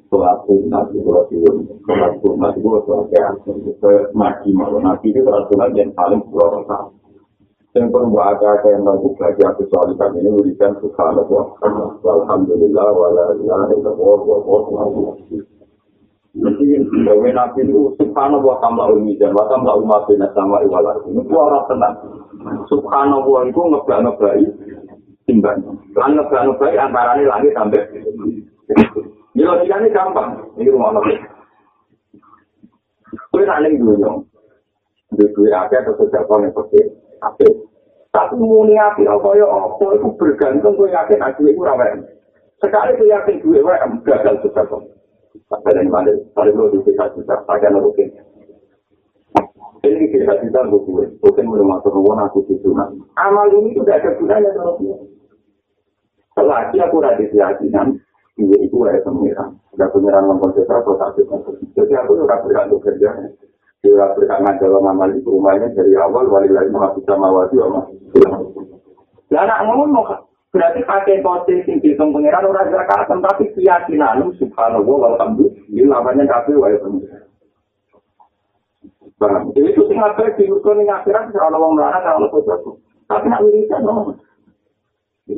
yang 0.09 0.17
pelaku 0.17 0.55
nanti 0.65 0.97
pelaku 1.05 1.37
pelaku 1.85 2.27
nanti 2.41 2.57
gue 2.57 2.81
pelaku 2.81 3.51
ke 3.77 3.93
mati 4.17 4.49
malu 4.49 4.81
nanti 4.81 5.13
itu 5.13 5.21
pelaku 5.21 5.53
lagi 5.53 5.85
yang 5.85 5.93
paling 5.93 6.21
yang 7.77 7.85
perlu 7.93 8.17
agak 8.17 8.65
yang 8.65 8.81
nanti 8.81 9.05
lagi 9.21 9.41
aku 9.45 9.63
soal 9.69 9.93
kami 9.93 10.25
ini 10.25 10.33
berikan 10.33 10.73
subhanallah 10.81 11.45
alhamdulillah 12.01 12.87
wala 12.89 13.37
ilaha 13.37 13.69
illallah 13.77 14.19
wa 14.25 14.37
wa 14.65 15.13
Mesti 16.29 16.65
gawe 17.09 17.29
nabi 17.33 17.65
itu 17.65 17.89
subhanallah 17.97 18.61
tamla 18.61 18.85
dan 19.17 19.33
wa 19.33 19.49
tamla 19.49 19.73
umat 19.81 20.05
bin 20.05 20.21
sama 20.37 20.61
iwala. 20.61 21.01
Itu 21.09 21.33
orang 21.33 21.65
tenang. 21.65 21.95
Subhanallah 22.69 23.49
itu 23.49 23.57
ngebak-ngebai 23.57 24.45
timbang. 25.25 25.57
Lan 25.97 26.11
ngebak-ngebai 26.13 26.77
antaranya 26.77 27.33
langit 27.33 27.53
sampai. 27.57 27.81
Ini 29.39 29.47
logikanya 29.47 29.87
gampang. 29.95 30.35
Ini 30.59 30.67
rumah 30.67 30.99
nabi. 30.99 31.15
Kue 33.31 33.47
nanti 33.47 33.79
dulu 33.79 33.95
dong. 33.95 34.27
Dua-dua 35.15 35.63
aja 35.63 35.79
atau 35.79 35.95
sejak 35.95 36.27
yang 36.27 36.51
pasti. 36.51 36.83
Tapi, 37.23 37.47
tapi 38.11 38.35
muni 38.35 38.75
api 38.75 39.07
kaya 39.07 39.47
apa 39.47 39.85
itu 39.95 40.11
bergantung 40.19 40.75
kue 40.75 40.91
yakin 40.91 41.23
aku 41.23 41.47
itu 41.47 41.63
ramen. 41.63 42.03
Sekali 42.59 42.99
kue 42.99 43.07
yakin 43.07 43.39
gue 43.39 43.63
gagal 44.03 44.43
sejak 44.43 44.67
tahun. 44.67 44.91
Pada 45.47 45.71
yang 45.71 45.87
mana, 45.87 46.11
pada 46.35 46.51
dulu 46.51 46.75
di 46.75 46.91
kita 46.91 47.07
juga, 47.15 47.39
pada 47.47 47.71
yang 47.71 47.79
rukin. 47.79 48.11
Ini 49.87 50.05
kita 50.11 50.35
kita 50.35 50.67
gue, 50.67 51.15
bukan 51.23 51.47
belum 51.47 51.79
masuk 51.79 51.95
aku 51.95 52.43
itu. 52.51 52.75
Amal 53.15 53.47
ini 53.55 53.71
sudah 53.71 54.03
ada 54.03 54.19
gunanya 54.19 54.51
kalau 54.51 54.75
dia. 54.83 54.99
Selagi 56.35 56.77
aku 56.83 56.99
rada 56.99 57.23
keyakinan, 57.23 58.03
dia 58.47 58.59
itu 58.63 58.77
ada 58.87 59.03
pengiran. 59.03 59.55
Ada 59.75 59.85
pengiran 59.91 60.23
mengkonsentrasi 60.31 60.83
atau 60.85 60.95
sakit. 60.95 61.25
Jadi 61.75 61.93
aku 61.95 62.19
sudah 62.19 62.39
bergantung 62.39 62.79
kerja. 62.79 63.09
Dia 63.79 64.05
berkangan 64.15 64.59
dalam 64.59 64.83
amal 64.91 65.07
itu 65.15 65.27
rumahnya 65.31 65.71
dari 65.71 65.95
awal, 65.95 66.27
wali 66.27 66.51
lagi 66.51 66.71
masih 66.71 67.03
sama 67.07 67.31
wajib 67.31 67.63
sama. 67.63 67.81
Ya 69.31 69.47
anak 69.47 69.63
ngomong, 69.63 70.03
Berarti 70.49 70.81
pakai 70.81 71.21
posisi 71.21 71.61
sing 71.61 71.77
dihitung 71.77 72.09
pengiran 72.09 72.49
orang 72.49 72.73
zakat, 72.73 73.05
tapi 73.05 73.53
keyakinan 73.53 74.33
subhanallah 74.41 74.97
walhamdulillah 75.13 76.01
lawannya 76.01 76.25
kafe 76.25 76.57
wae 76.57 76.73
pengiran. 76.81 77.29
Jadi 79.53 79.67
itu 79.69 79.81
sing 79.85 80.01
ngapain 80.01 80.33
di 80.39 80.49
rukun 80.49 80.81
yang 80.81 81.03
akhirat 81.03 81.29
kalau 81.35 81.59
orang 81.59 81.75
melarang 81.77 82.03
kalau 82.07 82.27
sesuatu. 82.33 82.71
Tapi 83.05 83.25
nak 83.29 83.43
wiridan 83.45 83.85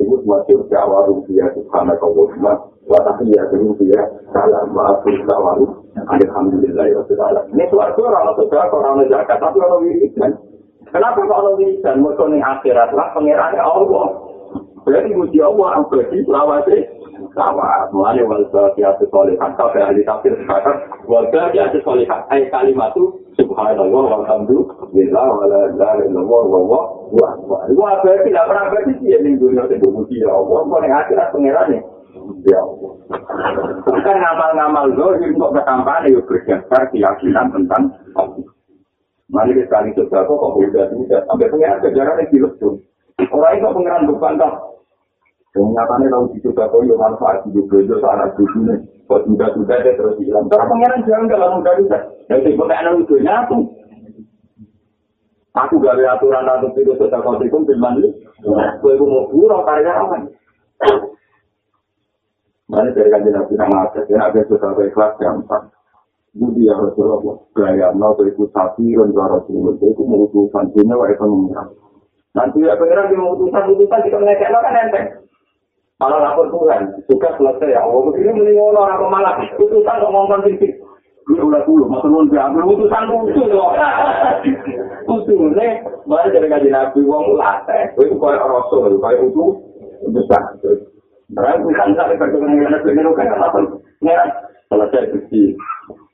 gue 0.00 0.18
masih 0.24 0.54
berjawab 0.64 1.04
rupiah 1.12 1.48
subhanallah 1.52 2.54
wa 2.88 2.98
tahiyatu 3.04 3.54
rupiah 3.60 4.04
salam 4.32 4.72
wa 4.72 4.96
akhir 4.96 5.20
sawaru 5.28 5.66
alhamdulillah 5.96 6.84
ya 6.88 7.00
Rabbil 7.04 7.52
Ini 7.52 7.64
suatu 7.68 8.00
orang 8.08 8.32
sudah 8.40 8.64
orang 8.72 9.04
zakat 9.12 9.38
tapi 9.38 9.58
orang 9.60 9.80
wiridan. 9.84 10.32
Kenapa 10.88 11.20
kalau 11.24 11.56
wiridan? 11.60 12.00
Mereka 12.00 12.24
akhirat 12.40 12.90
lah 12.96 13.08
Allah. 13.62 14.06
Berarti 14.82 15.14
muji 15.14 15.38
Allah 15.38 15.78
abadi 15.78 16.26
selawase 16.26 16.76
sama 17.38 17.86
mulai 17.94 18.18
wal 18.26 18.42
satu 18.50 19.06
solihat 19.14 19.54
sampai 19.54 19.78
ahli 19.78 20.02
tafsir 20.02 20.34
sekarang. 20.42 20.78
Wal 21.06 21.30
ayat 21.30 22.50
kalimat 22.50 22.90
itu 22.98 23.21
subhanallah 23.36 24.02
walhamdulillah 24.18 25.26
wala 25.32 25.60
ilaha 25.72 26.02
illallah 26.04 26.42
wa 26.48 26.60
wa 26.60 26.80
wa 27.12 27.28
wa 27.68 27.90
berarti 28.04 28.28
tidak 28.28 28.44
pernah 28.48 28.64
berarti 28.68 28.92
dia 29.00 29.18
di 29.20 29.36
dunia 29.40 29.64
itu 29.68 29.88
muji 29.88 30.20
Allah 30.26 30.60
kok 30.64 30.80
ning 30.84 30.92
akhirat 30.92 31.28
pangerane 31.32 31.78
ya 32.44 32.60
Allah 32.60 32.92
kan 34.02 34.16
ngamal-ngamal 34.20 34.86
zahir 34.98 35.30
kok 35.32 35.52
ketampane 35.56 36.06
yo 36.12 36.20
berdasar 36.28 36.82
keyakinan 36.92 37.46
tentang 37.54 37.82
Mari 39.32 39.56
kita 39.56 39.72
kali 39.72 39.96
itu 39.96 40.04
kok 40.12 40.28
udah 40.28 40.86
tidak 40.92 41.24
sampai 41.24 41.48
pengiran 41.48 41.80
kejaran 41.80 42.20
yang 42.20 42.28
dilesu. 42.28 42.68
Orang 43.32 43.56
itu 43.56 43.64
pengiran 43.64 44.04
bukan 44.04 44.36
tak 44.36 44.54
Yang 45.56 45.68
nyatanya 45.72 46.06
kalau 46.12 46.28
dicoba 46.32 46.64
kau 46.68 46.84
yang 46.84 47.00
manfaat 47.00 47.44
di 47.48 47.60
gereja 47.68 47.96
saat 48.00 48.32
dunia, 48.36 48.76
kok 49.08 49.22
sudah-sudah 49.28 49.76
dia 49.82 49.94
terus 49.98 50.16
hilang. 50.22 50.46
Karena 50.48 50.70
pangeran 50.70 51.06
jangan 51.06 51.28
gak 51.30 51.40
langsung 51.42 51.64
dari 51.66 51.84
saya. 51.90 52.06
Jadi 52.30 52.50
pengenan 52.56 53.02
itu 53.02 53.14
nyatu. 53.20 53.58
Aku 55.52 55.74
gak 55.84 56.00
ada 56.00 56.16
aturan 56.16 56.48
atau 56.48 56.72
tidak 56.72 56.96
tetap 56.96 57.20
kau 57.20 57.36
tikung 57.36 57.68
firman 57.68 58.00
ini. 58.00 58.10
Gue 58.80 58.96
mau 59.00 59.28
buruk 59.28 59.64
karyawan. 59.68 60.22
Mana 62.72 62.88
dari 62.96 63.12
kajian 63.12 63.36
nabi 63.36 63.52
nama 63.60 63.84
aja, 63.84 64.00
dan 64.08 64.32
ada 64.32 64.40
sesuatu 64.48 64.80
ikhlas 64.80 65.12
gampang. 65.20 65.68
Budi 66.32 66.64
ya 66.64 66.72
Rasulullah, 66.72 67.36
gaya 67.52 67.92
mau 67.92 68.16
ikut 68.16 68.48
sapi, 68.48 68.96
rendah 68.96 69.28
Rasulullah, 69.28 69.76
itu 69.76 70.00
mengutusan 70.00 70.72
dunia, 70.72 70.96
wa 70.96 71.04
mengira. 71.04 71.68
Nanti 72.32 72.64
ya 72.64 72.72
pengiran 72.80 73.12
di 73.12 73.20
mengutusan-utusan, 73.20 74.00
kita 74.08 74.16
ngekek 74.16 74.48
kan 74.48 74.80
enteng. 74.88 75.06
Malah 76.02 76.18
lapor 76.18 76.50
Tuhan, 76.50 76.90
juga 77.06 77.30
selesai 77.38 77.78
ya. 77.78 77.86
Allah 77.86 78.02
begini 78.10 78.34
mending 78.34 78.58
orang 78.58 78.98
apa 78.98 79.06
malah 79.06 79.32
putusan 79.54 80.02
kok 80.02 80.10
ngomong 80.10 80.42
titik. 80.42 80.74
Gue 81.22 81.38
udah 81.38 81.62
dulu, 81.62 81.86
maksud 81.86 82.10
lu 82.10 82.26
diambil 82.26 82.66
putusan 82.66 83.06
lucu 83.06 83.42
loh. 83.46 83.70
Putus 85.06 85.54
nih, 85.58 85.78
malah 86.02 86.26
dari 86.34 86.50
kaji 86.50 86.68
nabi 86.74 86.98
uang 87.06 87.38
latih. 87.38 87.94
Gue 87.94 88.10
itu 88.10 88.18
kayak 88.18 88.42
rasul, 88.42 88.98
kayak 88.98 89.22
itu 89.30 89.44
besar. 90.10 90.42
Karena 91.32 91.62
bukan 91.62 91.94
sampai 91.94 92.18
perjuangan 92.18 92.58
yang 92.58 92.74
nabi 92.74 92.90
ini 92.90 93.10
kan 93.14 93.38
apa? 93.38 93.58
Ngeran 94.02 94.28
selesai 94.66 95.14
bukti. 95.14 95.54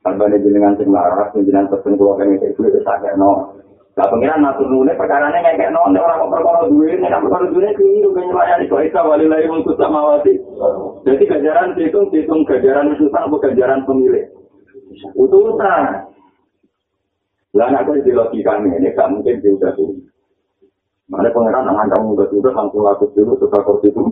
Tanpa 0.05 0.29
ini 0.29 0.45
dengan 0.45 0.77
sing 0.77 0.93
laras, 0.93 1.33
dengan 1.33 1.73
pesen 1.73 1.97
keluarga 1.97 2.29
itu 2.29 2.61
itu 2.61 2.81
sakit 2.85 3.17
no. 3.17 3.57
Lah 3.99 4.07
pengiran 4.15 4.47
natur 4.47 4.71
nune 4.71 4.95
perkarane 4.95 5.43
kayak 5.43 5.75
non 5.75 5.91
orang 5.99 6.23
kok 6.23 6.31
perkara 6.31 6.71
duwe 6.71 7.03
nek 7.03 7.19
perkara 7.19 7.51
duwe 7.51 7.67
keliru 7.75 8.15
kan 8.15 8.31
nylayani 8.31 8.71
kok 8.71 8.87
isa 8.87 9.03
wali 9.03 9.27
lahi 9.27 9.51
mung 9.51 9.67
samawati. 9.67 10.39
Jadi 11.03 11.27
gajaran 11.27 11.75
hitung 11.75 12.07
hitung 12.15 12.47
gajaran 12.47 12.95
itu 12.95 13.11
apa 13.11 13.35
gajaran 13.43 13.83
pemilik. 13.91 14.31
Utusan. 15.19 16.15
Lah 17.59 17.67
nek 17.75 17.91
kok 17.91 17.99
dilogikane 18.07 18.71
ini 18.79 18.95
gak 18.95 19.11
mungkin 19.11 19.43
diudah 19.43 19.75
tuh. 19.75 19.91
Mana 21.11 21.35
pengiran 21.35 21.67
aman 21.67 21.91
kamu 21.91 22.15
udah 22.15 22.27
sudah 22.31 22.55
langsung 22.55 22.87
laku 22.87 23.11
dulu 23.19 23.35
suka 23.43 23.67
kursi 23.67 23.91
itu. 23.91 24.03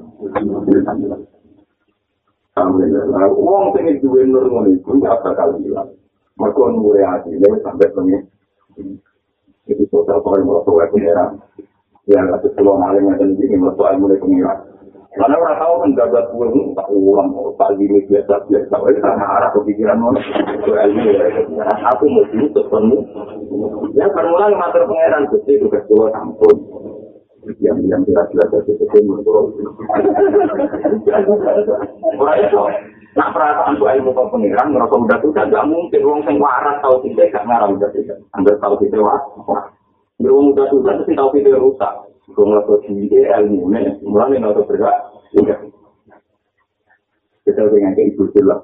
Alhamdulillah. 2.58 3.22
Uang 3.38 3.70
tinggi 3.70 4.02
duwe 4.02 4.26
nur 4.26 4.50
ngono 4.50 4.66
iku 4.66 4.98
gak 4.98 5.22
bakal 5.22 5.54
hilang. 5.62 5.94
Mergo 6.34 6.74
nure 6.74 7.06
ati 7.06 7.38
sampai 7.62 7.94
pengen. 7.94 8.26
Jadi 9.66 9.82
total 9.90 10.22
kalau 10.22 10.46
mau 10.46 10.62
tahu 10.62 10.78
aku 10.78 11.02
ya, 11.02 11.34
ya 12.06 12.18
nggak 12.22 12.38
sesuatu 12.46 12.78
hal 12.78 12.94
yang 13.02 13.18
ada 13.18 13.26
di 13.26 13.34
sini 13.34 13.58
mau 13.58 13.74
tahu 13.74 13.98
mulai 13.98 14.18
pengira. 14.22 14.54
Karena 15.16 15.32
orang 15.40 15.56
tahu 15.56 15.74
kan 15.80 15.90
gak 15.96 16.08
buat 16.12 16.26
pulang, 16.28 16.76
tak 16.76 16.88
ulang, 16.92 17.28
tak 17.56 17.72
gini 17.80 18.04
biasa 18.04 18.36
biasa, 18.52 18.68
tapi 18.68 19.00
karena 19.00 19.24
arah 19.24 19.48
kepikiran 19.56 19.96
mau 19.96 20.12
itu 20.12 20.70
ilmu 20.76 21.02
ya. 21.08 21.64
Aku 21.96 22.04
mau 22.04 22.28
dulu 22.28 22.46
ketemu. 22.52 22.98
Ya 23.96 24.12
permulaan 24.12 24.60
mater 24.60 24.84
pangeran 24.84 25.24
gusti 25.32 25.56
itu 25.56 25.72
ketua 25.72 26.12
sampun. 26.12 26.56
Yang 27.62 27.78
yang 27.86 28.02
tidak 28.02 28.26
jelas 28.34 28.48
dari 28.50 28.74
itu 28.74 29.30
Mulai 32.16 32.42
itu, 32.46 32.62
nak 33.14 33.32
perasaan 33.32 33.78
tuh 33.80 33.88
ilmu 33.88 34.10
kau 34.12 34.28
pengiran, 34.28 34.74
merasa 34.74 34.98
udah 34.98 35.18
tuh 35.22 35.30
gak 35.32 35.48
mungkin 35.64 36.02
uang 36.04 36.20
sing 36.26 36.36
waras 36.42 36.76
tahu 36.82 37.00
kita 37.06 37.30
gak 37.30 37.46
ngarang 37.46 37.78
udah 37.78 37.90
tidak. 37.94 38.18
Anda 38.34 38.52
tahu 38.58 38.74
kita 38.82 38.98
waras. 39.00 39.24
Beruang 40.20 40.52
udah 40.52 40.64
tuh 40.68 40.80
kan 40.84 41.00
tahu 41.04 41.28
kita 41.36 41.56
rusak. 41.56 41.92
Gue 42.26 42.42
ngelakuin 42.42 42.80
sendiri 42.90 43.30
ilmu 43.30 43.70
nih, 43.70 44.02
mulai 44.02 44.36
untuk 44.42 44.66
bergerak. 44.66 44.98
Kita 47.46 47.62
dengan 47.70 47.94
kayak 47.94 48.18
ibu 48.18 48.26
lah. 48.42 48.58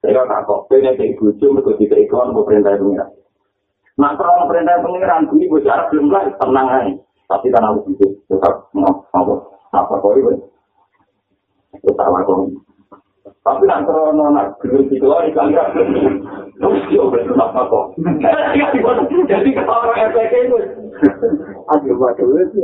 Saya 0.00 0.24
tak 0.24 0.48
kok, 0.48 0.66
pengen 0.72 0.96
kayak 0.96 1.14
ibu 1.14 1.30
cuma 1.38 1.60
kita 1.62 1.94
ikon 1.94 2.32
mau 2.32 2.42
perintah 2.42 2.74
pengiran. 2.74 3.12
Nah, 4.00 4.16
kalau 4.16 4.48
perintah 4.48 4.80
pengiran, 4.80 5.28
ini 5.36 5.46
gue 5.52 5.62
cara 5.62 5.86
belum 5.92 6.08
lah, 6.08 6.32
tenang 6.40 6.68
aja. 6.72 6.92
Tapi 7.32 7.48
kan 7.48 7.64
aku 7.64 7.96
itu 7.96 8.06
tetap 8.28 8.68
mau 8.76 8.92
apa 9.16 9.34
apa 9.72 9.94
kau 10.04 10.12
itu? 10.20 10.36
Tetap 11.80 12.12
aku. 12.12 12.52
Tapi 13.40 13.64
nak 13.64 13.88
terus 13.88 14.12
nak 14.12 14.60
gerus 14.60 14.92
itu 14.92 15.06
lagi 15.08 15.32
kali 15.32 15.56
kan 15.56 15.72
terus 15.72 16.84
dia 16.92 17.02
betul 17.08 17.40
apa 17.40 17.60
kok? 17.64 17.96
Jadi 19.24 19.48
kalau 19.56 19.80
orang 19.80 20.12
FPK 20.12 20.34
itu 20.44 20.56
aduh 21.72 21.96
waduh 21.96 22.28
itu 22.36 22.60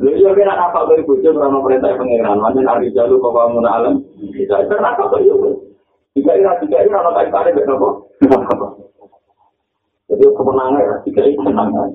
lu 0.00 0.10
juga 0.16 0.32
kira 0.32 0.56
apa 0.56 0.88
kau 0.88 0.96
itu? 0.96 1.20
Juga 1.20 1.44
orang 1.44 1.60
perintah 1.60 1.92
pengiran. 2.00 2.40
Mana 2.40 2.64
hari 2.64 2.88
jalur 2.96 3.20
kau 3.20 3.36
bangun 3.36 3.68
alam? 3.68 4.00
Bisa. 4.16 4.64
Kenapa 4.64 5.12
kau 5.12 5.20
itu? 5.20 5.68
Ini 6.16 6.26
jika 6.26 6.82
ini 6.82 6.90
orang 6.90 7.14
kait 7.20 7.30
tarik 7.30 7.54
kenapa 7.54 8.02
jadi 10.10 10.26
kemenangan 10.34 11.06
jika 11.06 11.20
ini 11.22 11.38
kemenangan 11.38 11.88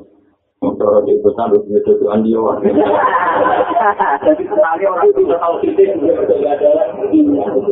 Cara 0.63 0.99
di 1.03 1.13
pesan 1.19 1.51
lu 1.51 1.59
punya 1.67 1.79
tutu 1.83 2.05
andi 2.09 2.31
orang. 2.31 2.63
Sekali 4.23 4.83
orang 4.87 5.07
itu 5.11 5.21
tahu 5.27 5.55
titik 5.61 5.99
udah 5.99 6.39
ada. 6.47 6.69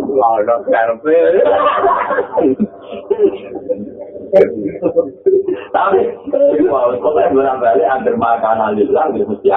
Lalu 0.04 0.58
karpe. 0.68 1.18
Tapi 5.74 6.00
kalau 6.70 6.96
kalau 7.00 7.32
berang 7.34 7.58
balik 7.64 7.88
ambil 7.88 8.16
makanan 8.20 8.78
lillah 8.78 9.06
gitu 9.16 9.26
mesti. 9.32 9.50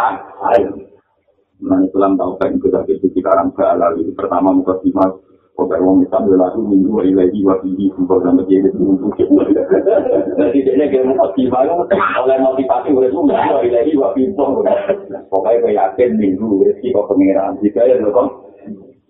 Nah 1.57 1.79
Islam 1.83 2.21
tahu 2.21 2.37
kan 2.37 2.53
itu 2.53 2.69
dari 2.69 2.95
sisi 3.01 3.21
karang 3.25 3.49
halal 3.57 3.97
itu 3.97 4.13
pertama 4.13 4.53
muka 4.53 4.77
simak 4.85 5.17
Pokoknya 5.57 5.89
orang 5.89 6.05
Islam 6.05 6.29
berlaku 6.29 6.61
minggu 6.69 7.01
ilahi 7.01 7.41
wa 7.41 7.57
fihi 7.65 7.89
Kumpul 7.97 8.21
dan 8.21 8.37
menjadi 8.37 8.77
untuk 8.77 9.17
Jadi 9.17 10.59
dia 10.69 11.01
motivasi 11.01 11.97
Oleh 11.97 12.39
motivasi 12.45 12.93
udah 12.93 13.09
itu 13.09 13.21
Minggu 13.25 13.57
ilahi 13.65 13.93
wa 13.97 14.13
fihi 14.13 14.37
Pokoknya 14.37 15.57
kayak 15.65 15.77
yakin 15.97 16.11
minggu 16.21 16.61
Rezeki 16.61 16.93
kok 16.93 17.09
pengeran 17.09 17.57
Jika 17.65 17.89
ya 17.89 17.97
kan 17.97 18.29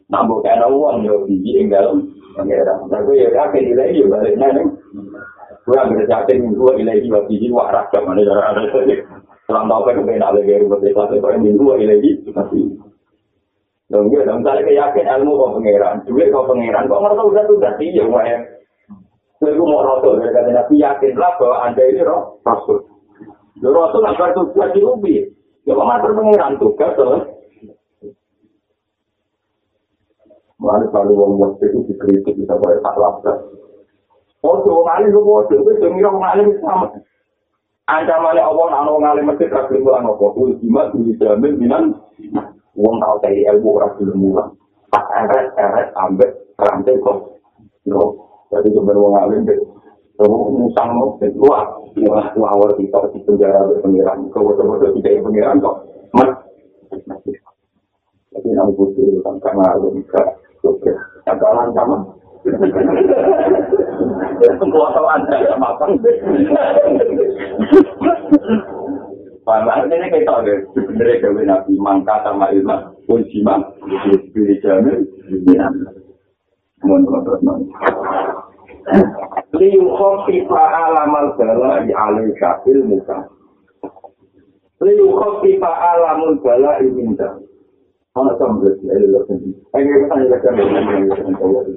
Nambah 0.06 0.38
kayak 0.46 0.70
uang 0.70 1.02
Ya 1.02 1.14
fihi 1.26 1.50
yang 1.58 1.66
dalam 1.66 2.14
pengeran 2.38 2.78
Tapi 2.94 3.18
ya 3.18 3.28
yakin 3.34 3.64
ilahi 3.74 3.98
ya 3.98 4.06
baliknya 4.06 4.46
nih 4.54 4.66
Gue 5.66 5.76
ambil 5.82 6.06
yakin 6.06 6.36
minggu 6.46 6.66
ilahi 6.78 7.10
wa 7.10 7.26
fihi 7.26 7.46
Wah 7.50 7.74
rakyat 7.74 8.06
mana 8.06 8.22
Selang 9.50 9.66
tau 9.66 9.82
kan 9.82 9.98
Kepengen 9.98 10.22
ada 10.22 10.38
gaya 10.46 10.62
rumah 10.62 10.78
Pokoknya 10.78 11.42
minggu 11.42 11.74
ilahi 11.74 12.10
wa 12.30 12.46
fihi 12.54 12.85
Dong 13.86 14.10
ya, 14.10 14.26
dong 14.26 14.42
saya 14.42 14.66
yakin 14.66 15.06
ilmu 15.06 15.38
kok 15.38 15.52
pangeran, 15.62 16.02
duit 16.10 16.34
kok 16.34 16.50
pangeran, 16.50 16.90
kok 16.90 17.02
ngerti 17.06 17.22
udah 17.22 17.44
udah 17.54 17.72
sih 17.78 17.94
ya 17.94 18.02
gue 18.02 18.22
ya. 18.26 18.38
Saya 19.38 19.62
mau 19.62 19.84
rasul 19.84 20.18
dari 20.18 20.34
kata 20.34 20.50
Nabi 20.50 20.74
yakinlah 20.82 21.32
bahwa 21.38 21.56
anda 21.62 21.82
ini 21.86 22.02
roh 22.02 22.42
rasul. 22.42 22.82
Lo 23.62 23.70
rasul 23.70 24.02
agar 24.02 24.34
tugas 24.34 24.74
di 24.74 24.82
ubi, 24.82 25.22
ya 25.62 25.78
kok 25.78 25.86
mater 25.86 26.10
pangeran 26.18 26.58
tugas 26.58 26.90
tuh. 26.98 27.22
Mana 30.58 30.88
kalau 30.90 31.14
wong 31.14 31.32
waktu 31.38 31.70
itu 31.70 31.78
dikritik 31.86 32.42
bisa 32.42 32.58
boleh 32.58 32.82
tak 32.82 32.96
lapar. 32.98 33.38
Oh, 34.42 34.62
tuh 34.66 34.82
ngalim 34.82 35.14
lu 35.14 35.22
mau 35.22 35.46
tuh, 35.46 35.62
tuh 35.62 35.90
ngira 35.94 36.10
ngalim 36.10 36.58
sama. 36.58 36.90
Ancamannya 37.86 38.42
Allah, 38.42 38.66
anak 38.82 38.98
ngalim 38.98 39.24
mesti 39.30 39.46
terakhir 39.46 39.78
mulang 39.78 40.10
apa? 40.10 40.26
Ultimat, 40.34 40.90
dijamin, 40.90 41.54
minan, 41.54 41.84
wong 42.76 43.00
tau 43.00 43.16
cari 43.24 43.42
ilmu 43.48 43.80
ora 43.80 43.88
gelem 43.96 44.20
mulang. 44.20 44.50
Pas 44.92 45.04
eret 45.24 45.50
eret 45.56 45.88
ambek 45.96 46.30
rantai 46.60 47.00
kok. 47.00 47.40
Yo, 47.88 48.00
jadi 48.52 48.68
sebenarnya 48.70 49.02
wong 49.02 49.14
alim 49.16 49.48
deh. 49.48 49.58
Kamu 50.16 50.48
musang 50.56 50.96
mau 50.96 51.12
dan 51.20 51.36
wah, 51.36 51.76
wah, 52.08 52.32
awal 52.56 52.72
kita 52.80 53.12
di 53.12 53.20
penjara 53.28 53.68
berpengiran. 53.68 54.32
Kau 54.32 54.48
betul-betul 54.48 54.96
tidak 55.00 55.20
pengiran 55.28 55.60
kok. 55.60 55.76
Mat. 56.16 56.30
Tapi 58.32 58.48
namun 58.52 58.72
butuh 58.76 59.20
kan 59.24 59.36
karena 59.44 59.64
ada 59.76 59.88
bisa. 59.92 60.20
Oke, 60.64 60.90
agak 61.28 61.52
lancar 61.52 61.84
Semua 64.56 64.86
tahu 64.94 65.06
anda 65.10 65.36
sama 65.50 65.68
apa? 65.76 65.84
Paham 69.46 69.86
ini 69.86 70.10
kita 70.10 70.42
deh, 70.42 70.58
sebenarnya 70.74 71.22
gawe 71.22 71.42
nabi 71.46 71.78
mangka 71.78 72.18
sama 72.26 72.50
ilmu 72.50 72.98
pun 73.06 73.22
jima, 73.30 73.62
pilih 74.34 74.58
jamin, 74.58 75.06
mohon 76.82 77.06
terus 77.06 77.40
mohon. 77.46 77.70
Liu 79.54 79.86
kopi 79.94 80.42
alamal 80.50 81.38
bala 81.38 81.86
di 81.86 81.94
alim 81.94 82.34
kafil 82.34 82.82
muka. 82.90 83.30
Liu 84.82 85.14
kopi 85.14 85.62
alamul 85.62 86.42
bala 86.42 86.82
di 86.82 86.90
minta. 86.90 87.38
Mana 88.18 88.34
sama 88.42 88.66
berarti 88.66 88.82
ada 88.90 89.06
lepas 89.14 89.30
ini. 89.30 89.54
Kita 89.70 90.06
tanya 90.10 90.26
lagi. 91.38 91.74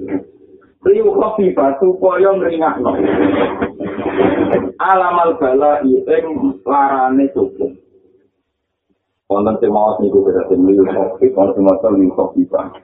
Liu 0.90 1.08
kopi 1.14 1.54
supaya 1.54 2.34
meringat 2.34 2.82
alamal 4.80 5.36
bala 5.36 5.84
ing 5.84 6.58
larane 6.64 7.28
cukup. 7.36 7.72
Wonten 9.30 9.54
sing 9.62 9.70
maos 9.70 10.00
niku 10.02 10.26
beda 10.26 10.42
sing 10.50 10.66
liu 10.66 10.82
kopi, 10.82 11.30
wonten 11.30 11.54
sing 11.54 11.64
maos 11.64 11.84
liu 11.94 12.10
kopi 12.16 12.42
pak. 12.50 12.82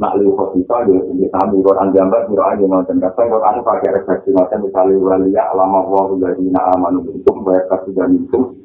Nak 0.00 0.16
liu 0.16 0.32
kopi 0.32 0.64
pak 0.64 0.88
yo 0.88 1.04
iki 1.12 1.28
sami 1.28 1.60
Quran 1.60 1.92
gambar 1.92 2.30
miro 2.32 2.44
aja 2.48 2.64
wonten 2.64 2.96
kata 2.96 3.22
Quran 3.28 3.60
pakai 3.60 3.94
refleksi 4.00 4.30
macam 4.32 4.64
misalnya 4.64 4.96
waliya 4.96 5.42
alama 5.52 5.84
wa 5.84 6.08
dari 6.16 6.48
na 6.48 6.62
amanu 6.72 7.04
untuk 7.04 7.44
bayar 7.44 7.68
kasih 7.68 7.92
dan 7.92 8.16
itu. 8.16 8.56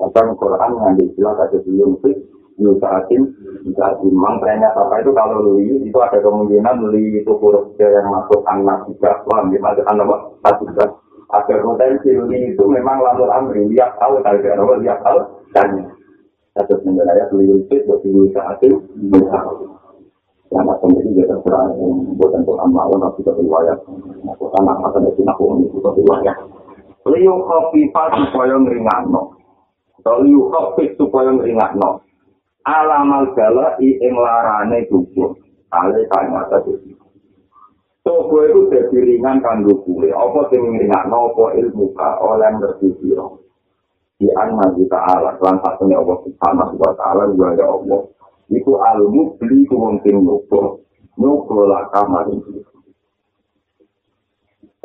Kata 0.00 0.20
Quran 0.32 0.70
ngambil 0.72 1.04
istilah 1.12 1.34
kata 1.36 1.60
liu 1.68 2.00
Yu 2.00 2.35
saatin, 2.80 3.22
saat 3.76 4.00
imam 4.00 4.40
ternyata 4.40 4.80
apa 4.80 5.04
itu 5.04 5.12
kalau 5.12 5.60
li 5.60 5.84
itu 5.84 5.98
ada 6.00 6.16
kemungkinan 6.24 6.88
li 6.88 7.20
itu 7.20 7.32
huruf 7.36 7.76
yang 7.76 8.08
masuk 8.08 8.40
anak 8.48 8.88
juga, 8.88 9.20
paham 9.28 9.52
ya, 9.52 9.60
masuk 9.60 9.84
anak 9.84 10.56
juga. 10.64 10.84
Ada 11.26 11.58
potensi 11.60 12.10
li 12.16 12.54
itu 12.54 12.64
memang 12.64 13.02
lamur 13.02 13.28
amri, 13.28 13.66
lihat 13.68 14.00
tahu, 14.00 14.22
kalau 14.24 14.38
tidak 14.40 14.56
tahu, 14.56 14.72
lihat 14.80 14.98
tahu, 15.04 15.18
dan 15.52 15.68
satu 16.56 16.74
sembilan 16.80 17.12
ayat 17.12 17.28
li 17.36 17.44
itu 17.60 17.76
bagi 17.84 18.08
yu 18.08 18.24
saatin, 18.32 18.72
yang 20.54 20.62
macam 20.62 20.94
ini 20.94 21.10
juga 21.10 21.34
terserah 21.34 21.74
buatan 22.16 22.46
Quran 22.46 22.70
malam 22.70 23.02
tapi 23.02 23.18
kita 23.20 23.34
riwayat. 23.34 23.78
Bukan 24.38 24.62
anak 24.62 24.78
masa 24.78 24.98
dari 25.02 25.22
aku 25.26 25.42
ini 25.58 25.66
kita 25.74 25.90
riwayat. 25.90 26.36
Liu 27.06 27.34
khafifah 27.44 28.06
supaya 28.14 28.54
ngeringatno 28.54 29.36
liu 30.22 30.46
khafif 30.54 30.94
supaya 30.94 31.34
ngeringatno 31.34 32.05
alamal 32.66 33.30
bala 33.38 33.78
i 33.78 33.94
ing 34.02 34.14
larane 34.18 34.82
tubuh 34.90 35.38
ale 35.70 36.02
tanya 36.10 36.42
tadi. 36.50 36.74
Tubuh 38.02 38.42
itu 38.46 38.60
jadi 38.70 38.96
ringan 39.02 39.42
kanggo 39.42 39.82
kue 39.82 40.10
apa 40.10 40.50
sing 40.50 40.62
ngringakno 40.62 41.34
apa 41.34 41.44
ilmu 41.58 41.90
ka 41.94 42.18
oleh 42.22 42.50
ngerti 42.58 42.90
sira. 43.02 43.26
Di 44.16 44.30
anna 44.34 44.70
kita 44.74 44.98
ala 44.98 45.38
lan 45.42 45.58
satune 45.62 45.94
Allah 45.94 46.18
subhanahu 46.22 46.74
wa 46.78 46.92
ta'ala 46.94 47.30
wa 47.34 47.50
ya 47.54 47.66
Allah. 47.66 48.02
Iku 48.46 48.78
almu 48.78 49.34
beli 49.38 49.66
ku 49.66 49.74
wong 49.78 50.02
sing 50.06 50.22
nyoba. 50.22 50.78
Nyoba 51.18 51.58
lah 51.66 51.82
kamar 51.90 52.30
iki 52.30 52.62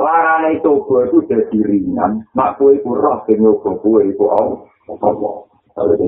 larane 0.02 0.58
tubuh 0.66 1.06
itu 1.06 1.22
jadi 1.30 1.60
ringan. 1.62 2.26
Mak 2.34 2.58
kue 2.58 2.82
ku 2.82 2.98
roh 2.98 3.22
nyoba 3.30 3.70
kue 3.86 4.02
iku 4.10 4.26
Allah 4.34 5.51
kalau 5.76 5.96
di 5.96 6.08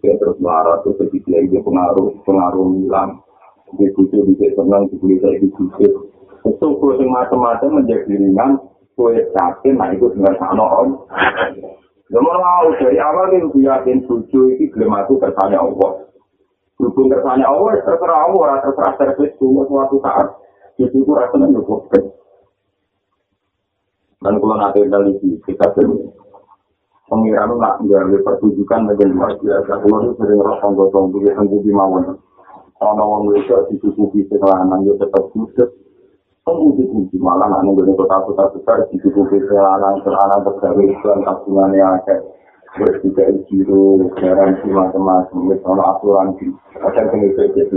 terus 0.00 0.38
marah 0.38 0.80
terus 0.84 1.00
jadi 1.08 1.48
dia 1.48 1.60
pengaruh 1.64 2.12
pengaruh 2.28 2.66
hilang 2.76 3.24
di 3.80 3.88
situ 3.96 4.20
bisa 4.28 4.52
tenang 4.52 4.88
di 4.92 4.96
situ 5.00 5.16
di 5.16 5.48
situ 5.48 5.90
itu 6.42 6.66
kue 6.76 7.04
macam-macam 7.06 7.80
menjadi 7.80 8.12
ringan 8.12 8.60
kue 8.98 9.16
yakin 9.16 9.74
nah 9.80 9.88
itu 9.94 10.10
dengan 10.12 10.34
sana 10.36 10.66
om 10.66 10.88
Nomor 12.12 12.36
mau 12.44 12.68
dari 12.76 13.00
awal 13.00 13.32
itu 13.32 13.64
yakin 13.64 14.04
tujuh 14.04 14.60
itu 14.60 14.68
belum 14.76 14.92
aku 15.00 15.16
kersane 15.16 15.56
Allah. 15.56 16.12
Hubung 16.76 17.08
kersane 17.08 17.40
Allah 17.40 17.72
terserah 17.80 18.28
Allah, 18.28 18.60
terserah 18.60 18.92
servis 19.00 19.32
semua 19.40 19.64
suatu 19.64 19.96
saat. 20.04 20.28
Jadi 20.76 20.92
itu 20.92 21.08
rasanya 21.08 21.56
cukup. 21.56 21.88
Dan 24.20 24.36
kalau 24.44 24.56
nanti 24.60 24.84
dari 24.84 25.16
kita 25.48 25.66
sendiri 25.72 26.21
pengiran 27.12 27.52
nak 27.60 27.84
gawe 27.84 28.16
pertunjukan 28.24 28.88
dengan 28.96 29.08
luar 29.12 29.36
biasa. 29.36 29.72
Kulo 29.84 29.96
tuh 30.00 30.12
sering 30.24 30.40
roh 30.40 30.56
tonggo 30.64 30.88
tonggo 30.88 31.20
ya 31.20 31.36
tunggu 31.36 31.60
di 31.60 31.68
mawon. 31.68 32.16
Ana 32.80 33.04
wong 33.04 33.36
itu 33.36 33.52
di 33.68 33.76
suku 33.84 34.24
di 34.24 34.36
lanang 34.40 34.88
yo 34.88 34.96
tetap 34.96 35.28
kusut 35.36 35.70
Tunggu 36.42 36.74
di 36.74 36.82
kunci 36.90 37.14
malah 37.22 37.46
nak 37.46 37.62
nunggu 37.62 37.86
di 37.86 37.94
kota-kota 37.94 38.50
besar 38.56 38.82
di 38.90 38.98
suku 38.98 39.22
di 39.30 39.38
lanang 39.46 40.00
terhalang 40.02 40.42
tergawe 40.42 40.82
iklan 40.82 41.20
tabungan 41.22 41.70
yang 41.76 42.00
ada. 42.00 42.16
Terus 42.72 43.04
juga 43.04 43.28
jiro, 43.52 44.00
garansi 44.16 44.64
macam-macam, 44.72 45.44
wis 45.44 45.60
ana 45.68 45.92
aturan 45.92 46.32
di 46.40 46.48
ada 46.80 47.04
pengikut 47.12 47.52
itu. 47.52 47.76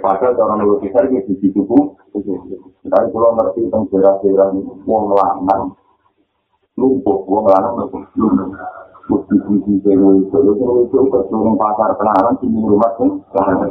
Padahal 0.00 0.32
orang 0.40 0.64
luar 0.64 0.80
biasa 0.80 1.12
di 1.12 1.48
suku. 1.52 1.78
Tapi 2.88 3.06
kalau 3.12 3.36
ngerti 3.36 3.68
tentang 3.68 3.84
daerah-daerah 3.92 4.48
wong 4.88 5.04
lanang, 5.12 5.76
lumpuh, 6.80 7.20
gua 7.28 7.44
nggak 7.44 7.60
ada 7.60 7.84
kostum. 7.92 8.56
Kursi 9.10 9.34
kursi 9.42 9.72
kayak 9.82 10.00
gitu, 10.00 10.38
lalu 10.38 10.54
terus 10.62 10.86
terus 10.88 11.06
ke 11.10 11.18
seorang 11.28 11.58
pasar 11.58 11.98
pelanggan 11.98 12.38
di 12.40 12.46
rumah 12.46 12.90
tuh, 12.94 13.18
karena 13.34 13.66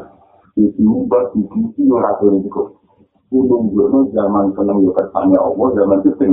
di 0.51 0.68
rumah 0.84 1.24
di 1.32 1.41
kursi 1.47 1.82
orang 1.89 2.16
tuh 2.22 2.43
kok. 2.51 2.68
Kunung 3.30 3.72
dulu 3.72 4.10
zaman 4.14 4.51
seneng 4.57 4.84
ya 4.84 4.91
kerjanya 4.99 5.38
opo, 5.39 5.70
zaman 5.74 6.01
sing 6.01 6.32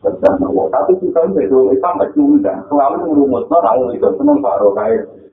kerja 0.00 0.28
opo. 0.38 0.70
Tapi 0.70 0.96
kita 1.02 1.20
ini 1.28 1.44
itu 1.44 1.58
kita 1.76 1.88
nggak 1.92 2.10
cuma, 2.16 2.54
selalu 2.72 2.96
merumusnya, 3.10 3.58
lalu 3.58 3.98
itu 3.98 4.08
seneng 4.16 4.38
baru 4.40 4.70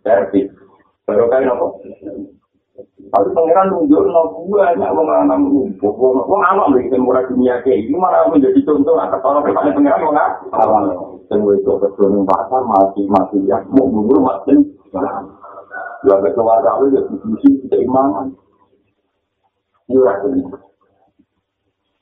servis, 0.03 0.49
baru 1.07 1.25
apa? 1.31 1.67
Tapi 2.75 3.27
pangeran 3.31 3.71
nunjuk 3.71 4.03
no 4.11 4.43
banyak 4.51 4.91
wong 4.91 5.07
lanang 5.07 5.47
lumpuh, 5.47 5.95
wong 5.95 6.27
wong 6.27 6.41
anak 6.43 6.75
lagi 6.75 6.91
murah 6.99 7.23
dunia 7.23 7.63
kayak 7.63 7.87
ini 7.87 7.95
malah 7.95 8.27
menjadi 8.27 8.59
contoh 8.67 8.99
lah. 8.99 9.07
Kalau 9.15 9.39
kita 9.47 9.71
pangeran 9.71 10.03
wong 10.03 10.15
awal, 10.51 10.83
semua 11.31 11.55
itu 11.55 11.71
kebetulan 11.79 12.27
pasar 12.27 12.61
masih 12.67 13.07
masih 13.07 13.39
ya 13.47 13.63
mau 13.71 13.87
mundur 13.87 14.19
masih. 14.19 14.59
Lalu 16.03 16.29
keluar 16.35 16.59
kali 16.59 16.99
ya 16.99 17.01
diskusi 17.07 17.49
keimanan. 17.71 18.35
Iya 19.87 19.99
rasanya. 20.11 20.59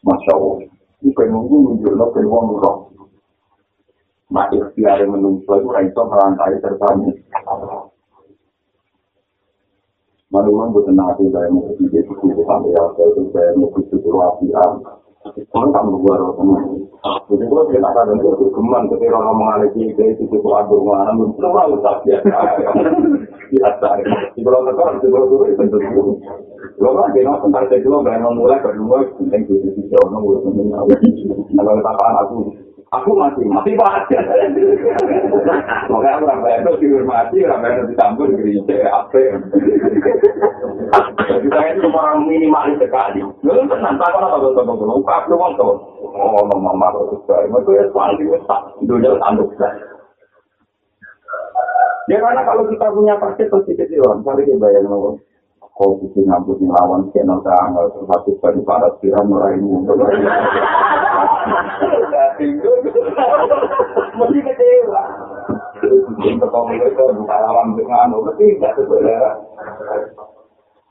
Masya 0.01 0.33
Allah. 0.33 0.57
Ini 1.05 1.13
penunggu 1.13 1.55
nunjuk 1.69 1.93
no 1.93 2.09
wong 2.09 2.45
roh. 2.57 2.77
Mak 4.33 4.49
ikhtiar 4.49 5.05
menunggu 5.05 5.45
itu 5.45 5.69
raiso 5.69 6.01
melantai 6.09 6.57
terbang. 6.57 7.13
Mana 10.33 10.49
ulang 10.49 10.73
gue 10.73 10.81
tenang 10.89 11.13
aku 11.13 11.29
udah 11.29 11.45
mau 11.53 11.61
pergi 11.61 11.93
ke 11.93 12.09
situ 12.09 12.25
ke 12.25 12.41
ya, 12.73 12.83
saya 12.97 13.09
tuh 13.13 13.25
saya 13.29 13.53
mau 13.53 13.69
pergi 13.69 13.85
ke 13.85 14.01
situ 14.01 14.09
lagi 14.17 14.49
ya. 14.49 14.65
Kan 15.53 15.69
kan 15.69 15.85
gue 15.93 16.01
baru 16.01 16.33
sama. 16.33 16.57
Jadi 17.29 17.45
gue 17.45 17.61
bilang 17.69 17.93
ada 17.93 18.09
yang 18.09 18.17
gue 18.17 18.49
kemana, 18.49 18.89
tapi 18.89 19.05
orang 19.13 19.29
mau 19.29 19.45
ngalih 19.53 19.69
ke 19.77 19.93
ke 19.93 20.17
situ 20.17 20.33
ke 20.33 20.47
lagu 20.49 20.81
rumah 20.81 21.05
anak, 21.05 21.37
gue 21.37 21.63
usah 21.77 21.95
biasa. 22.01 22.37
Biasa. 23.53 23.87
Di 24.33 24.41
bulan 24.41 24.73
depan, 24.73 24.97
di 24.97 25.07
bulan 25.13 25.27
dulu 25.29 25.43
itu 25.45 25.63
tentu. 25.69 26.01
Gue 26.81 26.91
kan 26.97 27.13
bilang, 27.13 27.37
tentang 27.37 27.69
saya 27.69 27.79
dulu, 27.85 28.01
gue 28.01 28.17
mau 28.17 28.33
mulai 28.33 28.57
ke 28.57 28.73
rumah, 28.73 29.05
gue 29.05 29.29
tinggal 29.29 29.53
di 29.61 29.69
situ, 29.69 29.85
gue 29.85 30.09
mau 30.09 30.17
ngurus. 30.17 30.49
Kalau 30.49 31.73
kita 31.77 31.91
aku, 31.93 32.37
Aku 32.93 33.09
masih 33.17 33.45
mati 33.49 33.73
wajar. 33.73 34.21
Makanya 35.89 36.13
aku 36.13 36.23
ramai 36.29 36.61
itu 36.61 36.71
dihormati, 36.77 37.41
ramai 37.41 37.73
itu 37.73 37.89
disambut 37.89 38.37
gerince, 38.37 38.85
apa 38.85 39.17
Kita 41.41 41.59
itu 41.73 41.87
orang 41.89 42.29
minimalis 42.29 42.77
sekali. 42.77 43.25
Lalu 43.41 43.65
tenang, 43.65 43.97
tak 43.97 44.13
apa 44.13 44.29
apa 44.29 44.37
apa 44.45 44.61
apa. 44.61 44.83
Lupa 44.85 45.13
aku 45.25 45.33
mau 45.33 45.57
tahu. 45.57 45.73
Oh, 46.13 46.45
mama 46.45 46.69
mama 46.77 47.01
itu 47.09 47.17
sekali. 47.25 47.49
Mereka 47.49 47.71
ya 47.73 47.83
soal 47.89 48.13
di 48.21 48.29
otak, 48.29 48.61
dunia 48.85 49.17
tanduk 49.17 49.49
saya. 49.57 49.89
Ya 52.11 52.19
karena 52.19 52.45
kalau 52.45 52.67
kita 52.69 52.85
punya 52.93 53.17
praktik 53.17 53.49
pasti 53.49 53.73
kecil 53.73 54.05
orang, 54.05 54.21
cari 54.21 54.45
kita 54.45 54.59
bayar 54.59 54.85
nopo. 54.85 55.17
Kau 55.73 55.97
bisa 55.97 56.21
ngabut 56.29 56.61
ngelawan 56.61 57.09
channel 57.09 57.41
tanggal 57.41 57.89
terus 57.89 58.05
habis 58.05 58.37
baru 58.37 58.61
para 58.61 58.93
sirah 59.01 59.25
meraih 59.25 59.57
mundur. 59.57 59.97
mesti 64.13 64.39
kecewa 64.41 65.03
kalau 66.53 66.69
kita 66.69 67.03
bukan 67.17 67.41
alam 67.43 67.75
dengan, 67.75 68.13
mesti 68.13 68.55
tidak 68.55 68.73
sebenarnya. 68.77 69.31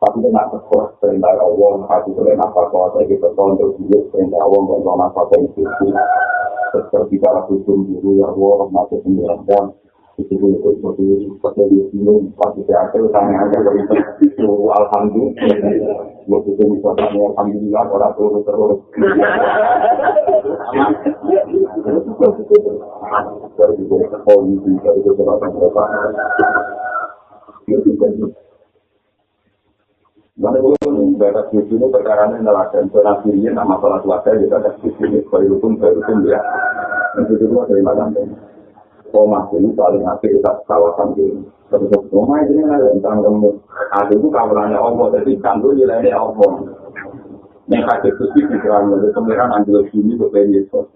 Tapi 0.02 0.18
kenapa 0.18 0.58
kok 0.66 0.98
perintah 0.98 1.30
Allah, 1.38 1.72
tapi 1.86 2.10
kenapa 2.18 2.60
kok 2.74 2.98
saya 2.98 3.06
kita 3.06 3.28
tahu 3.38 3.54
untuk 3.54 3.78
perintah 4.10 4.40
Allah, 4.42 4.60
bukan 4.66 4.98
apa-apa 4.98 5.34
itu. 5.38 5.62
Terus 6.72 7.06
kita 7.06 7.26
harus 7.30 7.62
tunggu 7.62 8.02
dulu 8.02 8.18
ya 8.18 8.26
Allah, 8.26 8.66
masih 8.74 8.98
sembilan 9.06 9.38
Alhamdulillah, 10.12 10.52
Thomas 39.12 39.46
ini 39.52 39.70
paling 39.76 40.02
akhir 40.08 40.40
kita 40.40 40.52
kawasan 40.64 41.14
ini. 41.20 41.44
Bentuk 41.68 42.08
Thomas 42.08 42.48
ini 42.48 42.64
ada 42.64 42.88
tentang 42.96 43.20
kamu. 43.20 43.50
Aku 43.92 44.12
itu 44.16 44.28
kamarannya 44.32 44.80
Allah, 44.80 45.06
jadi 45.20 45.32
kamu 45.38 45.76
nilainya 45.76 46.16
Allah. 46.16 46.52
Yang 47.70 47.84
kaki 47.86 48.10
kusi 48.18 48.40
di 48.48 48.56
dalam 48.64 48.90
itu 48.98 49.08
pangeran 49.14 49.54
ambil 49.60 49.84
sini 49.92 50.18
ke 50.18 50.26
Benyesos. 50.32 50.88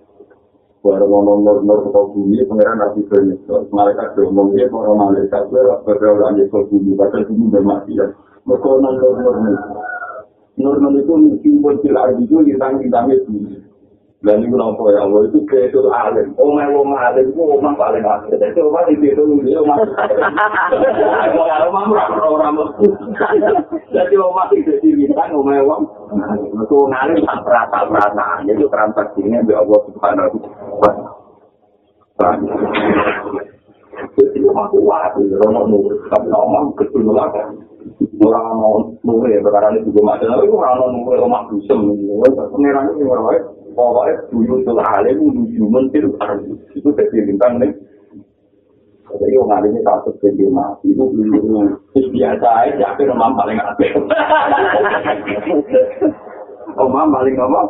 Buat 0.83 1.03
ngomong 1.03 1.47
nur 1.47 1.59
nur 1.63 1.79
ke 1.89 2.01
bumi, 2.17 2.43
pangeran 2.49 2.81
nasi 2.81 3.05
Benyesos. 3.07 3.69
Mereka 3.71 4.17
ngomong 4.19 4.57
dia 4.57 4.67
mau 4.73 4.83
ngomong 4.83 5.15
dia 5.15 5.29
tak 5.29 5.53
berat 5.53 5.85
berat 5.85 6.17
lagi 6.17 6.49
ke 6.49 6.59
bumi, 6.67 6.97
bahkan 6.97 7.23
bumi 7.29 7.53
bermati 7.53 7.95
ya. 7.97 8.09
Mereka 8.49 8.69
nur 8.81 8.95
nur 8.97 9.15
nur. 9.21 9.57
Nur 10.57 10.77
nur 10.81 10.93
itu 10.97 11.15
simbol 11.45 11.77
cilar 11.85 12.17
itu 12.17 12.41
di 12.43 12.57
tangki 12.57 12.89
tangki 12.89 13.21
bumi. 13.29 13.66
Dan 14.25 14.41
itu 14.41 14.57
nopo 14.57 14.89
ya 14.89 15.05
Allah 15.05 15.29
itu 15.29 15.45
betul 15.45 15.93
alim. 15.93 16.33
Omah 16.41 16.73
wong 16.73 16.97
alim 16.97 17.29
itu 17.29 17.37
omah 17.37 17.77
paling 17.77 18.01
alim. 18.01 18.33
Jadi 18.33 18.59
omah 18.65 18.89
itu 18.89 19.13
itu 19.13 19.23
dia 19.45 19.61
omah. 19.61 19.77
Omah 21.37 21.47
alim 21.61 21.73
omah 21.77 21.85
orang 22.25 22.57
mesti. 22.57 22.87
Jadi 23.93 24.15
omah 24.17 24.49
itu 24.57 24.73
di 24.81 24.89
bintang 24.97 25.37
omah 25.37 25.61
wong. 25.69 25.83
Itu 26.49 26.77
ngalim 26.89 27.21
tak 27.29 27.45
perasa 27.45 27.79
perasa. 27.85 28.41
Jadi 28.49 28.65
transaksinya 28.65 29.45
bi 29.45 29.53
Allah 29.53 29.81
subhanahu 29.85 30.37
wa 30.81 30.91
taala. 32.17 32.53
Jadi 34.17 34.39
omah 34.49 34.67
kuat. 34.73 35.13
Romo 35.45 35.61
nur. 35.69 35.93
Tapi 36.09 36.29
omah 36.33 36.73
kecil 36.81 37.05
lagi. 37.13 37.45
Orang 38.17 38.59
mau 38.59 38.81
nure 39.05 39.29
ya 39.29 39.45
perkara 39.45 39.77
ini 39.77 39.85
juga 39.93 40.17
macam. 40.17 40.41
Tapi 40.41 40.49
orang 40.49 40.75
mau 40.81 40.89
nure 40.89 41.21
omah 41.21 41.43
dusem. 41.53 41.79
Ini 41.85 42.67
orang 42.73 43.45
pokoknya 43.77 44.15
dulu 44.33 44.65
tuh 44.65 44.81
alim 44.81 45.17
menuju 45.21 45.63
mentir 45.69 46.05
itu 46.73 46.89
jadi 46.97 47.19
bintang 47.29 47.61
nih 47.61 47.71
jadi 49.07 49.35
orang 49.39 49.63
alim 49.63 49.77
ini 49.77 49.85
satu 49.85 50.17
video 50.25 50.49
mati 50.49 50.91
itu 50.91 51.05
dulu 51.05 51.77
biasa 51.93 52.49
aja 52.65 52.97
tapi 52.97 53.07
rumah 53.07 53.31
paling 53.37 53.61
apik 53.61 53.93
Omah 56.77 57.09
paling 57.09 57.37
apa? 57.41 57.63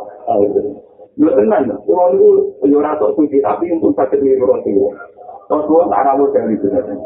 Lu 1.17 1.31
tenang, 1.33 1.65
orang 1.89 2.13
itu 2.13 2.29
yo 2.69 2.77
rasa 2.77 3.09
suci 3.17 3.41
tapi 3.41 3.71
untuk 3.73 3.95
sakit 3.97 4.21
di 4.21 4.37
orang 4.37 4.61
tua. 4.61 4.91
Terus 5.47 5.65
gua 5.65 5.89
tak 5.89 6.03
rawat 6.05 6.29
dari 6.35 6.59
kan. 6.61 6.97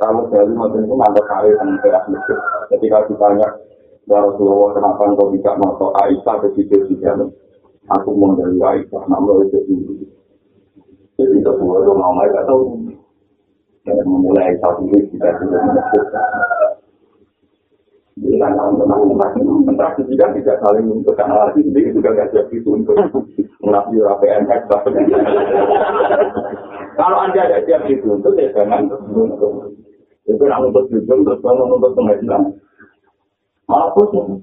Rawat 0.00 0.26
dari 0.32 0.52
macam 0.56 0.80
itu 0.80 0.94
ada 0.96 1.22
kali 1.26 1.50
teras 1.84 2.04
masjid. 2.08 2.38
Ketika 2.72 3.04
ditanya, 3.10 3.48
ya 4.08 4.18
Rasulullah 4.24 4.70
kenapa 4.72 5.02
engkau 5.04 5.34
tidak 5.36 5.58
masuk 5.60 5.90
Aisyah 6.00 6.36
ke 6.40 6.48
situ 6.56 6.76
di 6.88 6.94
dalam? 7.02 7.28
Aku 7.86 8.10
mau 8.18 8.34
dari 8.34 8.58
Aisyah, 8.58 9.02
nama 9.06 9.32
itu 9.46 9.58
dulu. 9.66 9.94
Jadi 11.16 11.38
semua 11.40 11.80
itu 11.80 11.92
mau 11.94 12.12
mereka 12.12 12.44
tahu. 12.44 12.90
Dan 13.86 14.02
memulai 14.02 14.58
saat 14.58 14.82
ini 14.82 14.98
kita 15.14 15.30
sudah. 15.38 15.62
Jadi 18.16 18.36
kan 18.40 18.56
teman-teman 18.56 19.38
interaksi 19.68 20.02
juga 20.08 20.32
tidak 20.34 20.58
saling 20.64 20.88
menentukan 20.88 21.28
lagi, 21.30 21.60
sendiri 21.62 21.94
juga 21.94 22.16
nggak 22.16 22.34
siap 22.34 22.48
itu 22.50 22.68
untuk 22.74 22.96
mengapi 23.62 24.00
PNS. 24.00 24.62
Kalau 26.96 27.16
anda 27.22 27.40
ada 27.44 27.60
siap 27.62 27.86
itu 27.86 28.08
untuk 28.08 28.34
ya 28.40 28.50
jangan 28.56 28.90
itu 30.26 30.42
nak 30.42 30.58
untuk 30.66 30.90
jujur 30.90 31.18
terus 31.22 31.44
untuk 31.44 31.92
penghasilan. 31.94 32.56
Pusing. 33.68 34.42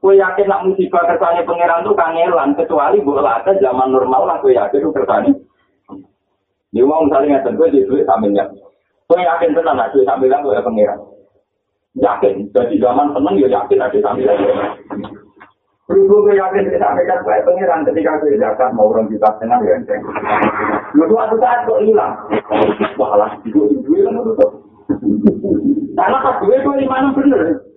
Kue 0.00 0.16
yakin 0.16 0.48
nak 0.48 0.64
musibah 0.64 1.04
kersane 1.04 1.44
pangeran 1.44 1.84
tuh 1.84 1.92
kangelan 1.92 2.56
kecuali 2.56 3.04
bu 3.04 3.20
lata 3.20 3.52
zaman 3.60 3.92
normal 3.92 4.24
lah 4.24 4.36
kue 4.40 4.56
yakin 4.56 4.80
tuh 4.80 4.96
kersane. 4.96 5.28
Dia 6.72 6.88
mau 6.88 7.04
misalnya 7.04 7.36
ngeten 7.44 7.60
gue 7.60 7.68
di 7.68 7.84
duit 7.84 8.08
sambilnya. 8.08 8.48
Gue 9.04 9.20
yakin 9.20 9.52
tenang 9.52 9.76
nak 9.76 9.92
duit 9.92 10.08
sambilan 10.08 10.40
gue 10.40 10.56
pangeran. 10.56 11.00
Yakin. 12.00 12.48
Jadi 12.48 12.80
zaman 12.80 13.12
seneng 13.12 13.34
ya 13.44 13.48
yakin 13.52 13.84
ada 13.84 13.98
sambilan. 14.00 14.38
Berhubung 15.84 16.32
gue 16.32 16.40
yakin 16.40 16.64
kita 16.64 16.80
sampaikan 16.80 17.20
gue 17.20 17.44
pangeran 17.44 17.84
ketika 17.84 18.24
gue 18.24 18.40
zakat 18.40 18.72
mau 18.72 18.88
orang 18.88 19.04
kita 19.12 19.28
senang 19.36 19.60
ya 19.68 19.76
enteng. 19.76 20.00
Lu 20.96 21.04
suatu 21.12 21.36
saat 21.44 21.68
kok 21.68 21.84
hilang. 21.84 22.16
Wah 22.96 23.12
lah, 23.20 23.30
itu 23.44 23.68
duit 23.84 24.08
kan 24.08 24.16
tutup. 24.16 24.64
Karena 25.92 26.24
pas 26.24 26.40
duit 26.40 26.64
gue 26.64 26.76
lima 26.88 27.12
bener. 27.12 27.68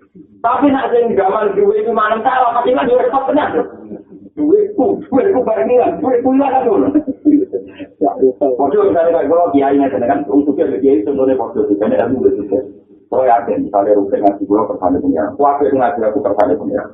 Tapi 0.44 0.68
nak 0.76 0.92
sing 0.92 1.16
gaman 1.16 1.56
duit 1.56 1.88
itu 1.88 1.92
mana 1.96 2.20
salah, 2.20 2.52
pasti 2.60 2.76
kan 2.76 2.84
juga 2.84 3.08
repot 3.08 3.24
benar. 3.32 3.56
Duitku, 4.36 5.00
duitku 5.08 5.40
bareng 5.40 5.72
hilang, 5.72 6.04
duitku 6.04 6.36
hilang 6.36 6.52
kan 6.52 6.68
dulu. 6.68 6.88
Podo 8.60 8.80
misalnya 8.92 9.24
kayak 9.24 9.32
kalau 9.32 9.48
kiai 9.56 9.80
nih, 9.80 9.88
kan 9.88 10.20
untuknya 10.28 10.68
lebih 10.68 10.80
kiai 10.84 11.00
sebenarnya 11.08 11.40
podo 11.40 11.64
juga, 11.72 11.88
ini 11.88 11.96
ilmu 11.96 12.28
juga. 12.28 12.60
Kalau 13.08 13.24
yakin, 13.24 13.70
misalnya 13.70 13.96
rupiah 13.96 14.20
ngasih 14.20 14.44
gue 14.44 14.68
persane 14.68 14.98
pengiran, 15.00 15.32
kuatnya 15.40 15.70
ngasih 15.80 16.02
aku 16.12 16.20
persane 16.20 16.54
pengiran. 16.60 16.90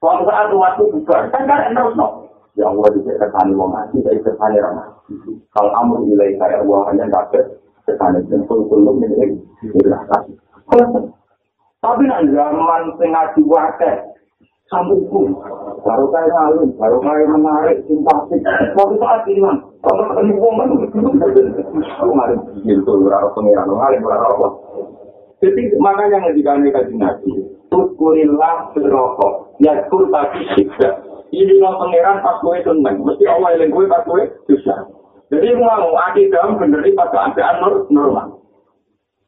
Suatu 0.00 0.22
saat 0.24 0.46
rumahku 0.48 0.82
bubar, 0.96 1.22
kan 1.34 1.42
kan 1.44 1.76
terus 1.76 1.94
no. 2.00 2.08
Ya 2.56 2.64
Allah 2.72 2.88
juga 2.96 3.12
kersane 3.20 3.52
wong 3.52 3.76
ngaji, 3.76 3.96
jadi 4.08 4.20
kersane 4.24 4.56
orang 4.56 4.76
ngaji. 4.80 5.14
Kalau 5.52 5.70
amur 5.76 6.00
nilai 6.00 6.32
saya 6.40 6.64
Allah 6.64 6.80
hanya 6.88 7.04
dapat 7.12 7.44
kersane 7.84 8.24
dan 8.32 8.40
kulkulum 8.48 9.04
ini 9.04 9.36
dirahkan. 9.60 10.22
Tapi 11.86 12.02
nak 12.10 12.26
zaman 12.34 12.82
sing 12.98 13.14
ngaji 13.14 13.40
wakil, 13.46 13.94
sambungku, 14.66 15.38
baru 15.86 16.10
kaya 16.10 16.26
ngalim, 16.34 16.74
baru 16.74 16.98
kaya 16.98 17.30
menarik, 17.30 17.78
simpatik, 17.86 18.42
suatu 18.74 18.98
saat 18.98 19.22
hilang. 19.30 19.62
Kalau 19.86 20.02
ketemu 20.10 20.34
wong 20.34 20.54
aku 20.66 22.10
ngalim, 22.10 22.38
gitu, 22.66 22.90
berapa 23.06 23.30
pengiran, 23.38 23.70
ngalim 23.70 24.02
berapa 24.02 24.26
apa. 24.34 24.48
Jadi 25.46 25.62
makanya 25.78 26.26
ngejikan 26.26 26.66
mereka 26.66 26.90
nabi, 26.90 27.54
Tukulillah 27.70 28.74
berokok, 28.74 29.54
ya 29.62 29.86
kur 29.86 30.10
tapi 30.10 30.42
tidak. 30.58 31.06
Ini 31.30 31.54
no 31.62 31.78
pengiran 31.78 32.18
pas 32.26 32.42
gue 32.42 32.66
seneng, 32.66 32.98
mesti 33.06 33.30
Allah 33.30 33.62
yang 33.62 33.70
gue 33.70 33.86
pas 33.86 34.02
gue 34.02 34.26
susah. 34.50 34.90
Jadi 35.30 35.54
mau 35.54 35.94
akidah 36.10 36.50
bener 36.58 36.82
pas 36.98 37.14
keadaan 37.14 37.86
normal. 37.94 38.42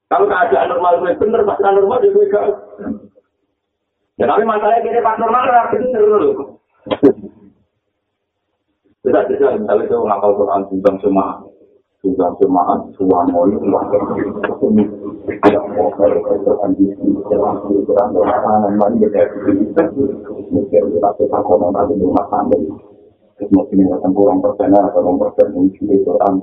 Kalau 0.09 0.25
keadaan 0.25 0.73
normal 0.73 1.05
gue 1.05 1.21
bener, 1.21 1.45
pas 1.45 1.61
normal 1.61 2.01
dia 2.01 2.13
gue 2.17 2.33
gak. 2.33 2.47
Ya 4.17 4.25
tapi 4.25 4.43
masalahnya 4.49 4.81
gini 4.81 5.05
pas 5.05 5.21
normal 5.21 5.45
kan 5.45 5.69
bener 5.77 6.03
dulu. 6.03 6.31
Bisa 9.05 9.21
bisa 9.29 9.47
misalnya 9.55 9.85
itu 9.85 9.97
ngapal 10.01 10.33
Quran 10.35 10.65
tentang 10.73 10.97
semua 11.05 11.45
suan 11.99 13.27
mau 13.35 13.45
sudah 13.45 13.85
ini 14.71 14.85
tidak 15.29 15.65
kalau 15.99 16.19
itu 16.35 16.53
anji 16.65 16.85
jalan 17.29 17.55
di 17.69 17.83
Quran. 17.85 18.09
Orang 18.17 18.75
lain 18.81 18.93
kita 19.03 19.23
mikir 20.49 20.83
kita 20.89 21.09
kita 21.21 21.39
konon 21.45 21.75
ada 21.77 21.93
rumah 21.93 22.27
tangga. 22.33 22.59
Mungkin 23.39 23.87
ada 23.87 24.09
kurang 24.11 24.39
persen 24.43 24.75
atau 24.75 24.99
kurang 24.99 25.17
persen 25.21 25.47
mungkin 25.55 25.85
itu 25.95 26.11
orang 26.11 26.43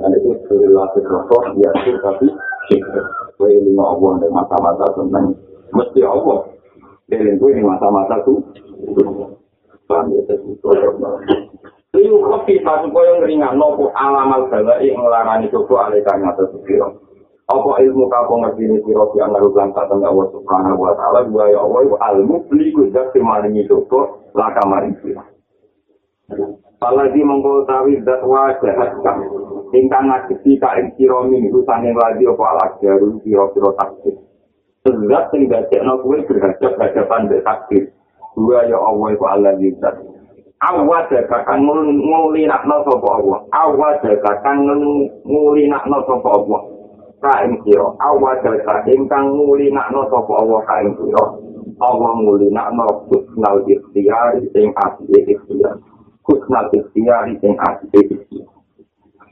ada 0.00 0.16
itu 0.16 0.30
perilaku 0.46 0.98
rokok 1.04 1.42
ya 1.58 1.70
itu 1.84 1.98
tapi 2.02 2.26
kue 3.36 3.50
lima 3.50 3.84
Allah 3.96 4.12
dan 4.22 4.30
masa-masa 4.30 4.86
tenang 4.94 5.26
mesti 5.74 6.00
Allah. 6.06 6.46
Dan 7.10 7.38
kue 7.42 7.50
di 7.54 7.62
masa-masa 7.64 8.22
itu 8.22 8.34
paham 9.90 10.14
ya 10.14 10.22
Liu 11.90 12.22
kopi 12.22 12.62
pas 12.62 12.86
koyo 12.86 13.18
ngringan 13.18 13.58
nopo 13.58 13.90
alamal 13.98 14.46
bala 14.46 14.78
ing 14.78 14.94
nglarani 14.94 15.50
coba 15.50 15.90
alika 15.90 16.14
nyata 16.14 16.46
sepiro. 16.54 17.02
Apa 17.50 17.82
ilmu 17.82 18.06
kapo 18.06 18.38
ngerti 18.38 18.62
ni 18.62 18.78
siro 18.86 19.10
si 19.10 19.18
anaru 19.18 19.50
bangsa 19.50 19.90
tengah 19.90 20.06
Allah 20.06 20.30
subhanahu 20.30 20.86
wa 20.86 20.94
ta'ala 20.94 21.26
Dua 21.26 21.50
ya 21.50 21.66
almu 22.06 22.46
beli 22.46 22.70
kujak 22.70 23.10
si 23.10 23.18
maringi 23.18 23.66
coba 23.66 24.06
laka 24.38 24.62
maring 24.70 24.94
siro. 26.80 26.88
Palagi 26.88 27.20
mengkol 27.20 27.68
tawi 27.68 28.00
dat 28.00 28.24
wajah 28.24 28.74
haskam. 28.80 29.18
Ingkang 29.70 30.08
ngakiti 30.08 30.58
ka 30.58 30.74
ing 30.80 30.96
siro 30.96 31.28
minggu 31.28 31.62
sanging 31.68 31.94
lagi 31.94 32.26
apa 32.26 32.42
alat 32.42 32.72
jaru 32.82 33.20
siro-siro 33.22 33.76
takdir. 33.76 34.16
Sebab 34.82 35.24
sing 35.30 35.46
dadekno 35.46 36.00
kuwi 36.00 36.24
berhadap-hadapan 36.24 37.28
mbek 37.28 37.44
takdir. 37.44 37.84
Dua 38.34 38.64
ya 38.64 38.80
Allah 38.80 39.12
iku 39.12 39.24
Allah 39.28 39.54
zat. 39.78 39.94
Awas 40.60 41.08
kakang 41.08 41.68
nguli 41.68 42.48
Allah. 42.48 43.38
Awas 43.52 44.00
kakang 44.00 44.58
nguli 45.24 45.68
nakno 45.68 45.98
sapa 46.08 46.28
Allah. 46.32 46.60
Kain 47.20 47.52
sira. 47.64 47.88
Awas 48.00 48.40
kakang 48.40 49.04
kang 49.06 49.24
nguli 49.36 49.68
nakno 49.68 50.08
sapa 50.08 50.32
Allah 50.40 50.60
kain 50.64 50.88
sira. 50.96 51.24
Allah 51.80 52.12
nguli 52.24 52.48
nakno 52.48 52.86
kusnal 53.12 53.64
ikhtiar 53.68 54.40
sing 54.52 54.72
ati 54.74 55.04
ikhtiar. 55.28 55.76
Kusnal 56.30 56.70
ikhtiar 56.70 57.26
sing 57.42 57.58
ati 57.58 57.90
ikhtiar. 57.90 58.46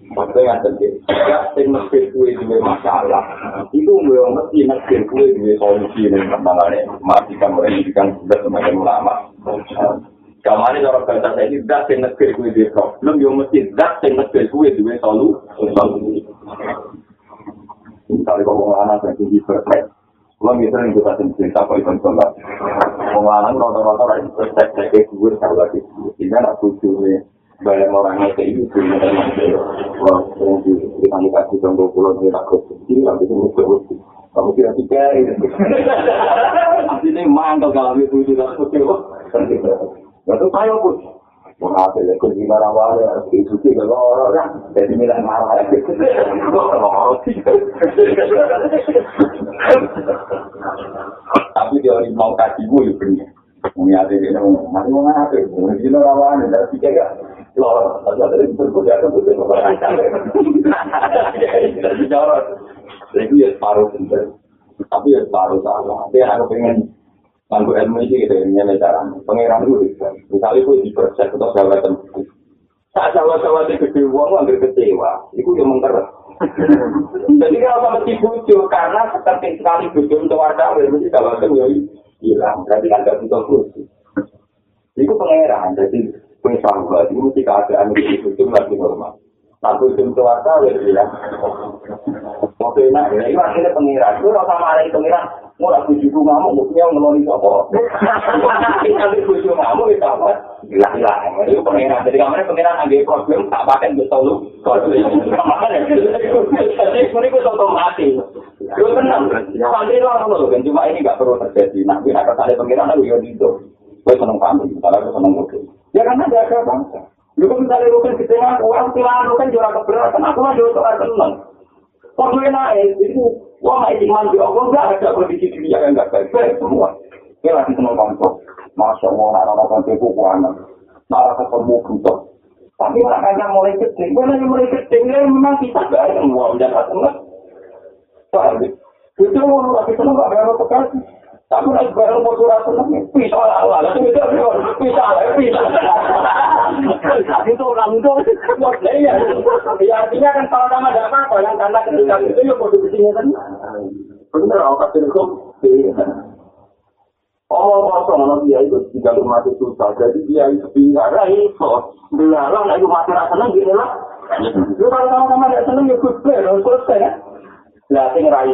Maksudnya 0.09 0.41
yang 0.51 0.61
terjadi, 0.65 0.99
ya, 1.29 1.39
sing 1.53 1.69
mesti 1.69 2.09
kue 2.17 2.33
duwe 2.33 2.57
masalah, 2.65 3.29
itu 3.77 3.93
gue 3.93 4.21
mesti 4.33 4.65
mesti 4.65 5.05
kue 5.05 5.37
duwe 5.37 5.53
solusi 5.61 6.09
yang 6.09 6.33
kembangannya, 6.33 6.89
matikan 7.05 7.53
mereka 7.53 8.09
sudah 8.17 8.39
semakin 8.41 8.81
lama. 8.81 9.29
Kamane 10.47 10.81
bahasa 10.81 11.19
saya 11.19 11.51
ini 11.51 11.67
zat 11.67 11.91
sing 11.91 11.99
negeri 11.99 12.31
kuwi 12.39 12.55
dhewe 12.55 12.71
problem 12.71 13.19
yo 13.19 13.35
mesti 13.35 13.75
zat 13.75 13.99
sing 13.99 14.15
negeri 14.15 14.47
kuwi 14.49 14.71
dhewe 14.71 14.95
solu. 15.03 15.35
Misalnya 18.09 18.47
wong 18.47 18.71
lanang 18.71 19.03
sing 19.03 19.13
tinggi 19.19 19.43
perfect. 19.43 19.98
Kulo 20.39 20.55
misalnya 20.55 20.95
kita 20.95 21.13
sing 21.19 21.29
cerita 21.35 21.67
kok 21.67 21.83
sholat. 21.83 22.31
Wong 23.11 23.27
lanang 23.27 23.59
rata-rata 23.59 24.05
ra 24.07 24.17
iso 24.23 24.43
perfect 24.55 24.95
kayak 24.95 25.11
kuwi 25.11 25.35
salah 25.43 25.67
iki. 25.75 25.83
Ini 26.23 26.31
nak 26.31 26.63
tujuane 26.63 27.27
bayar 27.67 27.91
orangnya 27.91 28.31
kayak 28.39 28.55
itu 28.55 28.63
sih 28.71 28.87
wah 29.99 30.23
yang 30.39 30.63
di 30.63 30.79
kita 30.79 31.17
dikasih 31.27 31.59
contoh 31.59 31.91
pulau 31.91 32.15
ini 32.23 32.31
tak 32.31 32.47
kecil 32.55 32.99
nanti 33.03 33.27
itu 33.27 33.35
mesti 33.35 33.95
kamu 34.31 34.51
kira 34.55 34.71
tiga 34.79 35.03
ini. 35.19 35.35
Mantap 37.27 37.75
kalau 37.75 37.99
itu 37.99 38.23
tidak 38.31 38.55
kecil 38.63 38.87
Lalu 40.29 40.47
saya 40.55 40.75
pun 40.79 41.19
mengatur 41.59 42.07
ya 42.07 42.15
kunci 42.23 42.47
marah 42.47 42.71
marah 42.71 43.27
itu 43.35 43.55
sih 43.67 43.75
kalau 43.75 44.15
orang 44.31 44.71
jadi 44.79 44.95
milah 44.95 45.19
marah. 45.19 45.67
Itu 45.67 45.91
tapi 51.59 51.75
dia 51.83 51.93
orang 51.93 52.15
mau 52.15 52.33
kasih 52.39 52.65
gue 52.71 52.95
punya 52.95 53.27
mengatur 53.75 54.23
dia 54.23 54.39
mau 54.39 54.55
masih 54.71 54.91
mau 54.95 55.03
ngatur 55.89 56.05
mungkin 56.05 56.49
orang 56.49 56.78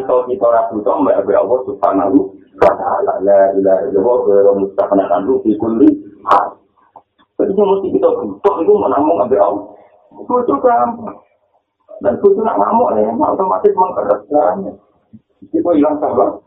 Iso 0.05 0.21
kita 0.29 0.45
ora 0.45 0.69
buta 0.69 1.01
mbak 1.01 1.25
Allah 1.33 1.59
subhanahu 1.65 2.17
wa 2.61 2.71
ta'ala 2.77 3.13
la 3.25 3.41
ilaha 3.57 3.89
illallah 3.89 4.21
wa 4.45 4.53
mustaqnakan 4.61 5.25
ruh 5.25 5.41
fi 5.41 5.57
kulli 5.57 5.89
hal. 6.29 6.61
Jadi 7.41 7.57
mesti 7.57 7.87
kita 7.89 8.09
buta 8.13 8.51
itu 8.61 8.73
menamung 8.77 9.25
ambek 9.25 9.41
Allah. 9.41 9.65
Itu 10.21 10.53
gampang. 10.61 11.17
Dan 12.05 12.21
itu 12.21 12.37
nak 12.37 12.61
ngamuk 12.61 12.93
ya, 13.01 13.09
otomatis 13.17 13.73
mengkeraskan. 13.73 14.77
Itu 15.49 15.69
hilang 15.73 15.97
sabar. 15.97 16.37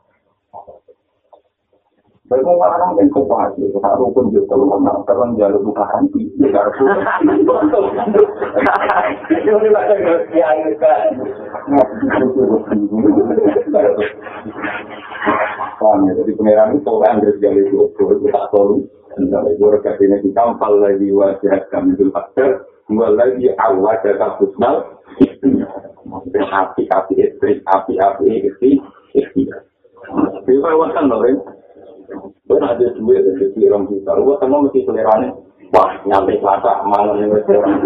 Baik 2.28 2.44
mau 2.44 2.60
orang 2.60 2.92
yang 3.00 3.08
kopasi, 3.08 3.72
kita 3.72 3.90
rukun 3.96 4.28
juga 4.28 4.52
lu 4.52 4.68
nggak 4.68 5.00
terang 5.08 5.32
jalur 5.40 5.64
buka 5.64 5.80
hati. 5.88 6.28
Ya. 6.36 6.60
Jadi 16.08 16.32
pangeran 16.36 16.76
itu 16.76 16.90
orang 16.90 17.22
dari 17.24 17.40
jalur 17.40 17.64
itu, 17.64 17.80
itu 17.88 18.26
tak 18.28 18.46
tahu. 18.52 18.84
Dan 19.18 19.44
itu 19.50 19.64
rekat 19.66 19.98
ini 20.04 20.20
di 20.20 20.30
kampal 20.36 20.78
lagi 20.78 21.08
wajah 21.10 21.64
kami 21.72 21.96
itu 21.96 22.12
faktor, 22.12 22.68
dua 22.86 23.08
lagi 23.16 23.50
awal 23.58 23.96
data 24.04 24.36
kusnal, 24.38 25.00
api-api 26.38 27.14
istri, 27.18 27.58
api-api 27.66 28.26
istri, 28.46 28.78
istri. 29.16 29.42
Itu 30.44 30.60
kan 30.62 31.08
loh, 31.08 31.24
Gue 32.48 32.56
ada 32.64 32.80
duit 32.80 33.20
dari 33.20 33.52
pirang 33.52 33.84
juta, 33.92 34.16
gue 34.16 34.34
semua 34.40 34.64
mesti 34.64 34.80
selerane. 34.88 35.47
Wah, 35.68 35.90
nyampe 36.08 36.40
selasa 36.40 36.80
malam 36.88 37.20
yang 37.20 37.36
restoran. 37.36 37.76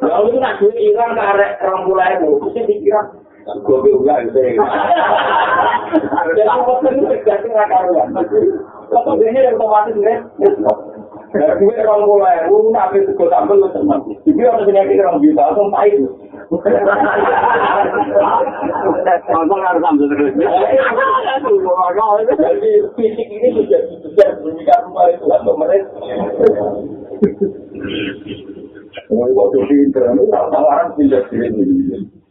Lalu 0.00 0.26
itu 0.32 0.38
nak 0.40 0.56
duit 0.56 0.76
hilang 0.80 1.12
karek 1.12 1.60
rambulan 1.60 2.16
itu, 2.16 2.40
mesti 2.40 2.60
dikira. 2.64 3.02
Gue 3.44 3.76
bilang 3.84 4.24
gitu 4.24 4.40
ya. 4.40 4.56
Jadi 6.32 6.42
aku 6.48 6.80
itu 6.88 7.04
terjadi 7.12 7.48
rakaruan. 7.52 8.08
Kok 8.88 9.20
ini 9.20 9.52
otomatis 9.52 9.96
nih? 10.00 10.16
Dari 11.34 11.58
duit 11.58 11.82
rambulan 11.82 12.46
itu, 12.46 12.70
nabi 12.70 13.02
suku 13.10 13.26
sambal 13.26 13.58
lu 13.58 13.66
senang. 13.74 14.06
Jadi 14.22 14.38
orang 14.46 14.70
sini 14.70 14.86
kira 14.86 15.18
juta, 15.18 15.42
langsung 15.50 15.66
pahit. 15.74 15.98
Langsung 19.26 19.58
harus 19.58 19.82
ambil 19.82 20.06
terus. 20.14 20.30
Jadi 22.38 22.70
fisik 22.94 23.28
ini 23.34 23.48
sudah 23.50 23.80
sudah 23.98 24.28
menjadi 24.46 24.86
rumah 24.86 25.10
itu 25.10 25.24
kan 25.26 25.42
mereka. 25.58 25.90
Waktu 29.10 29.58
di 29.66 29.76
internet, 29.90 30.30
orang 30.30 30.94
pindah 30.94 31.22
sini. 31.34 32.22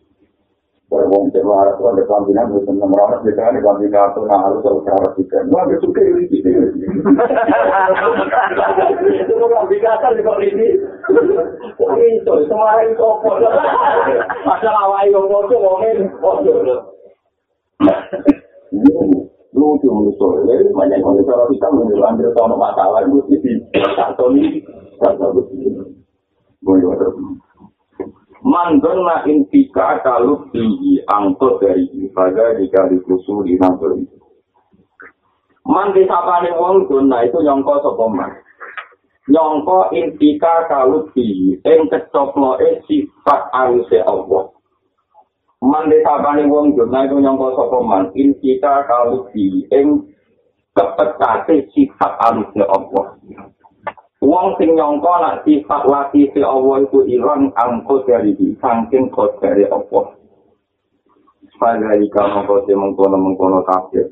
Wong 0.93 1.33
Jawa 1.33 1.65
Arab 1.65 1.75
itu 1.81 1.83
ada 1.89 2.01
kelambinan, 2.05 2.53
bisa 2.53 2.69
merawat 2.69 3.25
di 3.25 3.33
sana, 3.33 3.57
kelambinan 3.57 4.13
itu 4.13 4.21
nah 4.29 4.39
harus 4.45 4.61
harus 4.61 4.83
merawat 4.85 5.11
sana. 5.17 5.49
Wah, 5.49 5.63
itu 5.65 5.87
kayak 5.89 6.13
ini. 6.21 6.37
Itu 9.25 9.33
kelambinan 9.33 9.93
asal 9.97 10.11
juga 10.13 10.33
ini. 10.45 10.67
Itu, 12.13 12.33
semua 12.45 12.77
itu 12.85 13.01
apa? 13.01 13.31
Masalah 14.45 14.81
awal 14.85 15.09
yang 15.09 15.25
ngocok, 15.25 15.57
ngomongin, 15.57 15.97
ngocok. 16.21 16.57
Lucu, 19.53 19.89
lucu. 19.89 20.27
Jadi, 20.49 20.65
banyak 20.73 21.05
orang 21.05 21.25
kalau 21.29 21.45
kita 21.53 21.67
mengambil 21.69 22.29
sama 22.33 22.55
masalah, 22.57 23.05
itu 23.05 23.37
di 23.41 23.53
satu 23.97 24.33
ini, 24.33 24.65
satu 24.97 25.41
ini. 25.53 25.93
Gue 26.63 26.79
juga 26.79 27.11
Mandon 28.43 29.07
na 29.07 29.23
intika 29.23 30.03
kalau 30.03 30.51
tinggi 30.51 30.99
angkot 31.07 31.63
dari 31.63 31.87
ibadah 31.95 32.59
jika 32.59 32.91
dikusul 32.91 33.47
di 33.47 33.55
nabur 33.55 33.95
itu. 33.95 34.19
Mandi 35.63 36.03
sapane 36.03 36.51
wong 36.59 36.91
dona 36.91 37.23
itu 37.23 37.39
nyongko 37.39 37.79
sopoman. 37.79 38.35
Nyongko 39.31 39.95
intika 39.95 40.67
kalau 40.67 41.07
tinggi, 41.15 41.55
eng 41.63 41.87
kecoplo 41.87 42.59
e 42.59 42.83
sifat 42.83 43.47
aruse 43.55 44.03
Allah. 44.03 44.51
Mandi 45.63 46.03
sapane 46.03 46.43
wong 46.43 46.75
dona 46.75 47.07
itu 47.07 47.23
nyongko 47.23 47.55
sopoman. 47.55 48.11
Intika 48.11 48.83
kalau 48.91 49.31
tinggi, 49.31 49.71
eng 49.71 50.03
kepekate 50.75 51.71
sifat 51.71 52.11
aruse 52.27 52.59
Allah. 52.67 53.15
Wong 54.23 54.55
sing 54.55 54.71
nyangka 54.79 55.13
nak 55.19 55.43
sifat 55.43 55.83
lati 55.83 56.31
si 56.31 56.39
Allah 56.39 56.79
iku 56.87 57.03
ilang 57.03 57.51
angko 57.59 58.07
dari 58.07 58.31
saking 58.55 59.11
Allah. 59.11 60.05
Pada 61.59 61.95
jika 61.95 62.23
mengko 62.31 62.63
si 62.63 62.71
mengkono 62.71 63.19
mengkono 63.19 63.59
kafir. 63.67 64.07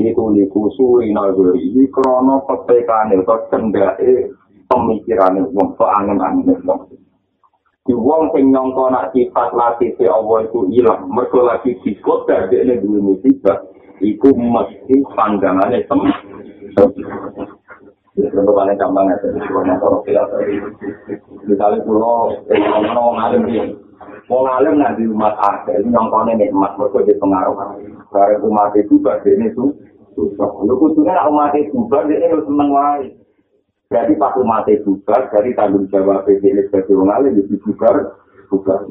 Itu 0.00 0.32
dikusu 0.32 1.04
inaguri 1.04 1.60
ini 1.60 1.84
krono 1.92 2.48
petekane 2.48 3.20
atau 3.20 3.44
cendake 3.52 4.32
pemikiran 4.68 5.44
wong 5.52 5.76
so 5.76 5.84
angin 5.84 6.16
angin 6.16 6.56
wong. 6.64 6.88
Di 7.84 7.92
wong 7.92 8.32
sing 8.32 8.48
nyangka 8.48 8.88
nak 8.88 9.12
sifat 9.12 9.52
lati 9.52 9.92
si 10.00 10.08
Allah 10.08 10.48
iku 10.48 10.64
ilang 10.72 11.12
mergo 11.12 11.44
lagi 11.44 11.76
sikot 11.84 12.24
dari 12.24 12.64
ini 12.64 12.80
dulu 12.80 13.12
musibah. 13.12 13.68
Iku 14.00 14.32
mesti 14.32 14.96
pandangannya 15.12 15.84
teman. 15.84 16.16
Untuk 18.28 18.52
paling 18.52 18.76
gampang 18.76 19.08
ya, 19.08 19.16
misalnya 21.48 21.80
pulau, 21.88 22.28
kalau 22.44 22.90
mau 22.92 23.16
ngalim 23.16 23.48
dia, 23.48 23.64
mau 24.28 24.44
ngalim 24.44 24.76
nanti 24.76 25.08
umat 25.08 25.34
ada, 25.40 25.72
ini 25.80 25.88
nyongkone 25.88 26.36
nikmat, 26.36 26.76
mereka 26.76 27.00
di 27.08 27.14
pengaruh. 27.16 27.56
Karena 28.12 28.42
umat 28.44 28.76
itu 28.76 29.00
bagian 29.00 29.48
itu 29.48 29.72
susah. 30.12 30.50
Lu 30.68 30.76
khususnya 30.76 31.24
umat 31.32 31.56
itu 31.56 31.80
bagian 31.88 32.20
ini 32.20 32.36
lu 32.36 32.44
seneng 32.44 32.68
wae. 32.74 33.08
Jadi 33.90 34.14
pas 34.20 34.36
umat 34.38 34.70
itu 34.70 35.02
jadi 35.02 35.50
tanggung 35.58 35.88
jawab 35.90 36.22
ini 36.30 36.62
sebagai 36.70 36.94
orang 36.94 37.26
alim 37.26 37.42
itu 37.42 37.58
juga 37.66 37.90
juga 38.46 38.86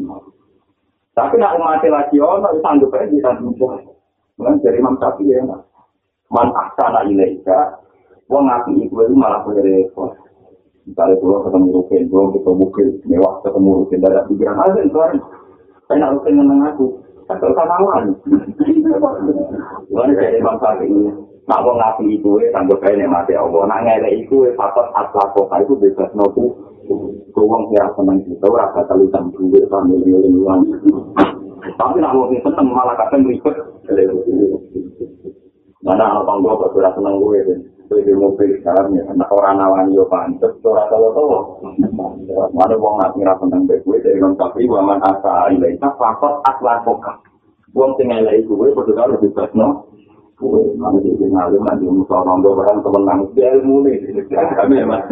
Tapi 1.15 1.35
nak 1.39 1.55
umat 1.55 1.83
lagi 1.87 2.19
ono, 2.19 2.51
sanggup 2.59 2.91
aja 2.95 3.07
ditanggung 3.07 3.55
jawab. 3.55 3.95
Mungkin 4.39 4.63
dari 4.63 4.79
Imam 4.79 4.95
Syafi'i 4.99 5.35
ya, 5.35 5.43
man 6.31 6.47
ahsana 6.55 7.03
ilaika 7.07 7.79
Wong 8.29 8.45
ngapi 8.45 8.85
iku 8.85 9.09
itu 9.09 9.15
malah 9.17 9.41
punya 9.41 9.65
repot. 9.65 10.13
Misalnya 10.85 11.17
kalau 11.17 11.41
ketemu 11.45 11.67
rukin, 11.81 12.01
kalau 12.09 12.29
ketemu 12.33 12.55
mungkin 12.61 12.87
mewah 13.09 13.33
ketemu 13.41 13.69
rukin, 13.81 14.05
ada 14.05 14.25
pikiran 14.29 14.57
aja 14.57 14.79
itu 14.85 14.97
kan. 14.97 15.13
Saya 15.89 15.97
nak 15.97 16.21
pengen 16.21 16.61
aku. 16.65 16.85
Kalau 17.25 17.53
sama 17.53 17.77
lawan. 17.77 18.03
Mana 19.93 20.13
jadi 20.17 20.41
bangsa 20.41 20.81
ini? 20.81 21.09
Nak 21.45 21.61
mau 21.65 21.73
ngapi 21.77 22.05
itu, 22.13 22.41
sambil 22.53 22.77
kayak 22.77 23.09
mati 23.09 23.33
Allah. 23.33 23.65
Nak 23.65 23.81
ngelak 23.85 24.13
itu, 24.17 24.49
patut 24.53 24.85
asal 24.93 25.25
kota 25.33 25.65
itu 25.65 25.73
bebas 25.77 26.09
nopo. 26.13 26.53
Kewang 27.33 27.69
ya 27.73 27.85
senang 27.93 28.21
kita, 28.25 28.49
rasa 28.49 28.81
kali 28.89 29.09
campur 29.13 29.61
sambil 29.69 29.97
miliunan. 30.05 30.61
Tapi 31.77 31.97
nak 32.01 32.13
mau 32.13 32.29
seneng 32.29 32.67
malah 32.69 32.97
kadang 32.97 33.25
ribet. 33.25 33.57
Mana 35.81 36.21
apa 36.21 36.33
gua 36.37 36.59
kok 36.65 36.77
ora 36.77 36.93
seneng 36.93 37.17
gue 37.17 37.78
Kowe 37.89 38.05
mobil 38.13 38.53
sekarang 38.61 38.93
ya, 38.93 39.01
anak 39.09 39.33
orang 39.33 39.57
nawani 39.57 39.97
yo 39.97 40.05
pantes, 40.05 40.53
ora 40.61 40.85
tahu-tahu. 40.93 41.57
Mana 42.53 42.77
wong 42.77 43.01
nak 43.01 43.17
ngira 43.17 43.33
seneng 43.41 43.65
gue 43.65 43.97
dari 44.05 44.21
wong 44.21 44.37
tapi 44.37 44.69
waman 44.69 45.01
asa 45.01 45.49
ilai 45.49 45.73
tak 45.81 45.97
fakot 45.97 46.37
akhlak 46.45 46.85
kokak. 46.85 47.17
Wong 47.73 47.97
sing 47.97 48.13
elek 48.13 48.45
iku 48.45 48.61
kuwi 48.61 48.77
padha 48.77 48.93
karo 48.93 49.17
bebas 49.17 49.49
no. 49.57 49.89
Kuwi 50.37 50.77
mana 50.77 51.01
iki 51.01 51.33
ngalim 51.33 51.65
lan 51.65 51.81
yo 51.81 51.89
musa 51.89 52.21
rondo 52.21 52.53
barang 52.53 52.77
temen 52.85 53.03
nang 53.09 53.19
ilmu 53.33 53.75
ne. 53.81 53.93
Kami 54.37 54.77
ya 54.77 54.85
Mas. 54.85 55.09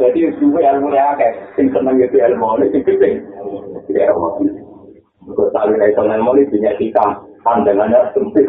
Jadi 0.00 0.18
kuwi 0.40 0.60
ilmu 0.72 0.88
ne 0.88 1.00
akeh 1.04 1.32
sing 1.52 1.68
seneng 1.68 2.00
iki 2.00 2.16
ilmu 2.16 2.64
ne 2.64 2.64
sing 2.72 2.80
penting. 2.80 3.28
Ya. 3.92 4.08
Kok 5.28 5.52
tali 5.52 5.76
nek 5.76 5.92
ilmu 5.92 6.32
ne 6.32 6.48
punya 6.48 6.72
kita 6.80 7.27
pandangannya 7.48 8.12
sempit. 8.12 8.44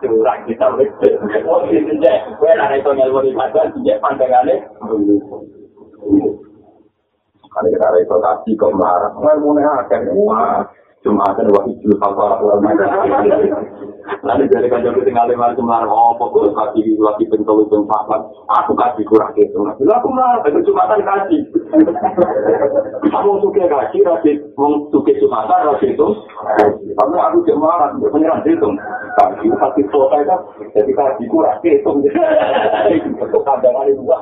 Curang 0.00 0.40
kita 0.48 0.66
wis. 0.80 0.88
Wong 1.44 1.68
iki 1.68 1.84
jenenge 1.84 2.32
kuwi 2.40 2.56
nek 2.56 2.80
ilmu 2.80 3.28
ne 3.28 3.92
pandangannya 4.00 4.56
Kali 7.48 7.72
kita 7.74 7.88
reputasi 7.90 8.50
kok 8.60 8.76
marah. 8.76 9.10
Nggak 9.18 9.40
mau 9.40 9.56
nih 9.56 9.64
akan. 9.64 10.02
Wah, 10.14 10.68
cuma 11.04 11.24
ada 11.30 11.46
wahyu 11.46 11.74
jual 11.82 11.98
apa 12.00 12.26
Nanti 14.24 14.48
dari 14.48 14.68
kanjeng 14.72 14.96
kita 14.96 15.04
tinggal 15.04 15.28
lima 15.28 15.52
semar, 15.52 15.84
oh 15.84 16.16
pokok 16.16 16.56
kasih 16.56 16.96
lagi 16.96 17.28
pentol 17.28 17.60
itu 17.60 17.84
papat, 17.84 18.24
aku 18.48 18.72
kasih 18.72 19.04
kurang 19.04 19.36
gitu. 19.36 19.60
Nanti 19.60 19.84
aku 19.84 20.08
marah, 20.08 20.40
itu 20.48 20.72
cuma 20.72 20.88
kan 20.88 21.04
kasih. 21.04 21.44
Kamu 23.12 23.38
suka 23.44 23.68
kasih, 23.68 24.00
kasih, 24.00 24.34
mau 24.56 24.88
suka 24.88 25.12
cuma 25.20 25.44
kan 25.44 25.76
kasih 25.76 25.92
itu. 25.92 26.08
Tapi 26.96 27.14
aku 27.20 27.38
cuma 27.52 27.68
marah, 27.68 27.88
penyerang 28.00 28.40
itu. 28.48 28.68
Kasih 29.20 29.48
kasih 29.52 29.84
selesai 29.92 30.22
kan, 30.24 30.40
jadi 30.72 30.92
kasih 30.96 31.26
kurang 31.28 31.60
gitu. 31.60 31.90
Itu 33.20 33.38
kandangan 33.44 33.92
itu 33.92 34.00
dua. 34.00 34.18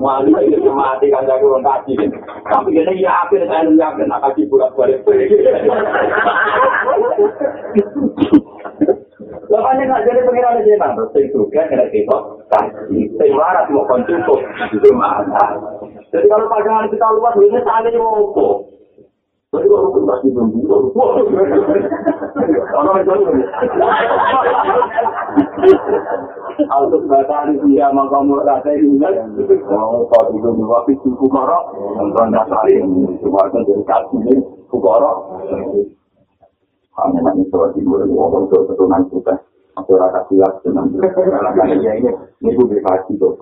Wali 0.00 0.32
itu 0.48 0.70
mati 0.72 1.12
kanjeng 1.12 1.44
kurang 1.44 1.60
kasih. 1.60 2.08
Tapi 2.48 2.72
ini 2.72 3.04
ya, 3.04 3.28
akhirnya 3.28 3.52
saya 3.52 3.68
yakin, 3.68 4.08
kasih 4.08 4.44
kurang 4.48 4.72
balik. 4.72 4.87
Lapannya 9.48 9.84
nggak 9.88 10.04
jadi 10.04 10.20
pengiran 10.28 10.60
aja 10.60 10.74
nang, 10.76 10.92
terus 10.92 11.24
itu 11.24 11.40
kan 11.48 11.72
kena 11.72 11.88
kita, 11.88 12.16
saya 12.52 13.32
marah 13.32 13.64
mau 13.72 13.88
konsumen 13.88 14.20
itu 14.68 14.90
mana? 14.92 15.56
Jadi 16.12 16.28
kalau 16.28 16.52
pasangan 16.52 16.92
kita 16.92 17.08
luas, 17.16 17.32
ini 17.40 17.60
saling 17.64 17.96
mau 17.96 18.28
apa? 18.28 18.48
Jadi 19.56 19.66
kalau 19.72 19.88
kita 19.88 20.04
masih 20.04 20.30
belum 20.36 20.48
orang 22.76 23.00
itu 23.00 23.12
Altus 26.68 27.04
batari 27.08 27.54
dia 27.64 27.88
makamu 27.88 28.44
rasa 28.44 28.76
ini 28.76 29.00
mau 29.64 30.04
kau 30.04 30.24
itu 30.36 30.48
dua 30.52 30.84
pintu 30.84 31.08
kukoro, 31.16 31.58
nonton 31.96 32.34
dasar 32.34 32.66
ini 32.68 33.16
cuma 33.24 33.48
itu 33.48 33.58
dari 33.64 33.82
kaki 33.88 34.18
kukoro. 34.68 35.42
Kami 36.98 37.18
nanti 37.22 37.46
soal 37.54 37.70
timur 37.78 38.02
ngomong 38.02 38.50
soal 38.50 38.66
keturunan 38.66 39.06
kita. 39.10 39.34
Aku 39.78 39.94
rasa 39.94 40.26
siap 40.26 40.58
dengan 40.66 40.90
kali 40.90 41.78
ini 41.78 42.10
ini 42.42 42.50
gue 42.50 42.66
dikasih 42.66 43.14
tuh. 43.14 43.38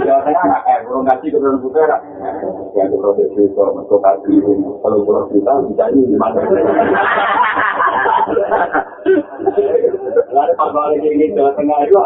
Jawa 0.00 0.20
Tengah 0.24 0.44
anak 0.48 0.62
eh 0.64 0.78
belum 0.88 1.04
kasih 1.04 1.28
proses 2.96 3.28
itu 3.36 3.52
untuk 3.52 4.00
kasih 4.00 4.40
kalau 4.80 5.04
proses 5.04 5.28
kita 5.36 5.52
bisa 5.68 5.84
ini 5.92 6.08
di 6.08 6.16
mana? 6.16 6.40
Lalu 10.32 10.52
pas 10.56 10.70
balik 10.72 11.04
ini 11.04 11.36
Jawa 11.36 11.52
Tengah 11.52 11.78
itu 11.84 12.00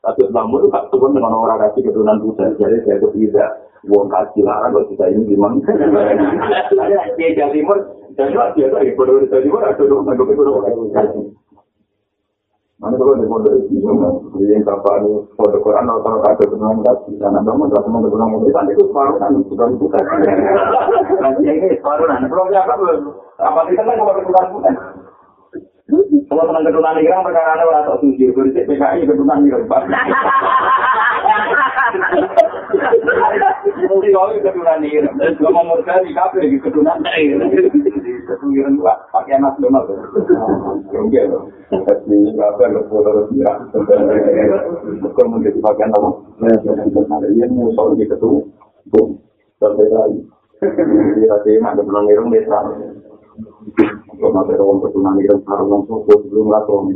tapi 0.00 0.24
namun 0.32 0.64
itu 0.64 0.68
tak 0.72 0.88
turun 0.88 1.12
dengan 1.12 1.36
orang 1.36 1.60
kasih 1.68 1.84
keturunan 1.84 2.24
kita. 2.24 2.56
Jadi 2.56 2.76
saya 2.88 2.96
itu 2.96 3.08
tidak 3.20 3.50
wong 3.84 4.08
kasih 4.08 4.42
larang 4.48 4.72
kalau 4.72 4.88
kita 4.88 5.04
ini 5.12 5.22
gimana? 5.28 5.60
Dia 7.20 7.28
Jawa 7.36 7.52
Timur, 7.52 7.78
dan 8.16 8.32
dia 8.32 8.68
lagi 8.72 8.92
pada 8.96 9.12
Jawa 9.28 9.40
Timur 9.44 9.60
ada 9.60 9.82
dong 9.84 10.00
nggak 10.08 10.16
begitu 10.16 10.42
Mana 12.80 12.96
kalau 12.96 13.12
di 13.12 13.28
pondok 13.28 13.60
itu 13.68 13.76
di 14.40 14.48
yang 14.48 14.64
kapan 14.64 15.04
pondok 15.36 15.60
Quran 15.60 15.84
atau 15.84 16.00
kalau 16.00 16.24
ada 16.24 16.40
kebenaran 16.40 16.80
kasih 16.80 17.12
karena 17.20 17.44
dong 17.44 17.60
ada 17.68 17.84
teman 17.84 18.08
kebenaran 18.08 18.40
itu 18.40 18.56
itu 18.72 18.82
separuh 18.88 19.16
kan 19.20 19.36
sudah 19.52 19.68
bukan. 19.76 20.04
Nanti 21.20 21.44
ini 21.44 21.76
separuh 21.76 22.08
nah 22.08 22.24
belum 22.24 22.48
ya 22.48 22.64
apa 22.64 22.80
apa 23.36 23.60
kita 23.68 23.84
kan 23.84 24.00
kalau 24.00 24.16
kebenaran 24.16 24.48
bukan. 24.56 24.74
Kalau 25.90 26.46
teman 26.46 26.62
keturunan 26.62 27.02
irang 27.02 27.26
perkara 27.26 27.58
ada 27.58 27.66
orang 27.66 27.82
tak 27.82 27.98
suci, 28.06 28.30
bersih 28.30 28.62
PKI 28.62 29.02
keturunan 29.02 29.42
irang. 29.42 29.66
Mungkin 33.90 34.14
kau 34.14 34.30
keturunan 34.30 34.86
irang, 34.86 35.14
kalau 35.18 35.50
mau 35.50 35.66
murka 35.74 35.98
di 36.06 36.14
kafe 36.14 36.46
di 36.46 36.62
keturunan 36.62 37.02
irang. 37.18 37.50
Keturunan 38.30 38.78
dua, 38.78 38.94
pakai 39.10 39.34
anak 39.42 39.58
donat. 39.58 39.90
Enggak 40.94 41.26
loh, 41.26 41.50
tapi 41.66 42.14
kafe 42.38 42.62
nggak 42.70 42.86
boleh 42.86 43.26
irang. 43.34 43.60
Bukan 45.02 45.26
mungkin 45.26 45.58
pakai 45.58 45.90
anak. 45.90 46.14
Ini 47.26 47.50
musuh 47.50 47.98
di 47.98 48.06
keturunan. 48.06 49.18
Sampai 49.58 49.90
lagi. 49.90 50.22
Kira-kira 51.18 51.66
ada 51.66 51.82
keturunan 51.82 52.06
irang 52.06 52.30
desa. 52.30 52.58
Kalau 54.20 54.36
nanti 54.36 54.52
orang 54.52 54.84
bertunan 54.84 55.16
itu 55.16 55.32
harus 55.48 55.66
langsung 55.72 56.04
sebelum 56.04 56.52
lakon. 56.52 56.92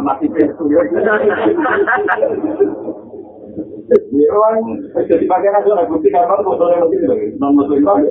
Masih 0.00 0.32
itu 0.32 0.64
ya. 0.72 0.80
Jadi 4.96 5.24
bagian 5.28 5.52
nasional 5.52 5.84
bukti 5.92 6.08
karena 6.08 6.40
fotonya 6.40 6.88
mesti 6.88 7.04
lagi 7.04 7.26
non 7.36 7.52
muslim 7.52 7.84
lagi. 7.84 8.08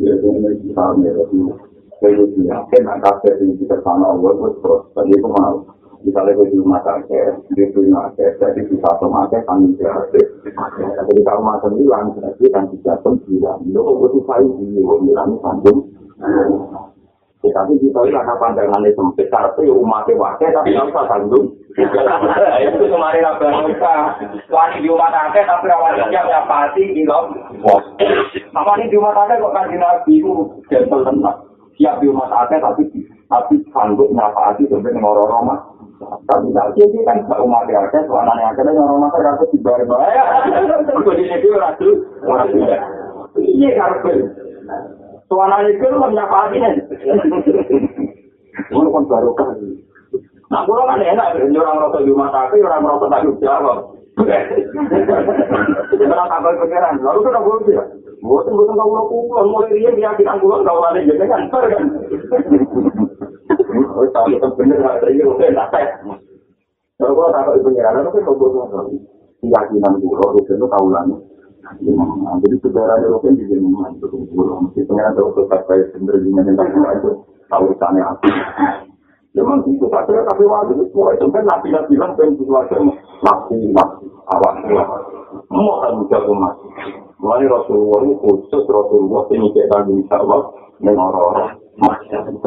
Ya, 0.00 0.16
ini 0.16 0.50
kita 0.64 0.80
ambil 0.96 1.20
itu. 1.28 1.52
Saya 2.00 2.16
itu 2.16 2.40
yakin 2.48 2.88
angka 2.88 3.20
dari 3.20 3.52
kita 3.60 3.76
sana 3.84 4.16
Allah 4.16 4.32
terus 4.56 4.88
tadi 4.96 5.12
itu 5.12 5.28
mau 5.28 5.60
misalnya 6.04 6.36
gue 6.36 6.50
di 6.52 6.56
rumah 6.56 6.80
sakit, 6.82 7.32
di 7.52 7.62
rumah 7.72 8.08
sakit, 8.14 8.32
jadi 8.40 8.60
bisa 8.68 8.88
otomatis 8.96 9.42
kan 9.44 9.60
gratis. 9.76 10.26
Jadi 10.80 11.20
kalau 11.24 11.42
macam 11.44 11.76
bilang, 11.76 12.16
jadi 12.16 12.46
kan 12.52 12.64
tidak 12.72 12.96
pun 13.04 13.20
bilang, 13.28 13.60
lo 13.70 13.80
kok 13.84 13.96
butuh 14.00 14.22
saya 14.28 14.48
di 14.60 14.66
bilang 14.80 15.30
sambung. 15.44 15.78
Tapi 17.40 17.72
kita 17.80 18.04
ini 18.04 18.12
karena 18.12 18.36
pandangannya 18.36 18.92
sempit, 18.92 19.32
tapi 19.32 19.64
umatnya 19.72 20.12
wakil, 20.12 20.52
tapi 20.52 20.76
nggak 20.76 20.92
usah 20.92 21.04
sambung. 21.08 21.48
Itu 22.68 22.84
kemarin 22.84 23.24
apa 23.24 23.42
yang 23.48 23.64
kita, 23.72 23.94
wani 24.52 24.84
di 24.84 24.88
rumah 24.92 25.08
sakit, 25.08 25.44
tapi 25.48 25.66
awalnya 25.72 26.12
yang 26.12 26.44
pasti 26.44 26.92
di 26.92 27.02
bos. 27.08 27.80
Apa 28.52 28.76
ini 28.76 28.92
di 28.92 28.96
rumah 29.00 29.16
sakit 29.16 29.40
kok 29.40 29.54
kan 29.56 29.72
nabi 29.72 30.20
itu 30.20 30.32
gentle 30.68 31.00
tenang. 31.00 31.38
Siap 31.80 32.04
di 32.04 32.12
rumah 32.12 32.28
sakit, 32.28 32.60
tapi 32.60 32.82
tapi 33.30 33.54
sanggup 33.72 34.12
nyapati 34.12 34.68
sampai 34.68 34.92
ngorong-ngorong 34.92 35.42
mah. 35.48 35.60
Tapi 36.00 36.48
tak 36.56 36.68
jadi 36.80 36.98
kan 37.04 37.28
gak 37.28 37.44
umat 37.44 37.68
ya, 37.68 37.84
kan 37.92 38.08
soalnya 38.08 38.40
yang 38.40 38.56
ada 38.56 38.72
orang 38.72 39.04
masa 39.04 39.20
rasa 39.20 39.44
di 39.52 39.60
bar 39.60 39.84
bahaya. 39.84 40.48
Aku 40.64 41.12
di 41.12 41.28
sini 41.28 41.48
orang 41.52 41.76
tuh 41.76 41.92
orang. 42.24 42.48
Iya 43.36 43.70
karpet. 43.76 44.16
Soalnya 45.28 45.68
itu 45.68 45.84
lo 45.92 46.00
menyapa 46.00 46.48
hati 46.48 46.56
nih. 46.56 46.72
Kan 48.72 49.04
baru 49.04 49.30
kan. 49.36 49.52
Nah, 50.50 50.66
kalau 50.66 50.88
kan 50.88 51.04
enak, 51.04 51.36
orang 51.36 51.78
rasa 51.78 51.98
di 52.02 52.10
rumah 52.10 52.32
sakit, 52.32 52.64
orang 52.64 52.88
rasa 52.88 53.06
tanggung 53.06 53.38
jawab. 53.38 53.78
Orang 56.00 56.28
tambah 56.32 56.52
pikiran, 56.64 56.94
lalu 57.04 57.20
kan 57.28 57.44
boleh 57.44 57.62
sih. 57.68 57.76
Bukan 58.20 58.52
bukan 58.52 58.76
kau 58.76 59.08
pulang, 59.08 59.48
mulai 59.48 59.72
dia 59.72 59.96
dia 59.96 60.12
kita 60.12 60.36
pulang 60.44 60.60
kau 60.60 60.84
ada 60.84 61.00
jadi 61.00 61.24
kan, 61.24 61.48
Oh, 64.00 64.08
tapi 64.16 64.40
kan 64.40 64.56
bener 64.56 64.80
ada 64.80 65.06
ini 65.12 65.20
udah 65.28 65.68
tak. 65.68 66.00
Kalau 66.96 67.12
gua 67.12 67.28
tak 67.36 67.52
pengiran 67.60 68.00
itu 68.00 68.08
kan 68.16 68.24
kau 68.24 68.36
buat 68.40 68.88
keyakinan 69.44 70.00
gua 70.00 70.24
itu 70.40 70.52
itu 70.56 70.66
tahu 70.72 70.86
lah. 70.88 71.04
Jadi 72.40 72.56
saudara 72.64 72.96
itu 72.96 73.18
kan 73.20 73.32
di 73.36 73.44
sini 73.44 73.68
itu 73.68 74.16
gua 74.32 74.56
mesti 74.64 74.88
pengiran 74.88 75.12
itu 75.12 75.32
tetap 75.36 75.60
kayak 75.68 75.92
bener 76.00 76.16
gimana 76.24 76.48
yang 76.48 76.56
tak 76.56 76.96
itu 76.96 77.10
tahu 77.52 77.66
sana 77.76 78.00
aku. 78.16 78.28
Memang 79.36 79.68
itu 79.68 79.84
ada 79.92 80.26
kabeh 80.32 80.46
wali 80.48 80.72
itu 80.80 80.84
semua 80.90 81.12
itu 81.12 81.28
kan 81.28 81.44
nabi 81.44 81.68
bilang 81.92 82.16
ben 82.16 82.34
sesuatu 82.40 82.82
nabi 83.22 83.70
nabi 83.70 84.10
awak 84.26 84.54
mau 85.52 85.78
kan 85.84 86.02
bisa 86.02 86.18
umat 86.26 86.54
Mulai 87.20 87.46
Rasulullah 87.46 88.00
ini 88.08 88.16
khusus 88.16 88.64
Rasulullah 88.64 89.28
ini 89.30 89.52
kita 89.52 89.86
insya 89.86 90.18
Allah 90.24 90.50
mengoros 90.80 91.52
Kan 91.80 92.28
itu 92.28 92.44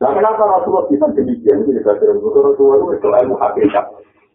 Nah 0.00 0.16
kenapa 0.16 0.42
Rasulullah 0.48 0.88
kita 0.88 1.06
demikian? 1.12 1.60
Itu 1.64 1.76
juga 1.76 1.92
Rasulullah 2.00 2.96
itu 2.96 3.08
ilmu 3.08 3.36
hakikat 3.36 3.84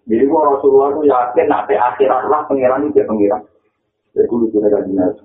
Jadi 0.06 0.26
Rasulullah 0.30 0.94
itu 0.94 1.02
yakin 1.10 1.46
nanti 1.50 1.74
akhirat 1.74 2.30
lah 2.30 2.46
pengiran 2.46 2.86
itu 2.86 3.02
pengiran. 3.02 3.42
Jadi 4.14 4.30
lucu 4.30 4.58
negara 4.62 4.86
dinas 4.86 5.18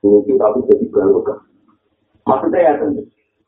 Lucu 0.00 0.32
tapi 0.38 0.58
jadi 0.70 0.86
Maksudnya 2.22 2.60
ya, 2.62 2.72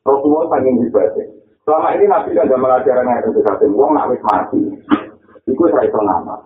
Rasulullah 0.03 0.59
saking 0.59 0.83
ibadah. 0.91 1.27
Selama 1.63 1.95
ini 1.95 2.11
Nabi 2.11 2.35
tidak 2.35 2.59
mengajarkan 2.59 3.07
yang 3.07 3.23
itu 3.23 3.41
satu. 3.47 3.71
Wong 3.71 3.95
nak 3.95 4.11
wis 4.11 4.19
mati, 4.27 4.59
itu 5.47 5.63
saya 5.71 5.87
itu 5.87 6.01
nama. 6.03 6.43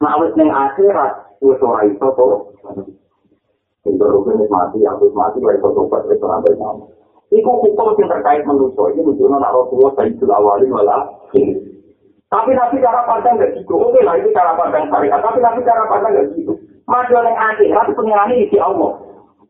Nak 0.00 0.16
wis 0.24 0.32
neng 0.40 0.48
akhirat, 0.48 1.36
wis 1.44 1.60
ora 1.60 1.84
itu 1.84 2.08
tuh. 2.16 2.48
Itu 3.84 4.04
wis 4.24 4.48
mati, 4.48 4.80
yang 4.80 4.96
wis 4.98 5.12
mati, 5.12 5.38
wis 5.44 5.60
itu 5.60 5.68
tobat, 5.76 6.02
wis 6.08 6.20
ora 6.24 6.40
nama. 6.40 6.84
Iku 7.32 7.50
hukum 7.50 7.98
yang 7.98 8.08
terkait 8.08 8.44
manusia, 8.46 8.84
ini 8.94 9.00
menunjukkan 9.00 9.38
nak 9.42 9.52
Rasulullah 9.52 9.92
Sayyidul 9.98 10.32
Awalin 10.32 10.70
wala 10.70 10.98
Tapi 12.30 12.50
Nabi 12.54 12.82
cara 12.82 13.00
pandang 13.06 13.38
gak 13.38 13.52
gitu. 13.58 13.74
Oke 13.78 14.02
lah, 14.02 14.18
itu 14.18 14.30
cara 14.34 14.58
pandang 14.58 14.90
syariat. 14.90 15.22
Tapi 15.22 15.38
Nabi 15.38 15.62
cara 15.62 15.86
pandang 15.86 16.12
gak 16.14 16.28
gitu. 16.34 16.52
Maju 16.84 17.14
yang 17.14 17.38
akhirat, 17.38 17.86
pengirannya 17.94 18.50
di 18.50 18.58
Allah. 18.58 18.92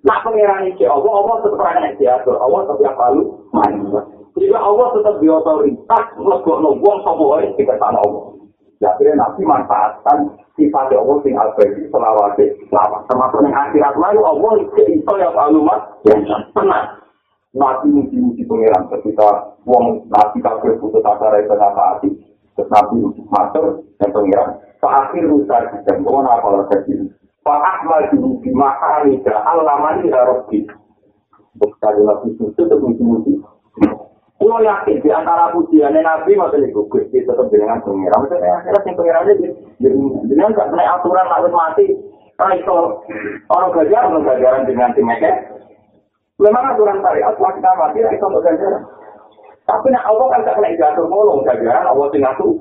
Nak 0.04 0.20
pengiran 0.20 0.68
ini 0.68 0.84
Allah, 0.84 1.12
Allah 1.16 1.36
tetap 1.40 1.64
orang 1.64 1.96
yang 1.96 2.20
Allah 2.36 2.60
tetap 2.68 2.78
yang 2.84 2.96
lalu 3.00 3.22
manusia. 3.56 4.00
Jika 4.36 4.58
Allah 4.60 4.86
tetap 4.92 5.14
di 5.16 5.26
otoritas, 5.32 6.04
nubung 6.20 6.98
semua 7.00 7.40
orang 7.40 7.56
sana 7.56 7.98
Allah. 8.04 8.24
Ya, 8.84 8.92
akhirnya 8.92 9.16
Nabi 9.16 9.48
manfaatkan 9.48 10.18
sifat 10.60 10.92
Allah 10.92 11.16
sing 11.24 11.32
al-badi 11.40 11.88
selawati 11.88 12.44
selawat. 12.68 13.00
Termasuk 13.08 13.40
yang 13.48 13.56
akhirat 13.56 13.96
lalu 13.96 14.20
Allah 14.28 14.52
itu 14.60 15.12
yang 15.16 15.32
lalu 15.32 15.58
mas, 15.64 15.80
yang 16.04 16.20
tenang. 16.52 17.00
Nabi 17.56 17.88
muji-muji 17.88 18.44
pengiran 18.44 18.84
ketika 18.92 19.56
wong 19.64 20.04
Nabi 20.12 20.36
kafir 20.44 20.76
putus 20.84 21.00
asa 21.00 21.32
dari 21.32 21.48
kenapa 21.48 21.96
hati. 21.96 22.12
Terus 22.60 22.68
Nabi 22.68 23.08
masuk 23.32 23.88
dan 23.96 24.10
pengiran. 24.12 24.52
Akhir 24.84 25.24
rusak 25.32 25.80
dan 25.88 26.04
gue 26.04 26.20
apa 26.28 26.48
lagi 26.52 26.92
Pak 27.40 27.56
Ahmad 27.56 28.12
di 28.12 28.20
bima 28.44 28.68
Hamida 28.68 29.32
Allah 29.48 29.80
mani 29.80 30.12
ya 30.12 30.28
Rabbi. 30.28 30.60
Sekali 31.56 32.02
lagi 32.04 32.36
itu 32.36 32.52
tetap 32.52 32.84
muji-muji. 32.84 33.40
Kulo 34.34 34.58
yakin 34.60 34.98
di 34.98 35.10
antara 35.14 35.54
pujiannya 35.54 36.02
Nabi 36.02 36.34
maksudnya 36.34 36.66
itu 36.66 36.82
Gusti 36.90 37.22
tetap 37.22 37.46
dengan 37.48 37.78
pengira. 37.86 38.18
Maksudnya 38.18 38.50
akhirnya 38.60 38.82
yang 38.82 38.96
pengira 38.98 39.18
aja 39.22 39.32
dengan 40.26 40.48
nggak 40.50 40.68
kena 40.74 40.84
aturan 40.98 41.26
lalu 41.30 41.48
mati. 41.54 41.86
Karena 42.34 42.54
itu 42.58 42.78
orang 43.46 43.70
gajar 43.78 44.02
orang 44.10 44.26
gajaran 44.26 44.62
dengan 44.66 44.90
tim 44.92 45.06
Memang 46.42 46.74
aturan 46.74 46.98
syariat 46.98 47.34
kita 47.38 47.70
mati 47.78 47.98
itu 48.02 48.26
untuk. 48.26 48.82
Tapi 49.64 49.86
nak 49.88 50.04
Allah 50.04 50.26
kan 50.28 50.44
tak 50.44 50.54
kena 50.58 50.76
jatuh 50.76 51.06
ngolong 51.06 51.46
gajaran 51.46 51.88
Allah 51.88 52.06
tinggal 52.10 52.34
tuh 52.36 52.52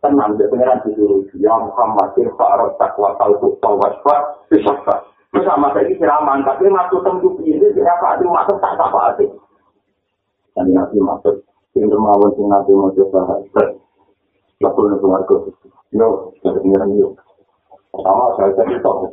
tenang 0.00 0.36
dia 0.36 0.48
pengiran 0.48 0.80
disuruh 0.84 1.24
ya 1.36 1.54
Muhammad 1.56 2.12
irfa 2.16 2.46
arad 2.56 2.72
takwa 2.80 3.16
talku 3.20 3.56
tawasfa 3.60 4.16
bisaffa 4.48 4.96
terus 5.30 5.46
sama 5.46 5.70
saya 5.76 5.92
siraman 5.94 6.42
tapi 6.42 6.66
masuk 6.68 7.00
tentu 7.04 7.36
ini 7.44 7.68
kenapa 7.76 8.16
ada 8.16 8.24
masuk 8.24 8.56
tak 8.58 8.76
apa 8.76 9.14
sih 9.20 9.28
dan 10.56 10.66
nabi 10.70 10.98
masuk 10.98 11.44
pintu 11.74 11.96
mawon 11.98 12.30
sing 12.34 12.46
nabi 12.46 12.70
mau 12.74 12.92
coba. 12.94 13.42
Lapor 14.60 14.92
nih 14.92 14.98
keluarga 15.00 15.36
yo 15.96 16.08
dari 16.44 16.58
pengiran 16.60 17.00
yo 17.00 17.08
sama 17.96 18.36
saya 18.36 18.52
tadi 18.54 18.76
tahu 18.84 19.08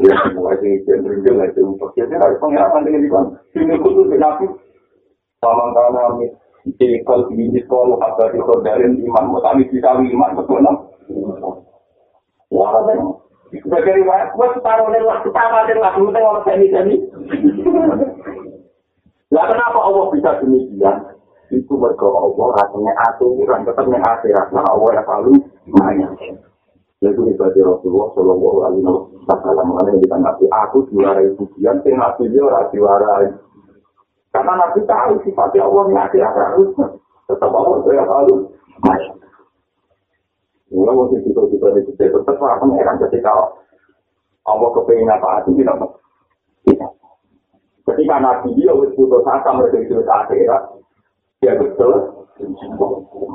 dia 0.00 0.12
mulai 0.34 0.58
dari 0.58 0.82
cenderung 0.84 1.38
lah 1.38 1.46
itu 1.46 1.60
untuk 1.62 1.94
dia 1.94 2.10
dari 2.10 2.36
pengiran 2.42 2.82
dengan 2.82 3.04
di 3.04 3.10
mana 3.10 3.30
ini 3.54 3.74
khusus 3.78 4.10
nabi. 4.18 4.46
Sama 5.44 5.70
kami 5.70 6.32
Cikal 6.66 7.30
ini 7.30 7.62
sekolah 7.62 8.02
apa 8.02 8.34
di 8.34 8.42
saudara 8.42 8.82
iman, 8.82 9.30
mutami 9.30 9.70
bisa 9.70 9.94
iman 10.02 10.34
betul 10.34 10.58
no. 10.58 10.90
Wah, 12.50 12.74
sebagai 13.54 14.02
riwayat, 14.02 14.34
gue 14.34 14.46
separuh 14.58 14.90
nih 14.90 15.02
lah, 15.06 15.22
pertama 15.22 15.62
nih 15.62 15.78
lah, 15.78 15.94
penting 15.94 16.26
orang 16.26 16.42
seni. 16.42 16.96
Lah 19.34 19.44
kenapa 19.50 19.78
Allah 19.82 20.06
bisa 20.14 20.38
demikian? 20.38 20.96
Itu 21.50 21.78
mereka 21.78 22.06
Allah 22.06 22.46
rasanya 22.58 22.92
aturan, 23.10 23.62
tetapnya 23.66 23.98
akhirat, 24.02 24.50
nah 24.50 24.66
Allah 24.66 24.90
yang 24.98 25.06
selalu 25.06 25.32
banyak. 25.70 26.12
Jadi 26.96 27.20
ibadah 27.28 27.62
Rasulullah 27.76 28.08
Shallallahu 28.16 28.58
Alaihi 28.66 28.82
Wasallam 29.28 29.68
yang 29.84 29.98
kita 30.00 30.16
aku 30.48 30.78
juara 30.90 31.22
pujian, 31.36 31.76
sing 31.84 31.94
nabi 32.00 32.24
dia 32.32 32.40
orang 32.40 32.66
juara 32.72 33.30
Karena 34.32 34.52
Nabi 34.52 34.80
tahu 34.84 35.12
sifatnya 35.24 35.64
Allah 35.64 35.82
yang 35.92 36.02
akhirnya 36.08 36.28
harus 36.32 36.68
tetap 37.24 37.50
Allah 37.52 37.78
saya 37.84 38.04
lalu. 38.04 38.36
Mula 40.66 40.92
waktu 40.92 41.22
itu 41.22 41.30
kita 41.30 41.66
itu 41.78 41.92
tetap 41.94 42.36
lah 42.42 42.58
pengeran 42.58 43.00
ketika 43.06 43.32
Allah 44.44 44.68
kepengen 44.76 45.08
apa 45.08 45.46
itu 45.46 45.62
tidak 45.62 46.90
Ketika 47.86 48.16
Nabi 48.18 48.58
dia 48.58 48.74
wis 48.74 48.90
putus 48.98 49.22
asa 49.22 49.50
mereka 49.54 49.78
itu 49.78 50.02
akhirat, 50.02 50.62
dia 51.38 51.54
betul. 51.54 52.26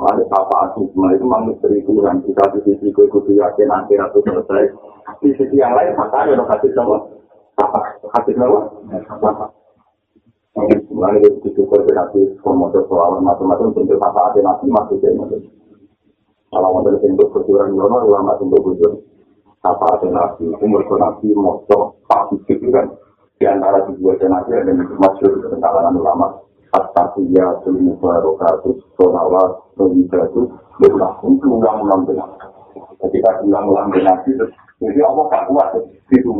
Ada 0.02 0.22
apa 0.30 0.78
itu, 0.78 0.94
itu 0.94 1.24
memang 1.26 1.50
misteri 1.50 1.82
Tuhan. 1.82 2.22
Kita 2.22 2.54
di 2.54 2.60
sisi 2.68 2.94
gue 2.94 3.10
kudu 3.10 3.34
yakin 3.34 3.72
akhirat 3.72 4.12
itu 4.12 4.20
selesai. 4.22 4.64
Di 5.18 5.30
sisi 5.34 5.56
yang 5.58 5.74
lain, 5.74 5.96
maka 5.98 6.22
ada 6.22 6.38
hadis 6.38 6.70
sama 6.76 7.00
apa? 7.58 7.80
Hadis 8.14 8.36
apa? 8.38 9.50
Mulai 10.92 11.16
dari 11.24 11.40
situ 11.40 11.64
kau 11.64 11.80
berarti 11.80 12.36
komodo 12.44 12.84
soal 12.84 13.24
macam-macam 13.24 13.72
tentu 13.72 13.96
apa 13.96 14.36
ada 14.36 14.60
masuk 14.60 15.00
ke 15.00 15.08
mana. 15.16 15.40
Kalau 16.52 16.68
mau 16.76 16.84
dari 16.84 17.00
bentuk 17.00 17.32
kejuran 17.32 17.72
ulama 17.72 18.04
ulama 18.04 18.36
bentuk 18.36 18.60
kejuran. 18.60 19.00
Apa 19.64 19.96
ada 19.96 20.08
nasi 20.12 20.44
umur 20.60 20.84
nasi 20.84 21.32
motor 21.32 21.96
pasti 22.04 22.52
kan. 22.68 22.92
Di 23.42 23.50
antara 23.50 23.82
dua 23.90 24.14
nasi 24.22 24.54
ada 24.54 24.70
yang 24.70 24.86
ke 24.86 25.56
kalangan 25.58 25.98
ulama. 25.98 26.30
At-Tafiyah, 26.78 27.66
Sulimu 27.66 27.98
Barokatus, 27.98 28.86
Solawat, 28.94 29.74
berlaku 29.74 31.26
ulang-ulang 31.42 32.06
dengan. 32.06 32.38
Ketika 33.02 33.42
ulang-ulang 33.42 33.90
dengan 33.90 34.22
itu, 34.30 34.46
jadi 34.78 35.02
Allah 35.02 35.26
tak 35.34 35.50
kuat 35.50 35.74
itu. 36.14 36.30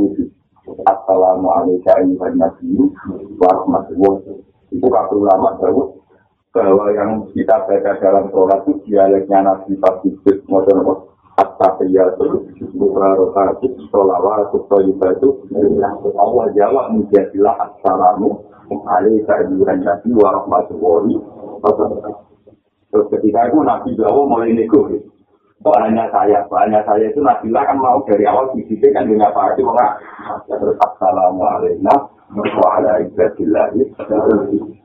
Assalamualaikum 0.86 2.14
warahmatullahi 2.22 3.34
wabarakatuh. 3.34 4.38
Itu 4.70 4.86
kata 4.86 5.14
ulama 5.18 5.58
jauh 5.58 5.98
bahwa 6.54 6.86
yang 6.94 7.26
kita 7.34 7.66
baca 7.66 7.98
dalam 7.98 8.30
sholat 8.30 8.62
itu 8.70 8.78
dialeknya 8.86 9.42
Nabi 9.42 9.74
Fasibit 9.74 10.46
Modern 10.46 10.86
At-Tahiyatul 11.62 12.58
Mubarakatuh 12.74 13.70
Sholawatu 13.94 14.66
Thayyibatu 14.66 15.46
Allah 16.18 16.46
jawab 16.58 16.90
menjadilah 16.90 17.54
Assalamu 17.70 18.42
alaikum 18.82 19.62
warahmatullahi 20.18 21.14
wabarakatuh. 21.62 22.18
Terus 22.90 23.06
ketika 23.14 23.46
itu 23.48 23.62
Nabi 23.62 23.94
Jawa 23.94 24.22
mulai 24.26 24.50
nego 24.52 24.90
kok 25.62 25.78
saya, 26.10 26.42
hanya 26.42 26.82
saya? 26.82 27.06
Itu 27.06 27.22
Nabi 27.22 27.54
kan 27.54 27.78
mau 27.78 28.02
dari 28.02 28.26
awal 28.26 28.50
sisi 28.58 28.82
kan 28.90 29.06
dengan 29.06 29.30
Pak 29.30 29.54
Haji 29.54 29.62
terus 30.50 30.74
assalamualaikum 30.82 31.86
warahmatullahi 32.34 33.06
wabarakatuh. 33.94 34.82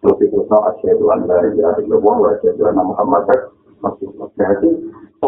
Terus 0.00 0.16
itu 0.24 0.38
no 0.48 0.58
asyhadu 0.72 1.12
an 1.12 1.28
la 1.28 1.44
ilaha 1.44 1.76
illallah 1.84 2.16
wa 2.16 2.28
asyhadu 2.32 2.72
anna 2.72 2.82
muhammadar 2.88 3.52
rasulullah 3.84 4.32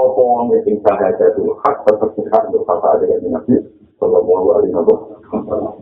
berarti 0.02 0.18
topong 0.18 0.50
yang 0.50 0.78
sahaja 0.82 1.24
itu 1.30 1.42
hak 1.62 1.76
seperti 1.86 2.20
hak 2.34 2.44
berkata 2.50 2.90
dengan 2.98 3.38
Nabi 3.38 3.54
sallallahu 4.02 4.46
alaihi 4.58 4.74
wasallam 4.74 5.74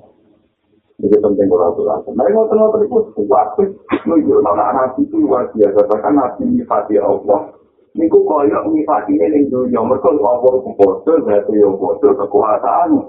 Jadi 1.01 1.17
penting 1.17 1.49
aturan. 1.49 2.05
Mereka 2.13 2.37
mau 2.37 2.45
tahu 2.53 2.61
apa 2.61 2.77
itu 2.85 3.25
kuat. 3.25 3.57
Nunjuk 4.05 4.45
anak-anak 4.45 5.01
itu 5.01 5.17
luar 5.17 5.49
biasa. 5.57 5.89
Bahkan 5.89 6.13
Nabi 6.13 6.61
Fatih 6.69 7.01
Allah 7.01 7.57
niku 7.97 8.21
kaya 8.29 8.61
nyifati 8.69 9.17
ning 9.17 9.49
dunya 9.49 9.81
mergo 9.81 10.13
apa 10.13 10.49
kupodo 10.61 11.25
berarti 11.25 11.57
yo 11.57 11.73
podo 11.81 12.15
kekuasaan 12.21 13.03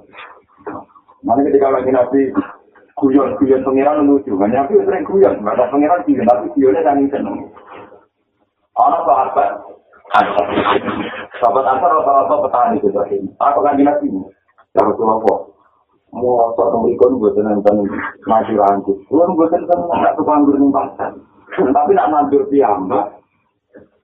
mana 1.22 1.46
ketika 1.46 1.70
lagi 1.70 1.94
nabi 1.94 2.34
kuyon 2.98 3.38
kuyon 3.38 3.62
pengiran 3.62 4.08
lucu 4.08 4.40
kan 4.40 4.50
nabi 4.56 4.80
sering 4.88 5.04
kuyon. 5.04 5.44
Nggak 5.44 5.68
pengiran 5.68 6.02
sih 6.08 6.16
tapi 6.16 6.48
kuyonnya 6.56 6.88
kan 6.88 7.04
seneng 7.12 7.52
anak 8.80 9.02
sahabat 9.04 9.71
sahabat 10.12 11.66
apa 11.66 11.86
rata-rata 11.88 12.36
petani 12.44 12.76
itu 12.84 12.90
tadi 12.92 13.18
apa 13.40 13.60
kan 13.64 13.80
nabi. 13.80 14.08
Ya 14.72 14.88
Rasulullah 14.88 15.20
mau 16.12 16.52
sok 16.56 16.68
nomorikon 16.76 17.20
gue 17.20 17.40
nonton 17.40 17.88
maju 18.28 18.54
rangkut 18.60 18.98
gue 19.08 19.24
gue 19.24 19.48
nonton 19.48 19.80
nggak 19.88 20.16
tuh 20.20 20.26
nih 20.28 20.70
pasar. 20.72 21.12
Tapi 21.52 21.92
nak 21.96 22.10
mandur 22.12 22.44
piyambak 22.52 23.20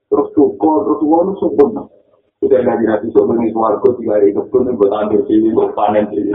terus 0.08 0.28
syukur 0.32 0.88
terus 0.88 1.00
gue 1.04 1.20
nu 1.28 1.32
syukur 1.36 1.66
udah 2.38 2.54
nggak 2.62 2.78
jadi 2.78 3.02
bisa 3.02 3.20
beli 3.26 3.50
suarco 3.50 3.98
tiga 3.98 4.14
hari 4.14 4.30
itu 4.30 4.38
pun 4.46 4.62
gue 4.62 4.88
tandur 4.94 5.26
sini 5.26 5.50
gue 5.50 5.66
panen 5.74 6.06
sini. 6.14 6.30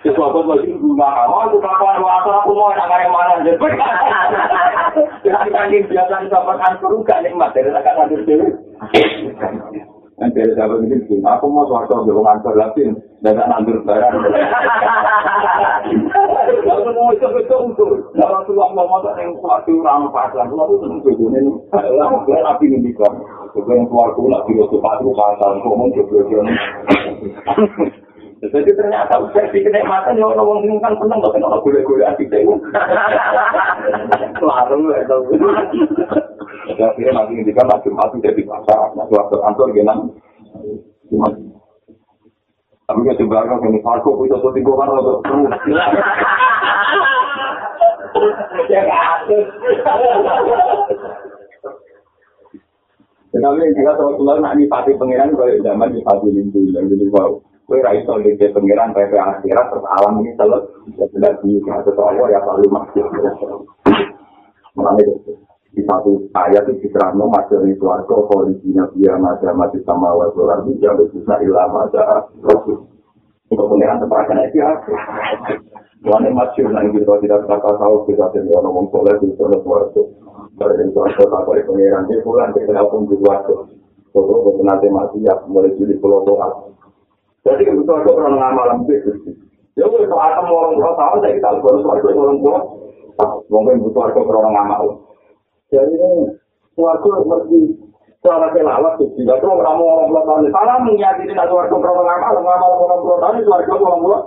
Sesuatu 0.00 0.48
lagi 0.48 0.72
nggak 0.72 1.28
mau 1.28 1.44
tuh 1.52 1.60
kapan 1.60 2.00
waktu 2.00 2.30
aku 2.32 2.50
mau 2.56 2.72
nak 2.72 2.88
yang 2.88 3.12
mana 3.12 3.34
jadi 3.44 3.60
jadi 5.20 5.48
kan 5.52 5.68
biasa 5.68 6.14
dapat 6.32 6.56
antar 6.56 6.92
gak 7.04 7.20
nikmat 7.20 7.52
dari 7.52 7.68
nak 7.68 7.84
tandur 7.84 8.20
sini 8.24 8.48
Nanti 10.22 10.38
ada 10.38 10.54
sahabat 10.54 10.86
ini, 10.86 11.18
aku 11.18 11.50
mau 11.50 11.66
suarco 11.66 12.06
gue 12.06 12.14
ngantor 12.14 12.54
lagi, 12.54 12.94
dan 13.26 13.34
tak 13.34 13.50
nandur 13.50 13.82
barang. 13.82 14.14
Lalu 16.62 16.90
mau 16.94 17.10
itu 17.10 17.26
betul. 17.26 18.06
Kalau 18.14 18.46
tuh 18.46 18.54
mau 18.54 18.86
mau 18.86 19.02
yang 19.18 19.34
suatu 19.42 19.82
ramah 19.82 20.14
pasar, 20.14 20.46
lalu 20.46 20.78
tuh 20.78 20.94
tuh 21.02 21.26
ini, 21.26 21.42
lalu 21.74 22.22
gue 22.22 22.38
nabi 22.38 22.70
ini 22.70 22.94
kan, 22.94 23.18
yang 23.66 23.82
keluar 23.90 24.14
gue 24.14 24.30
lagi 24.30 24.52
waktu 24.62 24.78
pagi 24.78 25.10
pasar, 25.10 25.58
gue 25.58 25.74
mau 25.74 25.90
dia. 25.90 26.06
Jadi 28.42 28.74
ternyata 28.74 29.22
saya 29.30 29.46
pikir 29.54 29.70
kenikmatan 29.70 30.18
ya 30.18 30.26
orang 30.26 30.66
orang 30.66 30.82
kan 30.82 30.98
seneng 30.98 31.22
tapi 31.22 31.38
orang 31.46 31.62
gule-gule 31.62 32.02
hati 32.02 32.26
saya. 32.26 32.42
Larang 34.42 34.82
ya 34.90 35.06
tahu. 35.06 35.30
Ya 36.74 36.90
akhirnya 36.90 37.22
nanti 37.22 37.38
ini 37.38 37.54
kan 37.54 37.70
lagi 37.70 37.86
mati 37.94 38.18
jadi 38.18 38.42
pasar, 38.42 38.98
nanti 38.98 39.14
waktu 39.14 39.38
kantor 39.38 39.70
gimana? 39.70 40.10
Tapi 42.90 42.98
kita 43.06 43.22
coba 43.22 43.46
kan 43.46 43.62
ini 43.62 43.78
parko 43.78 44.10
itu 44.26 44.34
tuh 44.34 44.50
tiga 44.50 44.72
kan 44.74 44.90
untuk 44.90 45.22
Ya 48.66 48.82
kasus. 48.90 49.46
Tapi 53.32 53.74
jika 53.78 53.92
teman-teman 53.96 54.42
nak 54.42 54.54
nyipati 54.58 54.98
pengiran 54.98 55.30
kalau 55.38 55.62
zaman 55.62 55.94
nyipati 55.94 56.26
lindung 56.34 56.74
dan 56.74 56.90
jadi 56.90 57.06
wow. 57.14 57.38
Kue 57.72 57.80
raiso 57.80 58.20
di 58.20 58.36
pengiran 58.36 58.92
akhirat 58.92 59.72
terus 59.72 59.86
alam 59.96 60.20
ini 60.20 60.36
sudah 60.36 61.32
di 61.40 61.56
satu 61.64 61.96
Allah 62.04 62.28
ya 62.28 62.44
selalu 62.44 62.68
masuk. 62.68 63.08
Mulai 64.76 65.00
di 65.72 65.80
satu 65.88 66.20
ayat 66.36 66.68
itu 66.68 66.84
diterangkan 66.84 67.32
masuk 67.32 67.64
di 67.64 67.72
suarga 67.80 68.12
kondisinya 68.28 68.84
dia 68.92 69.16
masih 69.16 69.56
mati 69.56 69.80
sama 69.88 70.12
wasolar 70.12 70.60
itu 70.68 70.84
yang 70.84 71.00
bisa 71.00 71.32
ilah 71.40 71.64
masa 71.72 72.28
untuk 72.44 72.76
pengiran 73.48 74.04
itu 74.04 74.60
ya. 74.60 74.68
Tuhan 76.04 76.28
yang 76.28 76.36
masih 76.36 76.68
kita 76.68 77.14
tidak 77.24 77.40
kata 77.48 77.72
tahu 77.80 78.04
kita 78.04 78.36
tidak 78.36 78.60
ngomong 78.68 78.92
soleh 78.92 79.16
di 79.16 79.32
sana. 79.40 79.56
Dari 80.60 80.92
suarga 80.92 81.24
tak 81.24 81.40
boleh 81.48 81.64
pengiran 81.64 82.04
dia 82.04 82.20
pulang 82.20 82.52
kita 82.52 82.84
pun 82.92 83.08
di 83.08 83.16
suarga. 83.16 83.64
Nanti 84.60 84.92
mati 84.92 85.24
ya 85.24 85.40
mulai 85.48 85.72
jadi 85.80 85.96
pulau 85.96 86.20
doa. 86.28 86.68
Jadi 87.42 87.62
itu 87.66 87.82
aku 87.90 88.10
pernah 88.14 88.38
ngamal 88.38 88.66
lebih 88.86 89.02
Ya 89.72 89.88
wes 89.88 90.04
kalau 90.04 90.20
akan 90.20 90.52
orang 90.52 90.76
tua 90.76 90.92
tahu 91.00 91.16
saya 91.24 91.32
kita 91.32 91.48
baru 91.64 91.78
suatu 91.80 92.06
orang 92.12 92.38
tua. 92.44 92.58
Mungkin 93.48 93.80
butuh 93.88 94.04
aku 94.04 94.20
pernah 94.28 94.52
ngamal. 94.52 94.82
Jadi 95.72 95.96
ini 95.96 96.28
suatu 96.76 97.08
mesti 97.24 97.60
cara 98.20 98.52
kelawat 98.52 99.00
tuh. 99.00 99.08
Tidak 99.16 99.40
tuh 99.40 99.48
kamu 99.48 99.82
orang 99.82 100.08
tua 100.12 100.22
tahu. 100.28 100.38
Salah 100.52 100.76
menyakiti 100.84 101.32
nak 101.32 101.48
suatu 101.48 101.74
pernah 101.80 102.04
ngamal, 102.04 102.34
ngamal 102.44 102.72
orang 102.84 103.00
tua 103.00 103.16
tahu 103.16 103.32
suatu 103.48 103.72
orang 103.80 104.00
tua. 104.04 104.18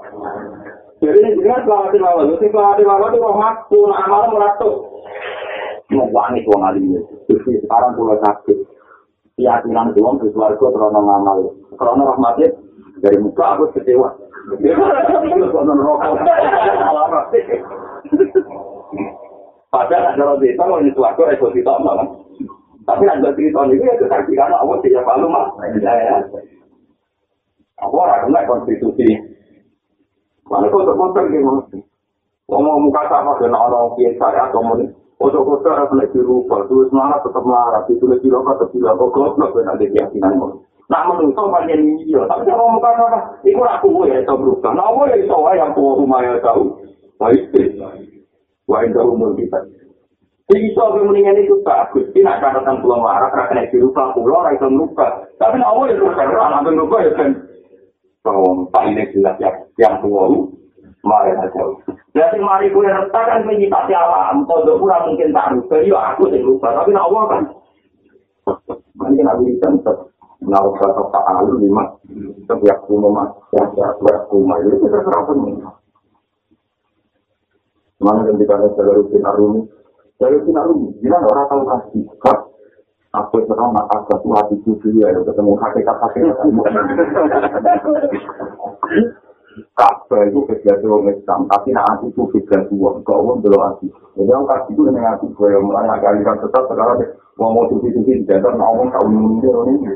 Jadi 1.06 1.18
ini 1.22 1.38
jelas 1.38 1.62
selama 1.68 1.92
di 1.94 2.00
bawah, 2.02 2.24
jadi 2.24 2.46
selama 2.50 2.80
di 2.80 2.84
bawah 2.88 3.08
itu 3.12 3.20
rahmat, 3.20 3.56
pun 3.70 3.92
amal 3.94 4.22
meratuk. 4.32 4.76
Mau 5.94 6.10
wangi 6.10 6.42
tuh 6.42 6.56
ngalim 6.58 6.98
Jadi 7.30 7.62
sekarang 7.62 7.94
pulau 7.94 8.18
sakit. 8.26 8.58
Keyakinan 9.38 9.94
tuh 9.94 10.18
di 10.24 10.28
suarga 10.34 10.58
terus 10.58 10.90
ngamal. 10.90 11.54
Karena 11.78 12.04
rahmatnya 12.10 12.48
dari 13.06 13.22
muka 13.22 13.46
aku 13.54 13.70
kecewa. 13.78 14.10
Padahal 19.70 20.06
ada 20.10 20.24
orang 20.26 20.40
desa 20.42 20.64
mau 20.66 20.82
nyetu 20.82 21.02
aku 21.06 21.22
itu 21.30 21.48
tidak 21.62 21.78
malah. 21.86 22.08
Tapi 22.86 23.04
ada 23.06 23.30
cerita 23.38 23.62
ini 23.70 23.86
ya 23.86 23.94
karena 24.10 24.58
aku 24.58 24.82
tidak 24.82 25.06
malu 25.06 25.30
mah. 25.30 25.54
Aku 27.86 27.96
orang 28.02 28.26
kena 28.26 28.42
konstitusi. 28.50 29.10
Mana 30.50 30.70
kau 30.70 30.86
terkontrol 30.86 31.30
gimana? 31.30 31.62
Ngomong 32.46 32.90
muka 32.90 33.02
sama 33.10 33.34
dengan 33.42 33.58
orang 33.58 33.98
biasa 33.98 34.26
atau 34.50 34.62
mau 34.62 34.78
Ojo 35.16 35.48
kota 35.48 35.72
harus 35.72 35.96
naik 35.96 36.12
dirubah, 36.12 36.68
terus 36.68 36.92
marah 36.92 37.24
tetap 37.24 37.40
marah, 37.48 37.88
ditulis 37.88 38.20
di 38.20 38.28
lokal 38.28 38.60
tetap 38.60 38.76
bilang, 38.76 39.00
kok 39.00 39.16
goblok 39.16 39.56
nanti 39.64 39.88
keyakinan 39.88 40.36
Nah 40.86 41.02
menurut 41.10 41.34
panjang 41.34 41.82
ini 41.82 42.14
ya, 42.14 42.22
tapi 42.30 42.46
kalau 42.46 42.70
mau 42.70 42.78
kata 42.78 43.10
apa, 43.10 43.20
itu 43.42 43.58
aku 43.58 44.06
ya 44.06 44.22
itu 44.22 44.34
berubah. 44.38 44.70
Nah 44.70 44.86
aku 44.86 45.10
ya 45.10 45.18
itu 45.18 45.34
yang 45.58 45.72
tua 45.74 45.98
rumah 45.98 46.22
ya 46.22 46.38
tahu. 46.46 46.78
Baik 47.18 47.42
sih, 47.56 47.80
wah 48.70 48.86
itu 48.86 49.00
umur 49.02 49.34
kita. 49.40 49.56
Jadi 50.46 50.62
itu 50.62 50.78
aku 50.78 51.02
mendingan 51.10 51.42
itu 51.42 51.58
bagus. 51.66 52.06
Ini 52.14 52.22
nak 52.22 52.38
catatan 52.38 52.86
pulau 52.86 53.02
marah, 53.02 53.34
karena 53.34 53.50
kena 53.50 53.72
dirubah 53.74 54.14
pulau, 54.14 54.46
itu 54.54 54.68
merubah. 54.70 55.26
Tapi 55.42 55.58
nah 55.58 55.74
aku 55.74 55.90
ya 55.90 55.98
itu 55.98 56.06
kan, 56.14 56.30
anak 56.30 56.70
merubah 56.70 57.02
ya 57.02 57.12
kan. 57.18 57.30
Tak 58.70 58.84
ini 58.86 59.10
jelas 59.10 59.36
ya, 59.42 59.50
yang 59.82 59.98
tua 60.06 60.30
marah 61.02 61.34
saja. 61.50 61.66
Jadi 62.14 62.38
mari 62.46 62.70
gue 62.70 62.86
retakan 62.86 63.50
menyipati 63.50 63.94
alam, 63.98 64.46
kalau 64.46 64.78
kurang 64.78 65.10
mungkin 65.10 65.34
tak 65.34 65.50
rubah, 65.50 65.82
ya 65.82 65.98
aku 66.14 66.30
sih 66.30 66.46
rubah. 66.46 66.78
Tapi 66.78 66.94
nah 66.94 67.10
aku 67.10 67.16
kan, 67.26 67.44
kan 69.02 69.30
aku 69.34 69.42
bisa 69.50 69.68
Naruh 70.46 70.78
kata 70.78 71.02
Pak 71.10 71.26
Alu 71.26 71.58
lima, 71.58 71.90
setiap 72.46 72.86
rumah, 72.86 73.34
setiap 73.50 73.98
rumah 74.30 74.62
itu 74.62 74.78
kita 74.78 75.02
serahkan. 75.02 75.42
Mana 77.98 78.28
yang 78.30 78.38
dikatakan 78.38 78.78
Jalur 78.78 79.10
Bin 79.10 79.26
Arumi? 79.26 79.62
Jalur 80.22 80.42
Bin 80.46 80.54
Arumi, 80.54 80.94
bilang 81.02 81.26
orang 81.26 81.50
tahu 81.50 81.64
kasih. 81.66 82.06
Kak, 82.22 82.40
aku 83.18 83.42
sekarang 83.50 83.74
maka 83.74 84.06
satu 84.06 84.30
hati 84.38 84.56
cucu 84.62 85.02
ya, 85.02 85.10
ketemu 85.10 85.58
hakikat 85.58 85.98
Kabeh 89.56 90.22
itu 90.28 90.40
kejadian 90.52 90.92
orang 90.92 91.16
Islam, 91.16 91.40
tapi 91.48 91.72
nak 91.72 91.88
hati 91.88 92.12
itu 92.12 92.28
kejadian 92.28 92.76
uang, 92.76 93.08
kau 93.08 93.24
pun 93.24 93.40
belum 93.40 93.62
hati. 93.64 93.88
Jadi 94.20 94.28
orang 94.28 94.48
kasih 94.52 94.72
itu 94.76 94.82
dengan 94.84 95.16
hati, 95.16 95.26
gue 95.32 95.48
yang 95.48 95.64
mulai 95.64 95.88
agak 95.88 96.20
tetap 96.44 96.64
sekarang 96.68 97.08
Wong 97.36 97.52
mau 97.52 97.68
cuci-cuci 97.68 98.24
di 98.24 98.28
jalan, 98.32 98.56
ngomong 98.56 98.88
kau 98.96 99.08
mundur 99.12 99.68
ini. 99.68 99.92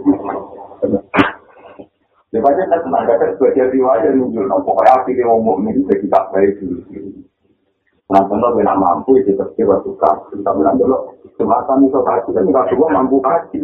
Pasti 2.29 2.61
kan 2.67 2.79
tenaga 2.83 3.13
kan 3.15 3.31
sebagai 3.39 3.71
riwayat 3.71 4.11
muncul. 4.13 4.43
Nah, 4.43 4.59
pokoknya 4.61 4.91
api 5.01 5.17
dia 5.17 5.25
ngomong 5.25 5.65
ini 5.65 5.81
bisa 5.81 5.97
kita 5.97 6.19
baik 6.29 6.59
dulu. 6.59 6.79
Nah, 8.11 8.21
contoh 8.27 8.51
kita 8.53 8.73
mampu 8.75 9.11
itu 9.23 9.33
pasti 9.39 9.61
waktu 9.63 9.91
kasih. 9.97 10.35
Kita 10.43 10.51
bilang 10.51 10.75
dulu, 10.77 10.97
semacam 11.39 11.77
itu 11.87 11.99
kasih 12.03 12.31
kan 12.35 12.43
nggak 12.43 12.67
semua 12.69 12.87
mampu 12.91 13.17
kasih. 13.23 13.61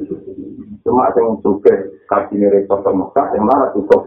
Cuma 0.87 1.11
yang 1.13 1.35
suka 1.43 1.75
kasih 2.09 2.47
repot 2.47 2.79
ke 2.79 2.91
Mekah, 2.95 3.27
yang 3.35 3.43
marah 3.43 3.69
cukup. 3.75 4.01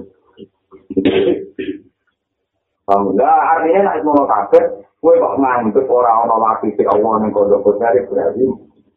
Alhamdulillah, 2.89 3.37
artinya 3.53 3.81
nak 3.85 4.01
mau 4.01 4.25
kafir, 4.25 4.65
gue 4.99 5.15
kok 5.15 5.37
nganggep 5.39 5.87
orang-orang 5.87 6.43
wakil 6.43 6.71
si 6.75 6.83
Allah 6.83 7.13
yang 7.23 7.31
kodok-kodok 7.31 8.09
berarti 8.11 8.45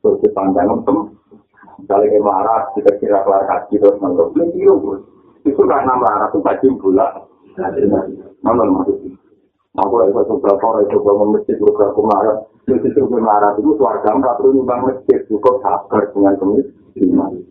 terus 0.01 0.17
dipandang 0.25 0.81
tem 0.81 0.97
kali 1.85 2.09
ke 2.09 2.17
marah 2.17 2.73
kita 2.73 2.91
kira 2.97 3.21
kelar 3.21 3.45
kaki 3.45 3.77
terus 3.77 4.01
ini 4.01 4.49
kilo 4.57 4.97
itu 5.45 5.61
karena 5.61 5.93
marah 5.93 6.29
itu 6.33 6.41
kaji 6.41 6.67
bulat 6.81 7.21
mana 8.41 8.63
maksudnya 8.65 9.13
aku 9.77 9.93
lagi 10.01 10.13
satu 10.17 10.41
berapa 10.41 10.63
orang 10.65 10.83
itu 10.89 10.97
bangun 11.05 11.29
masjid 11.37 11.55
beberapa 11.61 12.01
marah 12.01 12.37
jadi 12.65 12.87
itu 12.89 13.01
marah 13.05 13.51
itu 13.57 13.71
keluarga 13.77 14.09
nggak 14.13 14.35
perlu 14.37 14.49
nyumbang 14.53 14.81
masjid. 14.85 15.19
Cukup 15.25 15.65
sabar 15.65 16.01
dengan 16.13 16.33
kemiskinan 16.37 17.41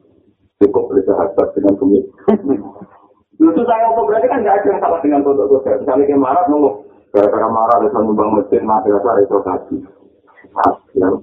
cukup 0.63 0.85
bersahabat 0.91 1.49
dengan 1.55 1.75
kemiskinan 1.79 2.99
itu 3.41 3.63
saya 3.65 3.89
apa 3.89 4.01
berarti 4.05 4.27
kan 4.29 4.45
nggak 4.45 4.57
ada 4.61 4.69
yang 4.69 4.81
salah 4.85 5.01
dengan 5.01 5.25
foto-foto 5.25 5.65
misalnya 5.81 6.05
ke 6.05 6.17
marah 6.17 6.45
nunggu 6.53 6.71
gara-gara 7.09 7.49
marah 7.49 7.77
bisa 7.81 7.99
nyumbang 8.05 8.31
masjid 8.37 8.61
madrasah 8.61 9.15
itu 9.25 9.39
kaji 9.41 9.77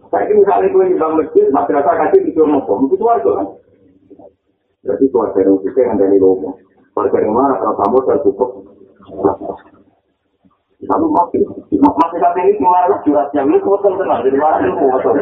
Saya 0.08 0.34
misalnya 0.34 0.72
gue 0.72 0.84
nyumbang 0.94 1.14
masjid, 1.20 1.46
madrasah 1.52 1.94
kasih 2.08 2.26
di 2.26 2.32
rumah 2.34 2.64
itu 2.64 3.04
warga 3.04 3.32
kan. 3.44 3.48
Jadi 4.88 5.04
keluarga 5.12 5.40
yang 5.44 5.60
kita 5.60 5.80
yang 5.84 5.98
dari 6.00 6.16
rumah. 6.16 6.56
Keluarga 6.96 7.18
yang 7.20 7.34
mana 7.36 7.56
kalau 7.60 7.76
kamu 7.76 7.98
sudah 8.08 8.18
cukup. 8.24 8.50
Lalu 10.78 11.08
masih, 11.10 11.42
masih 11.74 12.20
saat 12.22 12.38
ini 12.38 12.54
cuma 12.62 12.86
ada 12.86 13.02
juratnya, 13.02 13.42
ini 13.50 13.58
kotor 13.66 13.98
tenang, 13.98 14.22
jadi 14.22 14.38
mana 14.38 14.62
itu 14.62 14.78
kotor. 14.78 15.14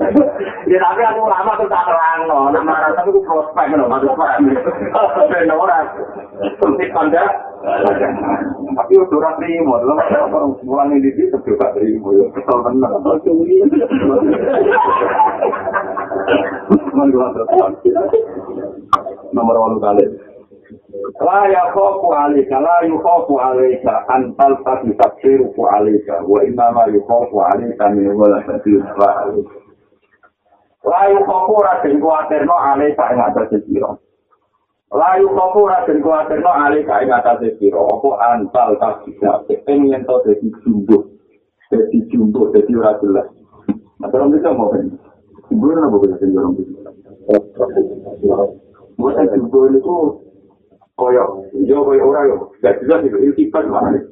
Ya 0.00 0.78
tapi 0.80 1.02
aku 1.04 1.28
lama 1.28 1.52
tuh 1.60 1.68
tak 1.68 1.84
terang, 1.84 2.24
no. 2.24 2.48
nama 2.48 2.88
rasa 2.88 3.04
itu 3.04 3.20
prospek, 3.20 3.76
no, 3.76 3.84
maksud 3.84 4.16
pak. 4.16 4.40
Benar 5.28 5.60
orang, 5.60 5.86
sempit 6.56 6.88
pandang. 6.96 7.28
Tapi 8.72 8.92
udah 8.96 9.18
ora 9.20 9.30
trimo, 9.36 9.76
lho 9.76 9.92
orang 10.00 10.56
mulane 10.64 11.04
di 11.04 11.12
situ 11.12 11.36
juga 11.44 11.68
trimo 11.76 12.16
yo 12.16 12.32
kesel 12.32 12.64
tenan. 12.64 12.96
Nomor 19.36 19.56
8 19.76 19.84
kali. 19.84 20.04
La 21.20 21.44
ya 21.52 21.68
khofu 21.76 22.08
alika, 22.16 22.56
la 22.56 22.88
yu 22.88 22.96
khofu 23.04 23.36
alika, 23.36 24.08
antal 24.08 24.56
tadi 24.64 24.96
tafsiru 24.96 25.52
fu 25.52 25.68
alika, 25.68 26.24
wa 26.24 26.40
inna 26.40 26.72
ma 26.72 26.88
yu 26.88 27.04
khofu 27.04 27.44
alika 27.44 27.92
min 27.92 28.16
wala 28.16 28.40
tafsiru 28.48 28.80
fu 28.96 29.02
alika. 29.04 29.69
La 30.84 31.08
yu 31.12 31.20
khofu 31.28 31.60
raden 31.60 32.00
kuatirno 32.00 32.56
alika 32.56 33.12
ing 33.12 33.20
atas 33.20 33.52
sira. 33.68 33.90
La 34.92 35.16
yu 35.20 35.28
khofu 35.28 35.68
raden 35.68 36.00
kuatirno 36.00 36.50
alika 36.50 37.04
ing 37.04 37.12
atas 37.12 37.44
sira, 37.60 37.80
apa 37.80 38.10
antal 38.32 38.70
tadi 38.80 39.12
ing 39.68 39.92
yen 39.92 40.04
to 40.08 40.16
dadi 40.24 40.48
jumbo. 40.64 41.04
Dadi 41.70 41.98
jumbo, 42.08 42.48
dadi 42.48 42.72
ora 42.76 42.96
jelas. 43.00 43.28
Terus 44.00 44.32
bisa 44.32 44.50
mau 44.56 44.72
kan? 44.72 44.88
Ibu 45.52 45.66
napa 45.76 45.96
bisa 46.00 46.16
sing 46.18 46.32
dorong 46.32 46.56
bisa? 46.56 46.90
Bukan 48.96 49.26
jumbo 49.36 49.60
itu 49.68 49.96
koyo 50.96 51.24
yo 51.56 51.76
koyo 51.84 52.02
ora 52.08 52.28
yo 52.28 52.36
gak 52.60 52.80
jelas 52.84 53.04
itu 53.04 53.32
sifat 53.36 53.64
mana 53.68 53.96
nih 53.96 54.04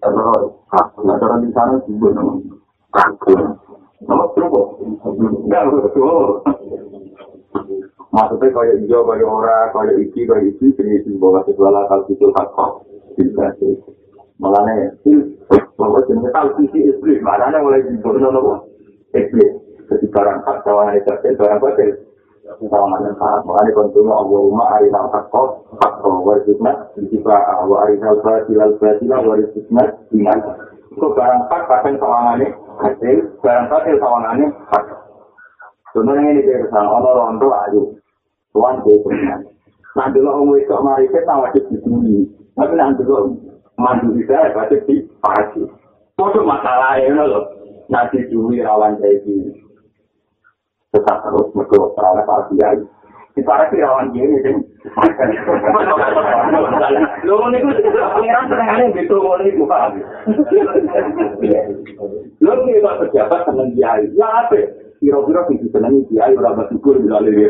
kalau 0.00 0.56
ah 0.72 0.86
nggak 0.98 1.20
ada 1.20 1.36
di 1.44 1.48
sana 1.52 1.76
sih 1.84 1.94
buat 2.00 2.16
nama 2.16 2.32
maksudnya 8.12 8.52
koyo 8.52 8.74
yo 8.84 8.98
koyo 9.08 9.26
ora 9.26 9.72
koyo 9.72 9.96
iki 9.96 10.28
koyo 10.28 10.44
iki 10.52 10.76
jenis 10.76 11.06
bawa 11.16 11.40
segala 11.48 11.88
hal 11.88 12.04
itu 12.12 12.28
hak 12.36 12.48
bisa 13.16 13.46
sih 13.56 13.72
malah 14.36 14.60
nih 14.68 14.92
bahwa 15.80 16.04
jenis 16.04 16.28
hal 16.36 16.52
sisi 16.60 16.92
istri 16.92 17.24
mana 17.24 17.48
nih 17.48 17.60
mulai 17.64 17.80
dibuat 17.88 18.20
nama 18.20 18.60
istri 19.16 19.44
ketika 19.88 20.12
barang 20.12 20.38
hak 20.44 20.58
kawan 20.60 20.92
itu 20.96 21.12
barang 21.40 21.60
batil 21.60 21.90
Salaman 22.42 23.16
saat 23.16 23.46
mengenai 23.48 23.72
konsumen 23.72 24.12
Allahumma 24.12 24.76
arina 24.76 25.08
hakko 25.08 25.62
hakko 25.78 26.26
warisukna 26.26 26.90
Jika 27.08 27.64
wa 27.64 27.86
arina 27.86 28.12
al-fatila 28.12 28.68
al-fatila 28.68 29.24
warisukna 29.24 29.82
Iman 30.12 30.38
Itu 30.92 31.06
barang 31.16 31.48
hak 31.48 31.62
kadang 31.72 31.96
sawangannya 31.96 32.52
hasil 32.84 33.18
Barang 33.40 33.66
hasil 33.72 33.96
sawangannya 33.96 34.46
hak 34.68 34.84
Sebenarnya 35.96 36.28
ini 36.36 36.44
dia 36.44 36.60
kesan 36.64 36.84
Ono 36.88 37.10
rondo 37.16 37.48
ayu. 37.48 37.82
Tuan 38.52 38.84
punya 38.84 39.40
Nanti 39.92 40.24
lo 40.24 40.40
umum 40.40 40.56
itu 40.56 40.72
mari 40.80 41.04
kita 41.08 41.32
wajib 41.36 41.64
disini. 41.68 42.24
Tapi 42.56 42.76
nanti 42.76 43.04
lo 43.04 43.32
mandu 43.76 44.16
bisa 44.16 44.52
wajib 44.52 44.84
di 44.88 45.04
pagi 45.20 45.64
Itu 46.16 46.40
masalahnya 46.44 47.24
lo 47.24 47.40
Nanti 47.88 48.24
duwi 48.28 48.60
rawan 48.60 49.00
kayak 49.00 49.24
gini. 49.24 49.52
Tetap 50.92 51.24
terus 51.24 51.48
mereka 51.56 51.88
terlalu 51.96 52.22
pak 52.28 52.40
kiai 52.52 52.80
di 53.32 53.40
para 53.40 53.64
kirawan 53.72 54.12
kiai 54.12 54.28
ini 54.28 54.60
lo 57.24 57.34
ini 57.48 57.58
kan 57.64 57.72
pengiran 58.12 58.44
senengannya 58.44 58.92
gitu 58.92 59.16
mulai 59.24 59.48
itu 59.48 59.64
paham 59.64 60.04
lo 62.44 62.52
ini 62.68 62.84
pak 62.84 62.98
pejabat 63.00 63.40
seneng 63.48 63.72
kiai. 63.72 64.04
Ya 64.12 64.28
apa? 64.44 64.60
Kira-kira 65.00 65.48
sih 65.48 65.64
senengi 65.72 66.04
kiai 66.12 66.36
orang 66.36 66.60
bersyukur 66.60 67.00
bila 67.00 67.24
lebih 67.24 67.48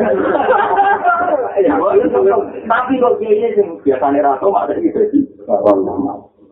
tapi 2.63 2.93
kok 3.03 3.15
kiai 3.19 3.35
ini 3.43 3.63
biasanya 3.83 4.23
rata 4.23 4.47
ada 4.47 4.73
di 4.79 4.87
sini 4.87 5.27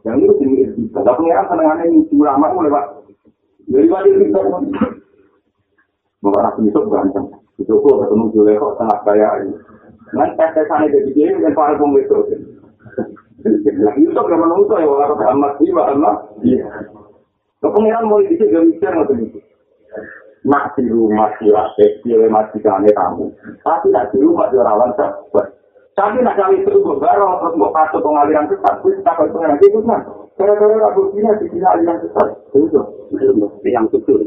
yang 0.02 0.18
itu 0.20 0.34
sini 0.44 0.66
itu 0.68 0.92
tapi 0.92 1.08
pengiran 1.08 1.48
senengannya 1.48 1.86
itu 1.88 2.20
ulama 2.20 2.52
mulai 2.52 2.76
pak. 2.76 2.86
Dari 3.72 3.88
pak 3.88 4.04
itu 4.12 4.28
Bapak 6.22 6.42
Nabi 6.46 6.70
Yusuf 6.70 6.86
ganteng. 6.86 7.41
Itu 7.62 7.78
kok 7.78 7.98
ketemu 8.02 8.26
Juleho 8.34 8.68
sangat 8.82 9.00
kaya 9.06 9.30
ini. 9.46 9.54
Nanti 10.18 10.42
tes 10.42 10.66
sana 10.66 10.90
jadi 10.90 11.10
dia 11.14 11.38
yang 11.38 11.54
para 11.54 11.78
pembetul. 11.78 12.26
Nah, 13.42 13.94
Yusuf 13.98 14.26
yang 14.30 14.42
menunggu 14.42 14.74
ya 14.78 14.86
orang 14.86 15.18
Muhammad 15.18 15.52
sih, 15.58 15.70
Muhammad. 15.74 16.16
Iya. 16.42 16.68
Kepengiran 17.62 18.10
mulai 18.10 18.30
dikit 18.30 18.50
gak 18.50 18.66
mikir 18.66 18.90
nggak 18.90 19.14
itu. 19.22 19.40
Di 20.74 20.84
rumah 20.90 21.30
sila 21.38 21.70
kecil 21.78 22.26
masih 22.26 22.62
kane 22.66 22.90
kamu. 22.90 23.30
Tapi 23.62 23.94
nak 23.94 24.10
di 24.10 24.18
rumah 24.18 24.50
dia 24.50 24.66
rawan 24.66 24.94
sabar. 24.98 25.46
Tapi 25.94 26.18
nak 26.26 26.34
kali 26.34 26.66
itu 26.66 26.74
gue 26.74 26.98
baru 26.98 27.38
terus 27.38 27.58
mau 27.62 27.70
kasih 27.70 28.02
pengaliran 28.02 28.50
sesat. 28.50 28.76
Gue 28.82 28.98
tak 29.06 29.14
kalau 29.22 29.30
pengen 29.38 29.62
itu 29.62 29.80
kan. 29.86 30.02
Gara-gara 30.40 30.88
Abu 30.90 31.12
Sina 31.14 31.36
di 31.38 31.46
sini 31.52 31.66
aliran 31.66 32.02
sesat. 32.02 32.30
Itu 32.56 32.82
yang 33.68 33.86
betul. 33.92 34.20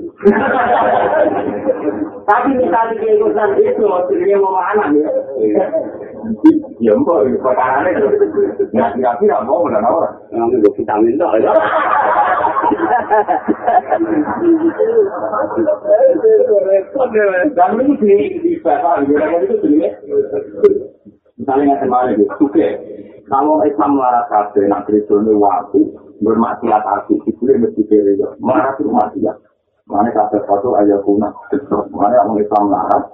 Tapi 2.25 2.51
misalnya 2.57 2.95
kayak 2.97 3.17
ikutan 3.21 3.51
itu, 3.61 3.85
sebenarnya 3.85 4.37
mau 4.41 4.57
mana 4.57 4.85
ya? 4.97 5.11
Ya 6.81 6.93
mbak, 6.97 7.29
perkara 7.41 7.89
itu. 7.91 8.09
Nggak 8.73 8.93
kira-kira 8.97 9.45
mau 9.45 9.69
dan 9.69 9.85
orang. 9.85 10.15
Yang 10.33 10.61
itu 10.61 10.69
vitamin 10.81 11.21
tuh. 11.21 11.29
Dan 17.53 17.71
ini 17.81 17.93
di 18.01 18.13
di 18.41 18.51
bapak, 18.65 19.05
itu 19.05 19.55
sebenarnya. 19.61 19.91
Misalnya 21.35 21.65
nggak 21.67 21.83
kemarin 21.83 22.15
gitu, 22.23 22.47
oke. 22.47 22.69
Kalau 23.25 23.65
Islam 23.65 23.97
larat 23.97 24.29
kabeh, 24.29 24.69
nak 24.69 24.85
Kristen 24.85 25.25
waktu 25.41 25.81
bermaksiat 26.21 26.83
hati, 26.85 27.17
itu 27.25 27.41
mesti 27.41 27.83
kiri 27.89 28.21
ya. 28.21 28.29
Marah 28.37 28.77
itu 28.77 28.85
maksiat. 28.89 29.37
Mana 29.89 30.13
kata 30.13 30.45
satu 30.45 30.77
ayat 30.81 31.01
punah, 31.05 31.33
mana 31.93 32.21
orang 32.25 32.41
Islam 32.41 32.73
larat, 32.73 33.05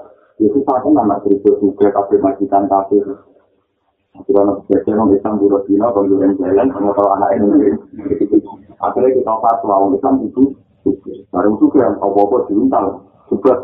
itu 0.43 0.59
satu 0.67 0.91
nama 0.91 1.23
Kristen 1.23 1.59
juga 1.63 1.95
kabeh 1.95 2.19
majikan 2.19 2.67
kabeh. 2.67 3.03
Akhirnya 4.11 4.43
nak 4.43 4.59
biasa 4.67 4.91
orang 4.91 5.15
Islam 5.15 5.35
dulu 5.39 5.59
dino, 5.71 5.87
pembelian 5.95 6.35
jalan, 6.43 6.67
sama 6.75 6.91
kalau 6.99 7.11
anak 7.15 7.31
ini. 7.39 7.71
Akhirnya 8.83 9.15
kita 9.15 9.35
fatwa 9.39 9.75
orang 9.79 9.95
Islam 9.95 10.15
itu, 10.27 10.43
baru 11.31 11.55
itu 11.55 11.67
yang 11.79 11.95
apa-apa 12.03 12.51
diuntal, 12.51 13.07
juga. 13.31 13.55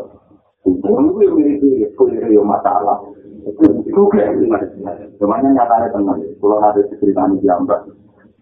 Itu 0.63 0.87
yang 0.87 1.11
mirip-mirip, 1.11 1.91
itu 1.91 2.41
masalah. 2.43 3.03
Cuman 5.17 5.39
nyatanya 5.55 5.87
teman, 5.95 6.19
kalau 6.41 6.57
ada 6.59 6.81
cerita 6.99 7.23
di 7.31 7.37
jambak, 7.47 7.87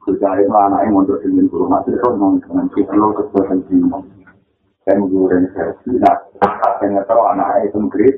kerja 0.06 0.30
itu 0.42 0.54
anaknya 0.54 0.90
mondok 0.94 1.22
dengan 1.22 1.50
guru 1.50 1.66
masih 1.70 1.94
itu 1.98 2.10
mau 2.18 2.34
dengan 2.38 2.66
kita 2.74 2.94
lo 2.94 3.14
kesulitan 3.14 3.60
cinta. 3.70 4.00
Saya 4.86 5.02
guru 5.02 5.26
dan 5.30 5.50
saya 5.54 5.74
tidak, 5.82 6.18
saya 6.82 7.02
tahu 7.10 7.22
anaknya 7.26 7.70
itu 7.70 7.78
ngkrit. 7.82 8.16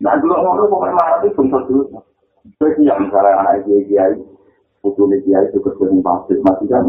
Nah 0.00 0.16
dulu 0.20 0.32
ngomong 0.36 0.68
pokoknya 0.68 0.92
marah 0.96 1.16
itu 1.24 1.28
pun 1.36 1.48
dulu. 1.48 1.82
Saya 2.60 2.70
siap 2.76 2.96
misalnya 3.00 3.40
anak 3.40 3.64
itu 3.64 3.88
kiai, 3.88 4.16
putu 4.84 5.04
kiai 5.08 5.44
itu 5.48 5.58
kerja 5.60 5.84
pasir 6.04 6.38
masih 6.44 6.68
kan. 6.68 6.84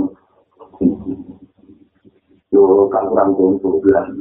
Yo 2.51 2.87
kan 2.91 3.03
kurang 3.11 3.35
gontok 3.35 3.83
bilang. 3.83 4.15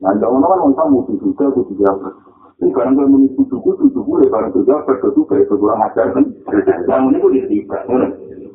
Nah, 0.00 0.16
jangan 0.16 0.40
kan 0.72 0.88
mau 0.88 1.04
musuh 1.04 1.12
juga, 1.20 1.52
kudu 1.52 1.76
jawab. 1.76 2.16
Ini 2.60 2.76
barang 2.76 2.92
kalau 2.92 3.08
menipu 3.08 3.40
suku, 3.48 3.72
suku 3.88 4.12
ya 4.20 4.28
barang 4.28 4.52
juga 4.52 4.84
berkesuka, 4.84 5.32
itu 5.40 5.56
kurang 5.56 5.80
ajar 5.80 6.12
kan. 6.12 6.28
Yang 6.84 7.02
ini 7.08 7.16
pun 7.16 7.32
ditibak. 7.32 7.82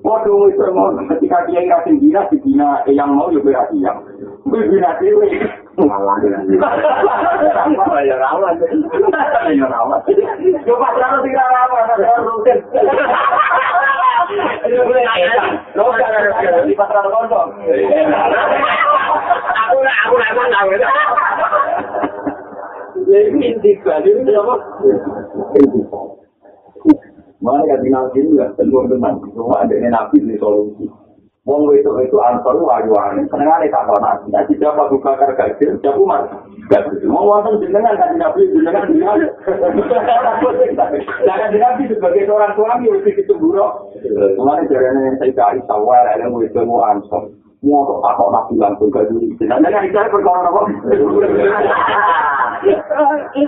Waduh, 0.06 0.53
itu 0.53 0.61
mau 0.69 0.94
ketika 1.18 1.49
dia 1.49 1.65
yang 1.65 1.82
kasih 1.82 1.98
bina, 1.98 2.22
si 2.30 2.38
bina 2.45 2.86
yang 2.86 3.18
mau 3.18 3.34
juga 3.34 3.65
berarti 3.65 3.82
yang. 3.82 3.98
Gue 4.45 4.61
bina 4.69 4.94
dewe. 5.02 5.26
Malah 5.82 6.22
ya. 6.22 6.38
Ya 8.06 8.15
rawat. 8.22 8.61
Ya 9.57 9.65
rawat. 9.65 10.06
Coba 10.69 10.88
terlalu 10.94 11.19
tidak 11.26 11.49
rawat, 11.49 11.90
ada 11.98 12.22
rutin. 12.22 12.57
Lo 15.73 15.90
jangan 15.98 16.69
di 16.69 16.77
pasar 16.77 17.02
kondom. 17.10 17.49
Aku 19.65 19.77
nak, 19.82 19.98
aku 20.06 20.14
nak, 20.22 20.30
aku 20.38 20.77
nak. 20.77 20.94
Jadi 23.86 24.10
itu 24.18 24.32
apa? 24.34 24.56
Mana 27.38 27.62
kan 27.70 27.86
nabi 27.86 28.26
itu 28.26 28.41
ya 28.41 28.49
tentu 28.57 28.82
tenang, 28.90 29.22
cuma 29.38 29.62
ada 29.62 29.76
nabi 29.78 30.18
di 30.18 30.34
solusi. 30.41 30.90
Wong 31.45 31.70
itu 31.78 31.86
itu 32.02 32.18
ansor 32.18 32.57
wajib 32.66 32.98
seneng 33.30 33.45
ada 33.45 33.70
tak 33.70 33.86
tahu 33.86 34.02
nabi. 34.02 34.34
Nanti 34.34 34.57
siapa 34.57 34.90
buka 34.90 35.14
kargajil, 35.14 35.78
siapa 35.78 36.02
mas? 36.10 36.26
Mau 37.06 37.30
wonten 37.30 37.62
jenengan 37.62 37.94
kan 38.02 38.18
nabi 38.18 38.49
jenengan 38.49 38.90
jenengan. 38.90 39.30
Jangan 41.22 41.49
nabi 41.53 41.84
sebagai 41.86 42.26
seorang 42.26 42.57
suami 42.57 42.90
lebih 42.90 43.14
itu 43.22 43.34
buruk. 43.38 43.94
Mulai 44.41 44.66
dari 44.66 44.90
yang 44.90 45.14
saya 45.22 45.38
cari 45.38 45.62
sawar, 45.70 46.10
ada 46.10 46.26
mau 46.34 46.41
itu 46.41 46.57
mau 46.66 46.82
ansor. 46.82 47.30
Mau 47.66 47.82
kok 47.82 47.98
pakok 48.06 48.30
nabi 48.30 48.54
langsung 48.62 48.94
ke 48.94 49.02
diri. 49.10 49.34
Dan 49.42 49.66
jadi 49.66 49.90
saya 49.90 50.06
perkara 50.14 50.46
apa? 50.46 50.62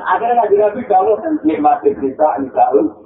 Akhirnya 0.10 0.34
nabi 0.42 0.56
nabi 0.58 0.82
kalau 0.90 1.22
nikmati 1.46 1.94
kita 2.02 2.28
Isaul, 2.42 2.98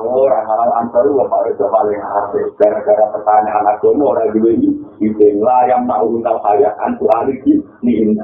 orang-orang 0.00 0.70
antar 0.80 1.04
lu 1.04 1.20
pak 1.28 1.52
itu 1.52 1.68
paling 1.68 2.00
hati. 2.00 2.40
Gara-gara 2.56 3.12
pertanyaan 3.12 3.76
agama 3.76 4.16
orang 4.16 4.32
dua 4.32 4.56
ini, 4.56 4.72
itu 5.04 5.44
yang 5.44 5.84
tahu 5.84 6.16
tentang 6.16 6.38
saya 6.40 6.72
antu 6.80 7.04
aliki 7.12 7.60
nih 7.84 8.16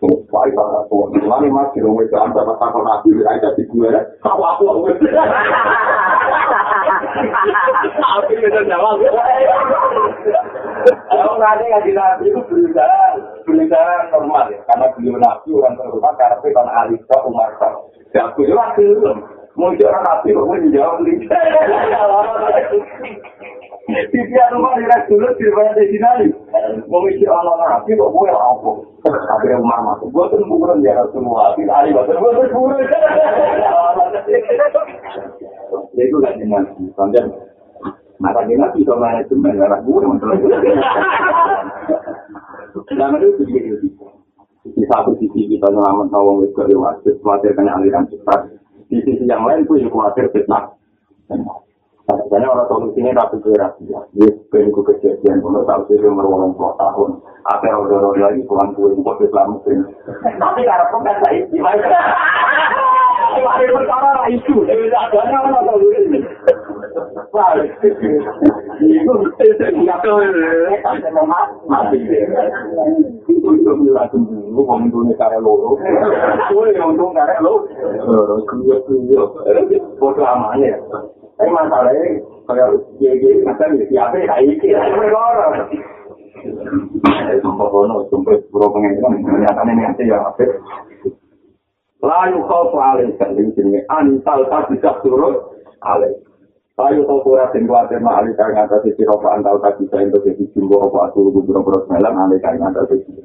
Itu 0.00 0.24
apa 0.32 0.88
tuh? 0.88 1.12
Mana 1.28 1.44
mas 1.52 1.68
kilo 1.76 1.92
itu 2.00 2.16
antar 2.16 2.48
pasang 2.56 2.80
nabi, 2.88 3.20
aja 3.20 3.52
di 3.52 3.68
gue, 3.68 3.92
kau 4.24 4.40
aku 4.40 4.64
aku. 4.64 4.96
Tapi 8.00 8.32
kita 8.40 8.64
jawab. 8.64 8.96
Kalau 11.04 11.36
nanti 11.36 11.68
ngaji 11.68 11.92
nabi 11.92 12.32
itu 12.32 12.40
berusaha, 12.48 13.20
berusaha 13.44 14.08
normal 14.08 14.48
ya, 14.48 14.64
karena 14.72 14.88
beliau 14.96 15.20
nabi 15.20 15.48
orang 15.52 15.76
terhormat 15.76 16.16
karena 16.16 16.48
kan 16.48 16.68
Alisa 16.80 17.16
Umar 17.28 17.52
Ya 18.16 18.24
aku 18.32 18.48
itu 18.48 18.56
waktu 18.56 18.96
itu, 18.96 19.12
mau 19.52 19.68
orang 19.68 20.04
nabi 20.08 20.32
kok 20.32 20.48
mau 20.48 20.56
Titian 23.88 24.48
rumah 24.54 24.76
di 24.76 24.84
dulu 25.08 25.28
di 25.40 25.46
mana 25.50 25.72
di 25.74 25.84
sini. 25.90 26.26
Mau 26.86 27.08
isi 27.08 27.24
orang 27.24 27.58
nabi 27.58 27.96
kok 27.96 28.12
mau 28.12 28.28
apa? 28.28 28.70
Akhirnya 29.08 29.58
Umar 29.58 29.80
masuk, 29.82 30.12
gue 30.12 30.24
tuh 30.36 30.44
bukan 30.44 30.84
dia 30.84 31.00
semua. 31.10 31.56
Tidak 31.56 31.72
ada 31.72 31.88
bahasa 31.96 32.12
gue 32.14 32.30
tuh 32.36 32.48
bukan. 32.52 32.78
Jadi 35.96 36.06
gue 36.06 36.22
gak 36.22 36.36
jenang, 36.38 36.64
soalnya 36.94 37.22
mata 38.20 38.44
dia 38.44 38.60
nanti 38.60 38.84
sama 38.84 39.10
manajemen 39.16 39.58
arah 39.58 39.80
gue 39.80 40.04
Selama 42.86 43.16
itu 43.18 43.30
begitu 43.42 43.88
di 44.60 44.84
satu 44.92 45.16
sisi 45.16 45.48
kita 45.56 45.72
nyelamat 45.72 46.12
nawang 46.12 46.44
wis 46.44 46.52
dari 46.52 46.76
wasit, 46.76 47.16
khawatir 47.24 47.56
kena 47.56 47.80
aliran 47.80 48.04
cepat. 48.12 48.52
Di 48.92 49.00
sisi 49.06 49.24
yang 49.24 49.48
lain 49.48 49.64
pun 49.64 49.80
khawatir 49.88 50.28
fitnah. 50.36 50.76
Karena 52.10 52.46
orang 52.50 52.66
solusinya 52.70 53.12
tapi 53.22 53.36
kira 53.44 53.68
ya, 53.86 54.00
dia 54.16 54.30
pengen 54.50 54.74
ke 54.74 54.80
kejadian, 54.94 55.42
kalau 55.42 55.62
tahu 55.62 55.82
sih 55.90 56.02
umur 56.02 56.26
orang 56.26 56.54
tua 56.58 56.74
tahun, 56.78 57.22
apa 57.46 57.64
yang 57.66 57.86
udah 57.86 57.98
udah 58.14 58.22
lagi 58.30 58.42
pulang 58.50 58.70
itu 58.74 59.02
kok 59.02 59.18
Islam 59.22 59.58
muslim. 59.58 59.78
Tapi 60.22 60.60
karena 60.66 60.90
pun 60.90 61.00
kan 61.06 61.16
saya 61.22 61.42
gimana? 61.50 61.86
Wah, 63.30 63.62
perkara 63.62 64.10
lah 64.10 64.26
itu, 64.26 64.54
adanya 64.66 65.38
orang 65.38 65.64
tahu 65.70 65.86
ini. 65.86 66.18
Wah, 67.30 67.54
itu 68.82 69.12
nggak 69.86 69.98
tahu 70.02 70.18
mati. 71.70 71.98
Itu 73.30 73.48
itu 73.54 73.70
bilang 73.86 74.10
dulu, 74.10 74.60
ngomong 74.66 75.14
cara 75.14 75.38
loro. 75.38 75.78
Kue 76.50 76.74
ngomong 76.74 77.14
cara 77.14 77.38
loro. 77.38 77.66
Kuyo 78.50 78.82
kuyo, 78.86 79.22
bodoh 80.02 80.26
amannya. 80.26 80.74
Tapi 81.40 81.56
masalahnya, 81.56 82.20
kalau 82.44 82.84
gigi 83.00 83.40
macam 83.40 83.72
ni 83.80 83.88
siapa 83.88 84.12
yang 84.20 84.28
kayak 84.28 84.44
ini, 84.44 84.76
saya 84.76 84.92
berkorban. 84.92 85.72
Sumpah 87.40 87.68
kono, 87.72 88.04
sumpah 88.12 88.36
pura 88.52 88.68
pengen 88.76 89.00
nyatanya 89.00 89.72
ini 89.72 89.82
nanti 89.88 90.04
yang 90.04 90.20
apa? 90.20 90.44
Layu 92.04 92.44
kau 92.44 92.68
paling 92.76 93.16
sering 93.16 93.56
sini, 93.56 93.80
antal 93.88 94.44
tak 94.52 94.68
bisa 94.68 95.00
turun, 95.00 95.40
alih. 95.80 96.12
Layu 96.76 97.08
kau 97.08 97.24
pura 97.24 97.48
tinggal 97.56 97.88
di 97.88 97.96
mana 97.96 98.20
alih 98.20 98.36
kaya 98.36 98.60
ngata 98.60 98.84
sisi 98.84 99.00
roka 99.08 99.32
antal 99.32 99.64
tak 99.64 99.80
bisa 99.80 99.96
untuk 99.96 100.20
jadi 100.20 100.44
jumbo 100.52 100.92
apa 100.92 101.08
asal 101.08 101.32
gubernur 101.32 101.64
beros 101.64 101.88
melam 101.88 102.20
alih 102.20 102.36
kaya 102.44 102.60
ngata 102.60 102.84
sisi. 102.92 103.16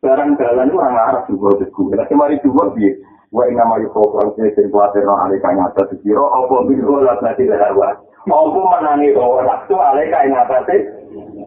Barang 0.00 0.32
jalan 0.40 0.72
orang 0.72 0.96
Arab 0.96 1.28
juga 1.28 1.60
begitu. 1.60 1.92
Tapi 1.92 2.12
mari 2.16 2.40
juga 2.40 2.72
biar 2.72 2.96
wa 3.30 3.46
inna 3.46 3.64
ma 3.64 3.78
yuko 3.78 4.10
kurang 4.10 4.34
sini 4.34 4.50
sing 4.58 4.66
kuatir 4.74 5.06
no 5.06 5.14
alika 5.22 5.54
nyata 5.54 5.86
dikira 5.86 6.26
apa 6.26 6.66
bintu 6.66 6.98
lah 6.98 7.14
nanti 7.22 7.46
darwa 7.46 7.94
apa 8.26 8.60
menani 8.74 9.14
bahwa 9.14 9.46
waktu 9.46 9.74
alika 9.74 10.26
nyata 10.26 10.58
sih? 10.66 10.80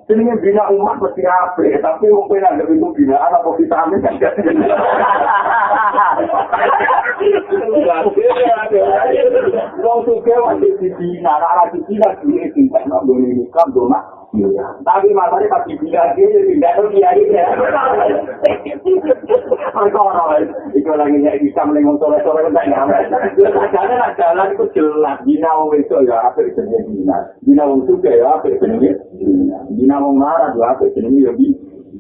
Ini 0.03 0.35
bina 0.43 0.68
umat 0.68 0.99
mesti 0.99 1.23
apa 1.23 1.64
tapi 1.80 2.11
mungkin 2.11 2.43
ada 2.43 2.64
itu 2.68 2.88
binaan 2.91 3.35
apa 3.35 3.49
vitamin? 3.55 4.03
Kan 4.03 4.19
Wong 9.80 9.99
suka 10.03 10.35
wajib 10.43 10.76
dibina, 10.81 11.39
arah 11.39 11.72
dibina, 11.72 12.07
dibina, 12.19 12.51
dibina, 12.51 12.99
dibina, 13.07 13.64
dibina, 13.72 14.23
Tapi 14.84 15.07
masalahnya 15.14 15.53
pas 15.53 15.61
dibilang 15.69 16.18
dia, 16.18 16.26
tidak 16.26 16.73
tahu 16.73 16.89
dia 16.89 17.10
ini. 17.14 17.38
Perkara, 19.73 20.41
itu 20.73 20.89
lagi 20.89 21.22
ya 21.22 21.38
bisa 21.38 21.61
melengong 21.69 22.01
sore-sore 22.01 22.49
enggak 22.49 22.65
nyampe. 22.65 22.97
Karena 23.69 23.95
lah 24.01 24.11
jalan 24.18 24.57
itu 24.57 24.65
jelas, 24.73 25.22
bina 25.22 25.53
wong 25.53 25.77
itu 25.77 25.93
ya 26.10 26.18
apa 26.26 26.41
jenis 26.41 26.81
bina. 26.89 27.18
Bina 27.45 27.64
wong 27.69 27.85
suka 27.85 28.10
ya 28.10 28.41
apa 28.41 28.49
jenis 28.57 28.97
bina. 29.14 29.57
Bina 29.69 30.01
wong 30.01 30.18
marah 30.18 30.49
ya 30.57 30.65
apa 30.73 30.89
jenis 30.97 31.30
ya 31.30 31.31
bi. 31.38 31.53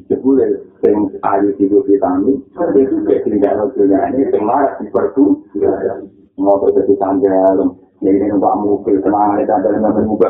Sepuluh 0.09 0.43
yang 0.83 1.07
ayu 1.23 1.55
tiga 1.55 1.79
vitamin, 1.87 2.35
itu 2.75 2.95
kayak 3.07 3.23
tidak 3.23 3.55
tahu 3.55 3.87
juga 3.87 4.03
ini, 4.11 4.27
yang 4.35 4.43
marah 4.43 4.75
di 4.81 4.91
ngotot 6.35 6.75
jadi 6.75 6.93
sandal, 6.97 7.77
Jadi 8.03 8.19
ini 8.19 8.35
numpak 8.35 8.59
mobil, 8.59 8.99
tenang, 8.99 9.39
ini 9.39 9.47
yang 9.47 9.79
namanya 9.79 10.03
muka. 10.03 10.29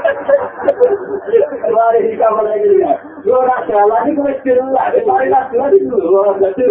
Mari 1.71 1.99
kita 2.13 2.27
mulai 2.33 2.65
ya. 2.81 2.93
Lu 3.21 3.37
nak 3.45 3.69
jalan 3.69 4.09
ini 4.09 4.17
kau 4.17 4.33
jelas, 4.41 4.93
mari 5.05 5.27
nak 5.29 5.53
jalan 5.53 5.71
itu, 5.77 5.93
jadi. 6.41 6.67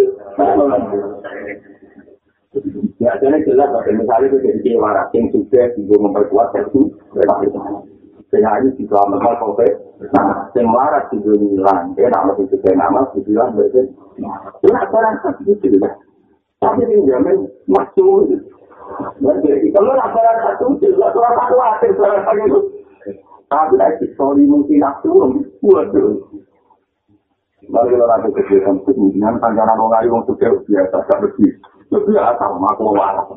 Ya, 2.99 3.15
jadi 3.23 3.39
jelas, 3.47 3.71
misalnya 3.71 4.27
itu 4.27 4.37
jadi 4.43 4.69
waras 4.75 5.07
yang 5.15 5.31
sudah 5.31 5.71
juga 5.79 5.95
memperkuat 6.03 6.51
itu, 6.59 6.91
Sehingga 8.31 8.63
ini 8.63 8.75
juga 8.79 9.07
mahal 9.11 9.35
kopi. 9.43 9.67
Nah, 10.15 10.47
yang 10.55 10.71
waras 10.71 11.07
juga 11.11 11.35
hilang. 11.35 11.91
Dia 11.99 12.07
nama 12.11 12.31
itu 12.35 12.47
juga 12.51 12.71
nama, 12.75 13.03
dibilang 13.11 13.55
berarti. 13.55 13.91
Itu 14.63 14.67
barang 14.71 15.15
satu 15.19 15.51
ya. 15.51 15.89
Tapi 16.63 16.79
ini 16.87 17.07
jamin 17.11 17.47
masuk. 17.67 18.39
Kalau 19.75 19.91
orang 19.91 20.11
khawatir 20.15 21.91
barang 21.91 22.23
satu 22.23 22.41
itu. 22.47 22.80
Lagi 23.51 24.07
sorry 24.15 24.47
mungkin 24.47 24.79
aku 24.79 25.43
waduh. 25.59 26.23
Mari 27.67 27.93
kita 27.93 28.05
lakukan 28.09 28.33
kegiatan 28.41 28.75
kemudian 28.87 29.37
panjangan 29.37 29.77
orang 29.77 30.07
lain 30.07 30.23
untuk 30.25 30.39
biasa 30.39 30.97
tak 31.05 31.19
bersih. 31.21 31.51
Biasa, 31.91 32.41
aku 32.41 32.83
waras. 32.95 33.27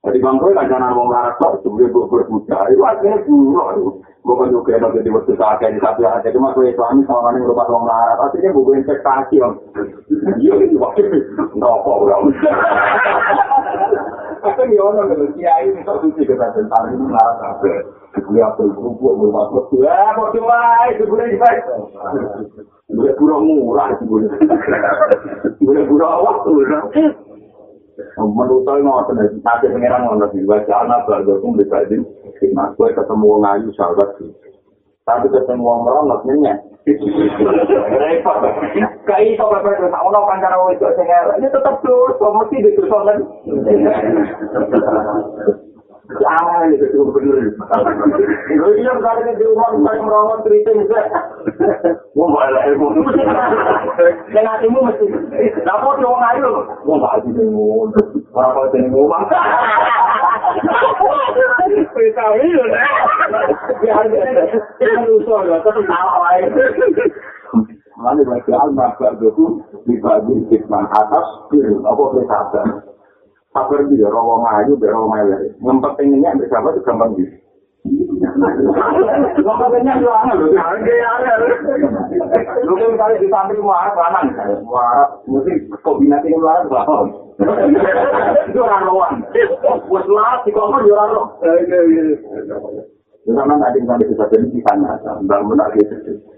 Jadi 0.00 0.16
bangku 0.16 0.48
kan 0.56 0.64
jangan 0.64 0.96
mau 0.96 1.04
marah 1.04 1.36
kok, 1.36 1.60
sebenarnya 1.60 1.92
gue 1.92 2.08
berbuka. 2.08 2.56
Itu 2.72 2.80
akhirnya 2.80 3.20
buruk. 3.28 4.00
Gue 4.24 4.34
kan 4.36 4.48
juga 4.48 4.80
enak 4.80 4.96
jadi 4.96 5.12
waktu 5.12 5.32
saat 5.36 5.60
ini 5.60 5.76
tapi 5.76 6.08
aja 6.08 6.28
cuma 6.32 6.56
gue 6.56 6.72
suami 6.72 7.04
sama 7.04 7.28
orang 7.28 7.36
yang 7.36 7.52
lupa 7.52 7.68
mau 7.68 7.84
marah. 7.84 8.16
Artinya 8.16 8.48
gue 8.48 8.80
investasi. 8.80 9.36
Iya 10.40 10.54
itu 10.56 10.76
waktu 10.80 11.04
itu 11.04 11.18
nggak 11.52 11.84
orang. 11.84 12.32
Tapi 14.90 14.98
orang 14.98 15.14
kalau 15.14 15.30
kiai 15.38 15.70
kok 15.86 16.02
suci 16.02 16.26
tentang 16.26 16.84
ini 16.90 17.06
marah 17.06 17.38
sampai. 17.38 17.78
Gue 18.26 18.42
apa 18.42 18.58
itu 18.58 18.74
gue 18.74 19.12
mau 19.14 19.30
masuk. 19.30 19.70
Ya 19.78 20.10
kok 20.18 20.34
cuma 20.34 20.58
itu 20.90 21.06
gue 21.06 21.22
investasi. 21.30 21.78
Gue 22.90 23.14
pura 23.14 23.38
murah 23.38 23.94
itu 23.94 24.02
gue. 24.10 24.26
Gue 25.62 25.78
pura 25.86 26.10
waktu. 26.26 26.50
Menurut 28.18 28.66
saya 28.66 28.82
mau 28.82 29.06
ada 29.06 29.30
tapi 29.30 29.70
pengiran 29.70 30.10
mau 30.10 30.18
nanti 30.18 30.42
baca 30.42 30.74
anak 30.82 31.06
baru 31.06 31.38
pun 31.38 31.54
bisa 31.54 31.86
di 31.86 32.02
mas 32.50 32.74
gue 32.74 32.90
ketemu 32.90 33.30
wong 33.30 33.46
ayu 33.46 33.70
sahabat. 33.78 34.18
Tapi 35.06 35.26
ketemu 35.30 35.62
wong 35.62 35.86
meronok 35.86 36.26
nyenyak. 36.26 36.66
Repot. 36.86 38.38
Itu 39.20 39.44
apa 39.44 39.68
itu 39.68 39.86
tak 39.90 40.04
ono 40.04 40.20
kancara 40.24 40.56
wong 40.56 40.72
itu 40.72 40.86
sing 40.96 41.06
ini 41.08 41.46
tetap 41.52 41.76
dosa 41.84 42.26
mesti 42.32 42.64
dosa 42.64 42.98
kan. 43.04 43.18
Iya 48.50 48.92
merawat 50.02 50.42
cerita 50.42 50.70
malah 52.34 52.66
ilmu. 52.66 52.86
Dan 54.34 54.44
hatimu 54.50 54.78
mesti. 54.90 55.06
Orang 55.70 56.26
ayu? 56.34 56.50
Ilmu. 57.30 57.94
Orang 58.34 58.74
jadi. 58.74 58.90
Kita 61.94 62.26
ini. 62.42 62.64
Ya, 63.86 64.02
kita 64.82 65.02
usul. 65.14 65.46
Kita 65.46 65.70
tahu 65.70 66.20
aja. 66.26 66.64
Lalu 68.00 68.24
bagi 68.24 68.52
al-mahbar 68.56 69.12
itu 69.20 69.60
dibagi 69.84 70.34
hikmah 70.48 70.88
atas 70.88 71.26
apa 71.52 72.02
bersabar. 72.16 72.66
Sabar 72.66 72.89
dia 73.50 74.06
rawa 74.06 74.36
maju, 74.38 74.72
rawa 74.78 75.06
maju. 75.10 75.34
Yang 75.58 75.78
pentingnya 75.82 76.38
bersabar 76.38 76.70
itu 76.70 76.86
gampang 76.86 77.10
gitu. 77.18 77.34
Ngomongnya 79.40 79.92
itu 79.96 80.08
aneh 80.12 80.34
loh, 80.36 80.52
aneh 80.52 81.36
Lu 82.68 82.76
kan 82.76 82.88
misalnya 82.92 83.16
di 83.16 83.28
samping 83.32 83.60
marah 83.64 83.96
kanan, 83.96 84.36
marah, 84.68 85.08
mesti 85.24 85.64
kombinasi 85.80 86.28
ini 86.28 86.36
marah 86.36 86.68
bahon. 86.68 87.08
Itu 88.52 88.60
orang 88.60 88.84
lawan. 88.84 89.24
Buat 89.88 90.04
marah 90.12 90.44
di 90.44 90.52
kamar 90.52 90.84
di 90.84 90.92
orang 90.92 91.10
lawan. 91.16 91.28
Zaman 93.20 93.60
ada 93.60 93.76
yang 93.76 93.84
sampai 93.84 94.08
bisa 94.08 94.24
jadi 94.32 94.48
kisahnya, 94.48 94.96
bangun 95.28 95.60
lagi, 95.60 95.84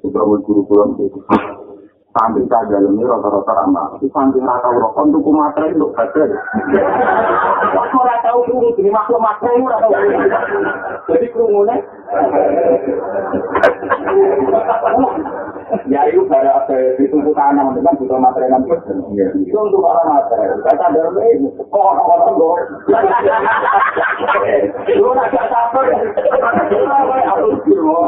bangun 0.02 0.42
guru-guru 0.42 0.98
itu. 2.12 2.18
Sampai 2.20 2.44
saya 2.44 2.68
dalamnya 2.68 3.08
rata-rata 3.08 3.52
ramah. 3.56 3.86
Itu 3.96 4.06
sampai 4.12 4.44
rata 4.44 4.68
rokok 4.68 5.04
untuk 5.08 5.32
materi 5.32 5.72
untuk 5.72 5.96
badan. 5.96 6.28
Waktu 7.72 7.98
rata 8.04 8.28
tahu 8.28 8.72
jadi 8.76 8.90
makhluk 8.92 9.20
materi 9.20 9.56
itu 9.56 9.66
rata 9.68 9.88
Jadi 11.08 11.26
kerumunan. 11.32 11.80
Ya 15.88 16.04
itu 16.04 16.28
ditunggu 17.00 17.32
tanam, 17.32 17.72
itu 17.72 17.80
kan 17.80 17.96
butuh 17.96 18.20
materi 18.20 18.44
nanti. 18.52 18.76
Itu 19.40 19.56
untuk 19.56 19.88
orang 19.88 20.20
materi. 20.20 20.52
Kata 20.68 20.92
dalamnya 20.92 21.24
ini, 21.32 21.48
kok 21.56 21.80
orang-orang 21.80 22.36
gue. 22.36 22.60
Lu 25.00 25.08
agak 25.16 25.48
sabar. 25.48 25.84
Aku 27.32 27.48
kira. 27.64 28.04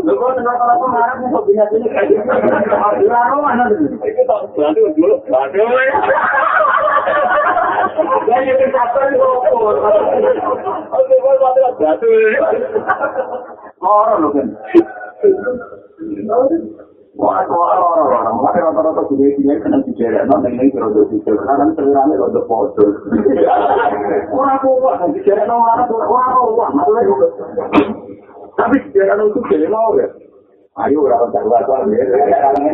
Lu 0.00 0.12
kok 0.16 0.30
rata-rata 0.40 0.86
marah 0.88 1.16
nih, 1.20 1.28
kok 1.28 1.44
bisa 1.44 1.64
ini 1.76 1.88
kayak 1.92 2.08
gitu. 2.08 2.32
Lalu 3.04 3.36
mana 3.44 3.64
itu 4.00 4.22
tak 4.24 4.40
bantu 4.56 4.80
dulu, 4.96 5.16
bantu. 5.28 5.64
Ya 8.24 8.36
itu 8.40 8.66
sabar 8.72 9.04
kok. 9.12 9.36
Oke, 10.96 11.14
kok 11.20 11.36
bantu 11.44 11.60
bantu. 11.76 12.08
Loro 13.80 14.14
lho 14.20 14.28
kan. 14.32 14.48
Tapi 28.60 28.76
nong 28.92 29.32
itu 29.32 29.40
jadi 29.48 29.66
mau 29.72 29.96
ya. 29.96 30.08
Ayo 30.80 31.02
sekarang 31.04 32.56
ini, 32.62 32.72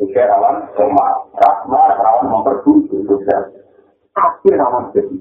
juga 0.00 0.22
rawan 0.32 0.64
sama 0.74 1.06
rahma, 1.36 1.82
rawan 1.92 2.26
memperbudu, 2.32 3.04
juga. 3.04 3.52
Tapi 4.16 4.48
rawan 4.56 4.90
jadi. 4.96 5.16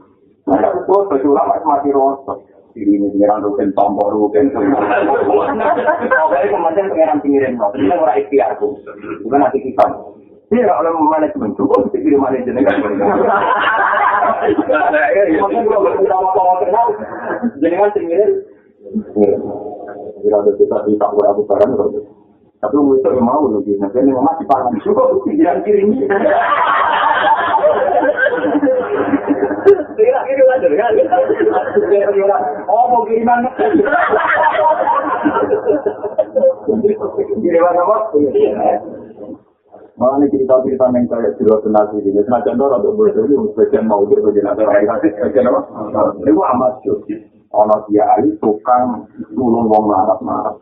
Nah, 0.50 0.66
aku 0.66 0.80
tuh 0.88 1.06
baju 1.14 1.30
lama 1.36 1.56
mati 1.62 1.90
rosok. 1.94 2.38
Diri 2.74 2.96
ini 2.96 3.09
pengiran 3.20 3.44
rukin, 3.44 3.76
tombol 3.76 4.08
rukin, 4.16 4.48
semua. 4.56 4.80
Pokoknya 5.28 5.76
kemudian 6.48 6.88
pengiran 6.88 7.20
pengirin, 7.20 7.60
no. 7.60 7.68
Ini 7.76 8.00
orang 8.00 8.24
ikhtiarku. 8.24 8.80
Bukan 9.28 9.44
hati 9.44 9.60
kita. 9.60 9.84
Iya, 10.56 10.72
oleh 10.72 10.96
manajemen 10.96 11.52
cukup 11.60 11.84
mesti 11.84 12.00
kirim 12.00 12.24
manajemen 12.24 12.64
kan. 12.64 12.80
Maksudnya 12.80 13.12
kalau 15.68 15.84
berkata 15.84 16.32
sama 16.32 16.64
kenal, 16.64 16.96
jenengan 17.60 17.92
pengirin. 17.92 18.40
Kira 20.24 20.40
ada 20.40 20.56
kita 20.56 20.88
di 20.88 20.96
tak 20.96 21.12
berapa 21.12 21.44
barang 21.44 21.76
Tapi 22.60 22.76
mau 22.76 22.92
itu 22.92 23.08
mau 23.24 23.48
loh, 23.48 23.64
nanti 23.64 23.98
ini 24.00 24.12
mati 24.16 24.44
parah. 24.48 24.72
Cukup 24.80 25.28
pikiran 25.28 25.60
kiri 25.68 25.84
ini. 25.84 26.08
Kira 26.08 26.08
kiri 26.08 26.24
wajar 28.48 28.80
kan? 28.80 29.59
Oh 40.00 40.16
ini 40.16 40.32
cerita-cerita 40.32 40.86
yang 40.96 41.12
kayak 41.12 41.36
di 41.36 41.44
luar 41.44 41.60
senasi 41.60 42.00
ini. 42.00 42.24
Senajan 42.24 42.56
itu 42.56 42.66
untuk 42.72 42.96
bodoh 42.96 43.24
ini, 43.28 43.36
bagian 43.52 43.84
mau 43.84 44.08
dia 44.08 44.24
bagian 44.24 44.48
ada 44.48 44.64
orang 44.64 44.88
bagian 44.96 45.52
apa? 45.52 45.60
Itu 46.24 46.40
amat 46.40 46.74
syuk. 46.88 47.04
Ono 47.52 47.76
dia 47.92 48.08
ini 48.24 48.32
tukang 48.40 49.12
nulung 49.36 49.68
wong 49.68 49.92
marah-marah. 49.92 50.56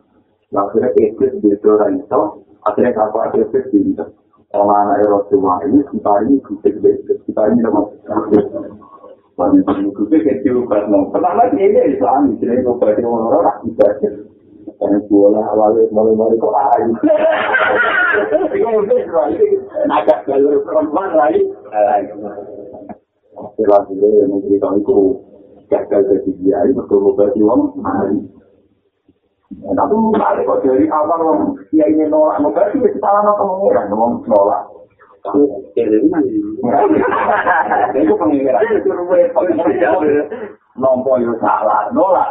Akhirnya 0.50 0.90
eksis 0.96 1.38
di 1.38 1.54
orang 1.68 2.02
itu, 2.02 2.22
akhirnya 2.66 2.96
kakak 2.98 3.36
eksis 3.38 3.70
di 3.70 3.94
itu. 3.94 4.04
Orang 4.50 4.90
anak 4.90 5.06
Rasulullah 5.06 5.60
ini, 5.68 5.86
kita 5.86 6.12
ini 6.24 6.42
kritik 6.42 6.74
eksis. 6.82 7.22
Kita 7.28 7.42
ini 7.52 7.62
Banyak 7.62 8.87
yang 9.38 9.94
kritik 9.94 10.22
kecil 10.26 10.66
karena 10.66 10.98
Kenapa 11.14 11.46
ini 11.54 11.94
Islam? 11.94 12.34
Jadi 12.42 12.58
itu 12.58 12.72
berarti 12.74 13.02
orang-orang 13.06 13.62
rakyat. 13.78 14.14
Karena 14.78 14.98
bola 15.10 15.42
awalnya 15.54 15.90
mulai-mulai 15.94 16.38
kok 16.38 16.54
ayu. 16.54 16.92
Itu 18.52 18.66
mungkin 18.66 18.98
agak 19.90 20.26
jalur 20.26 20.62
perempuan 20.66 21.10
lagi. 21.14 21.42
Akhirnya 23.58 24.08
yang 24.22 24.30
mencerita 24.34 24.68
itu 24.78 24.98
gagal 25.68 26.00
jadi 26.08 26.30
dia 26.40 26.58
itu 26.64 26.78
betul 26.78 27.12
berarti 27.14 27.40
wong 27.44 27.76
Tapi 29.48 29.94
balik 30.14 30.44
kok 30.46 30.60
dari 30.62 30.86
awal 30.90 31.56
dia 31.72 31.86
ini 31.88 32.04
nolak 32.06 32.38
nolak 32.42 32.70
itu 32.74 32.86
salah 33.00 33.22
nolak 33.24 33.38
pengiran 33.40 33.94
wong 33.94 34.12
nolak. 34.26 34.62
Itu 37.98 38.14
pengiran 38.18 38.64
nompo 40.78 41.18
yo 41.18 41.34
salah 41.42 41.90
nolak. 41.90 42.30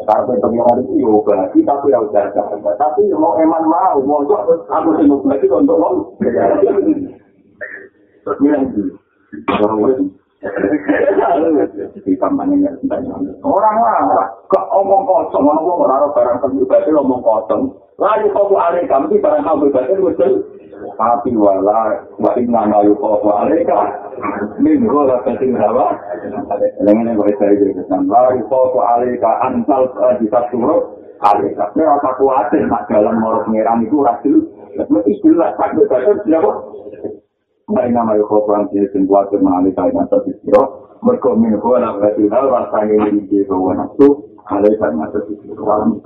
Karena 0.00 0.34
pengiran 0.42 0.82
itu 0.82 0.92
yo 1.00 1.22
tapi 1.28 1.92
yang 1.92 2.06
jaga. 2.10 2.42
Tapi 2.78 3.00
mau 3.14 3.38
eman 3.38 3.64
mau 3.68 3.98
mau 4.02 4.24
aku 4.24 4.88
sih 4.98 5.06
mau 5.06 5.22
berarti 5.22 5.46
untuk 5.48 5.78
gitu. 6.00 7.10
Orang 13.44 13.76
lah, 13.84 14.28
kok 14.48 14.64
omong 14.72 15.04
kosong, 15.04 15.44
omong 15.44 15.84
orang 15.84 16.08
barang 16.16 16.40
pribadi 16.40 16.90
omong 16.96 17.20
kosong. 17.20 17.76
Lalu 18.00 18.32
kau 18.32 18.56
alih 18.56 18.88
kamu 18.88 19.20
barang 19.20 19.44
kamu 19.44 19.68
pribadi 19.68 20.00
betul. 20.00 20.32
Tapi 20.80 21.36
wala, 21.36 22.00
wali 22.16 22.44
nama 22.48 22.80
yuk 22.84 22.96
kau 23.00 23.20
alih 23.28 23.60
kah? 23.68 23.88
Minggu 24.56 25.04
lah 25.04 25.20
penting 25.28 25.52
berapa? 25.52 25.92
Dengan 26.80 27.12
yang 27.12 27.20
berita 27.20 27.44
itu 27.52 27.76
kesan. 27.76 28.08
Lalu 28.08 28.44
kau 28.48 28.72
alih 28.80 29.20
kah 29.20 29.44
antal 29.44 29.92
huruf. 30.56 30.96
Alih 31.20 31.52
kah? 31.52 31.68
Saya 31.76 31.84
rasa 31.96 32.10
kuatir 32.16 32.64
nak 32.64 32.88
dalam 32.88 33.20
morok 33.20 33.48
ngiram 33.52 33.84
itu 33.84 34.00
rasul. 34.00 34.48
Istilah 35.04 35.52
tak 35.60 35.76
betul 35.76 36.16
siapa? 36.24 36.50
Baik 37.70 37.92
nama 37.92 38.16
yuk 38.16 38.32
kau 38.32 38.48
perang 38.48 38.66
sini 38.72 38.88
singkuat 38.96 39.28
kemana 39.28 39.68
kalian 39.76 40.08
nanti 40.08 40.32
siro. 40.40 40.88
Mereka 41.00 41.32
minum 41.36 41.64
nak 41.80 41.96
berarti 42.00 42.24
hal 42.28 42.44
rasanya 42.48 43.08
ini 43.12 43.44
nafsu. 43.48 44.08
Alih 44.48 44.72
kah 44.80 44.88
nanti 44.88 45.32
siro. 45.44 46.00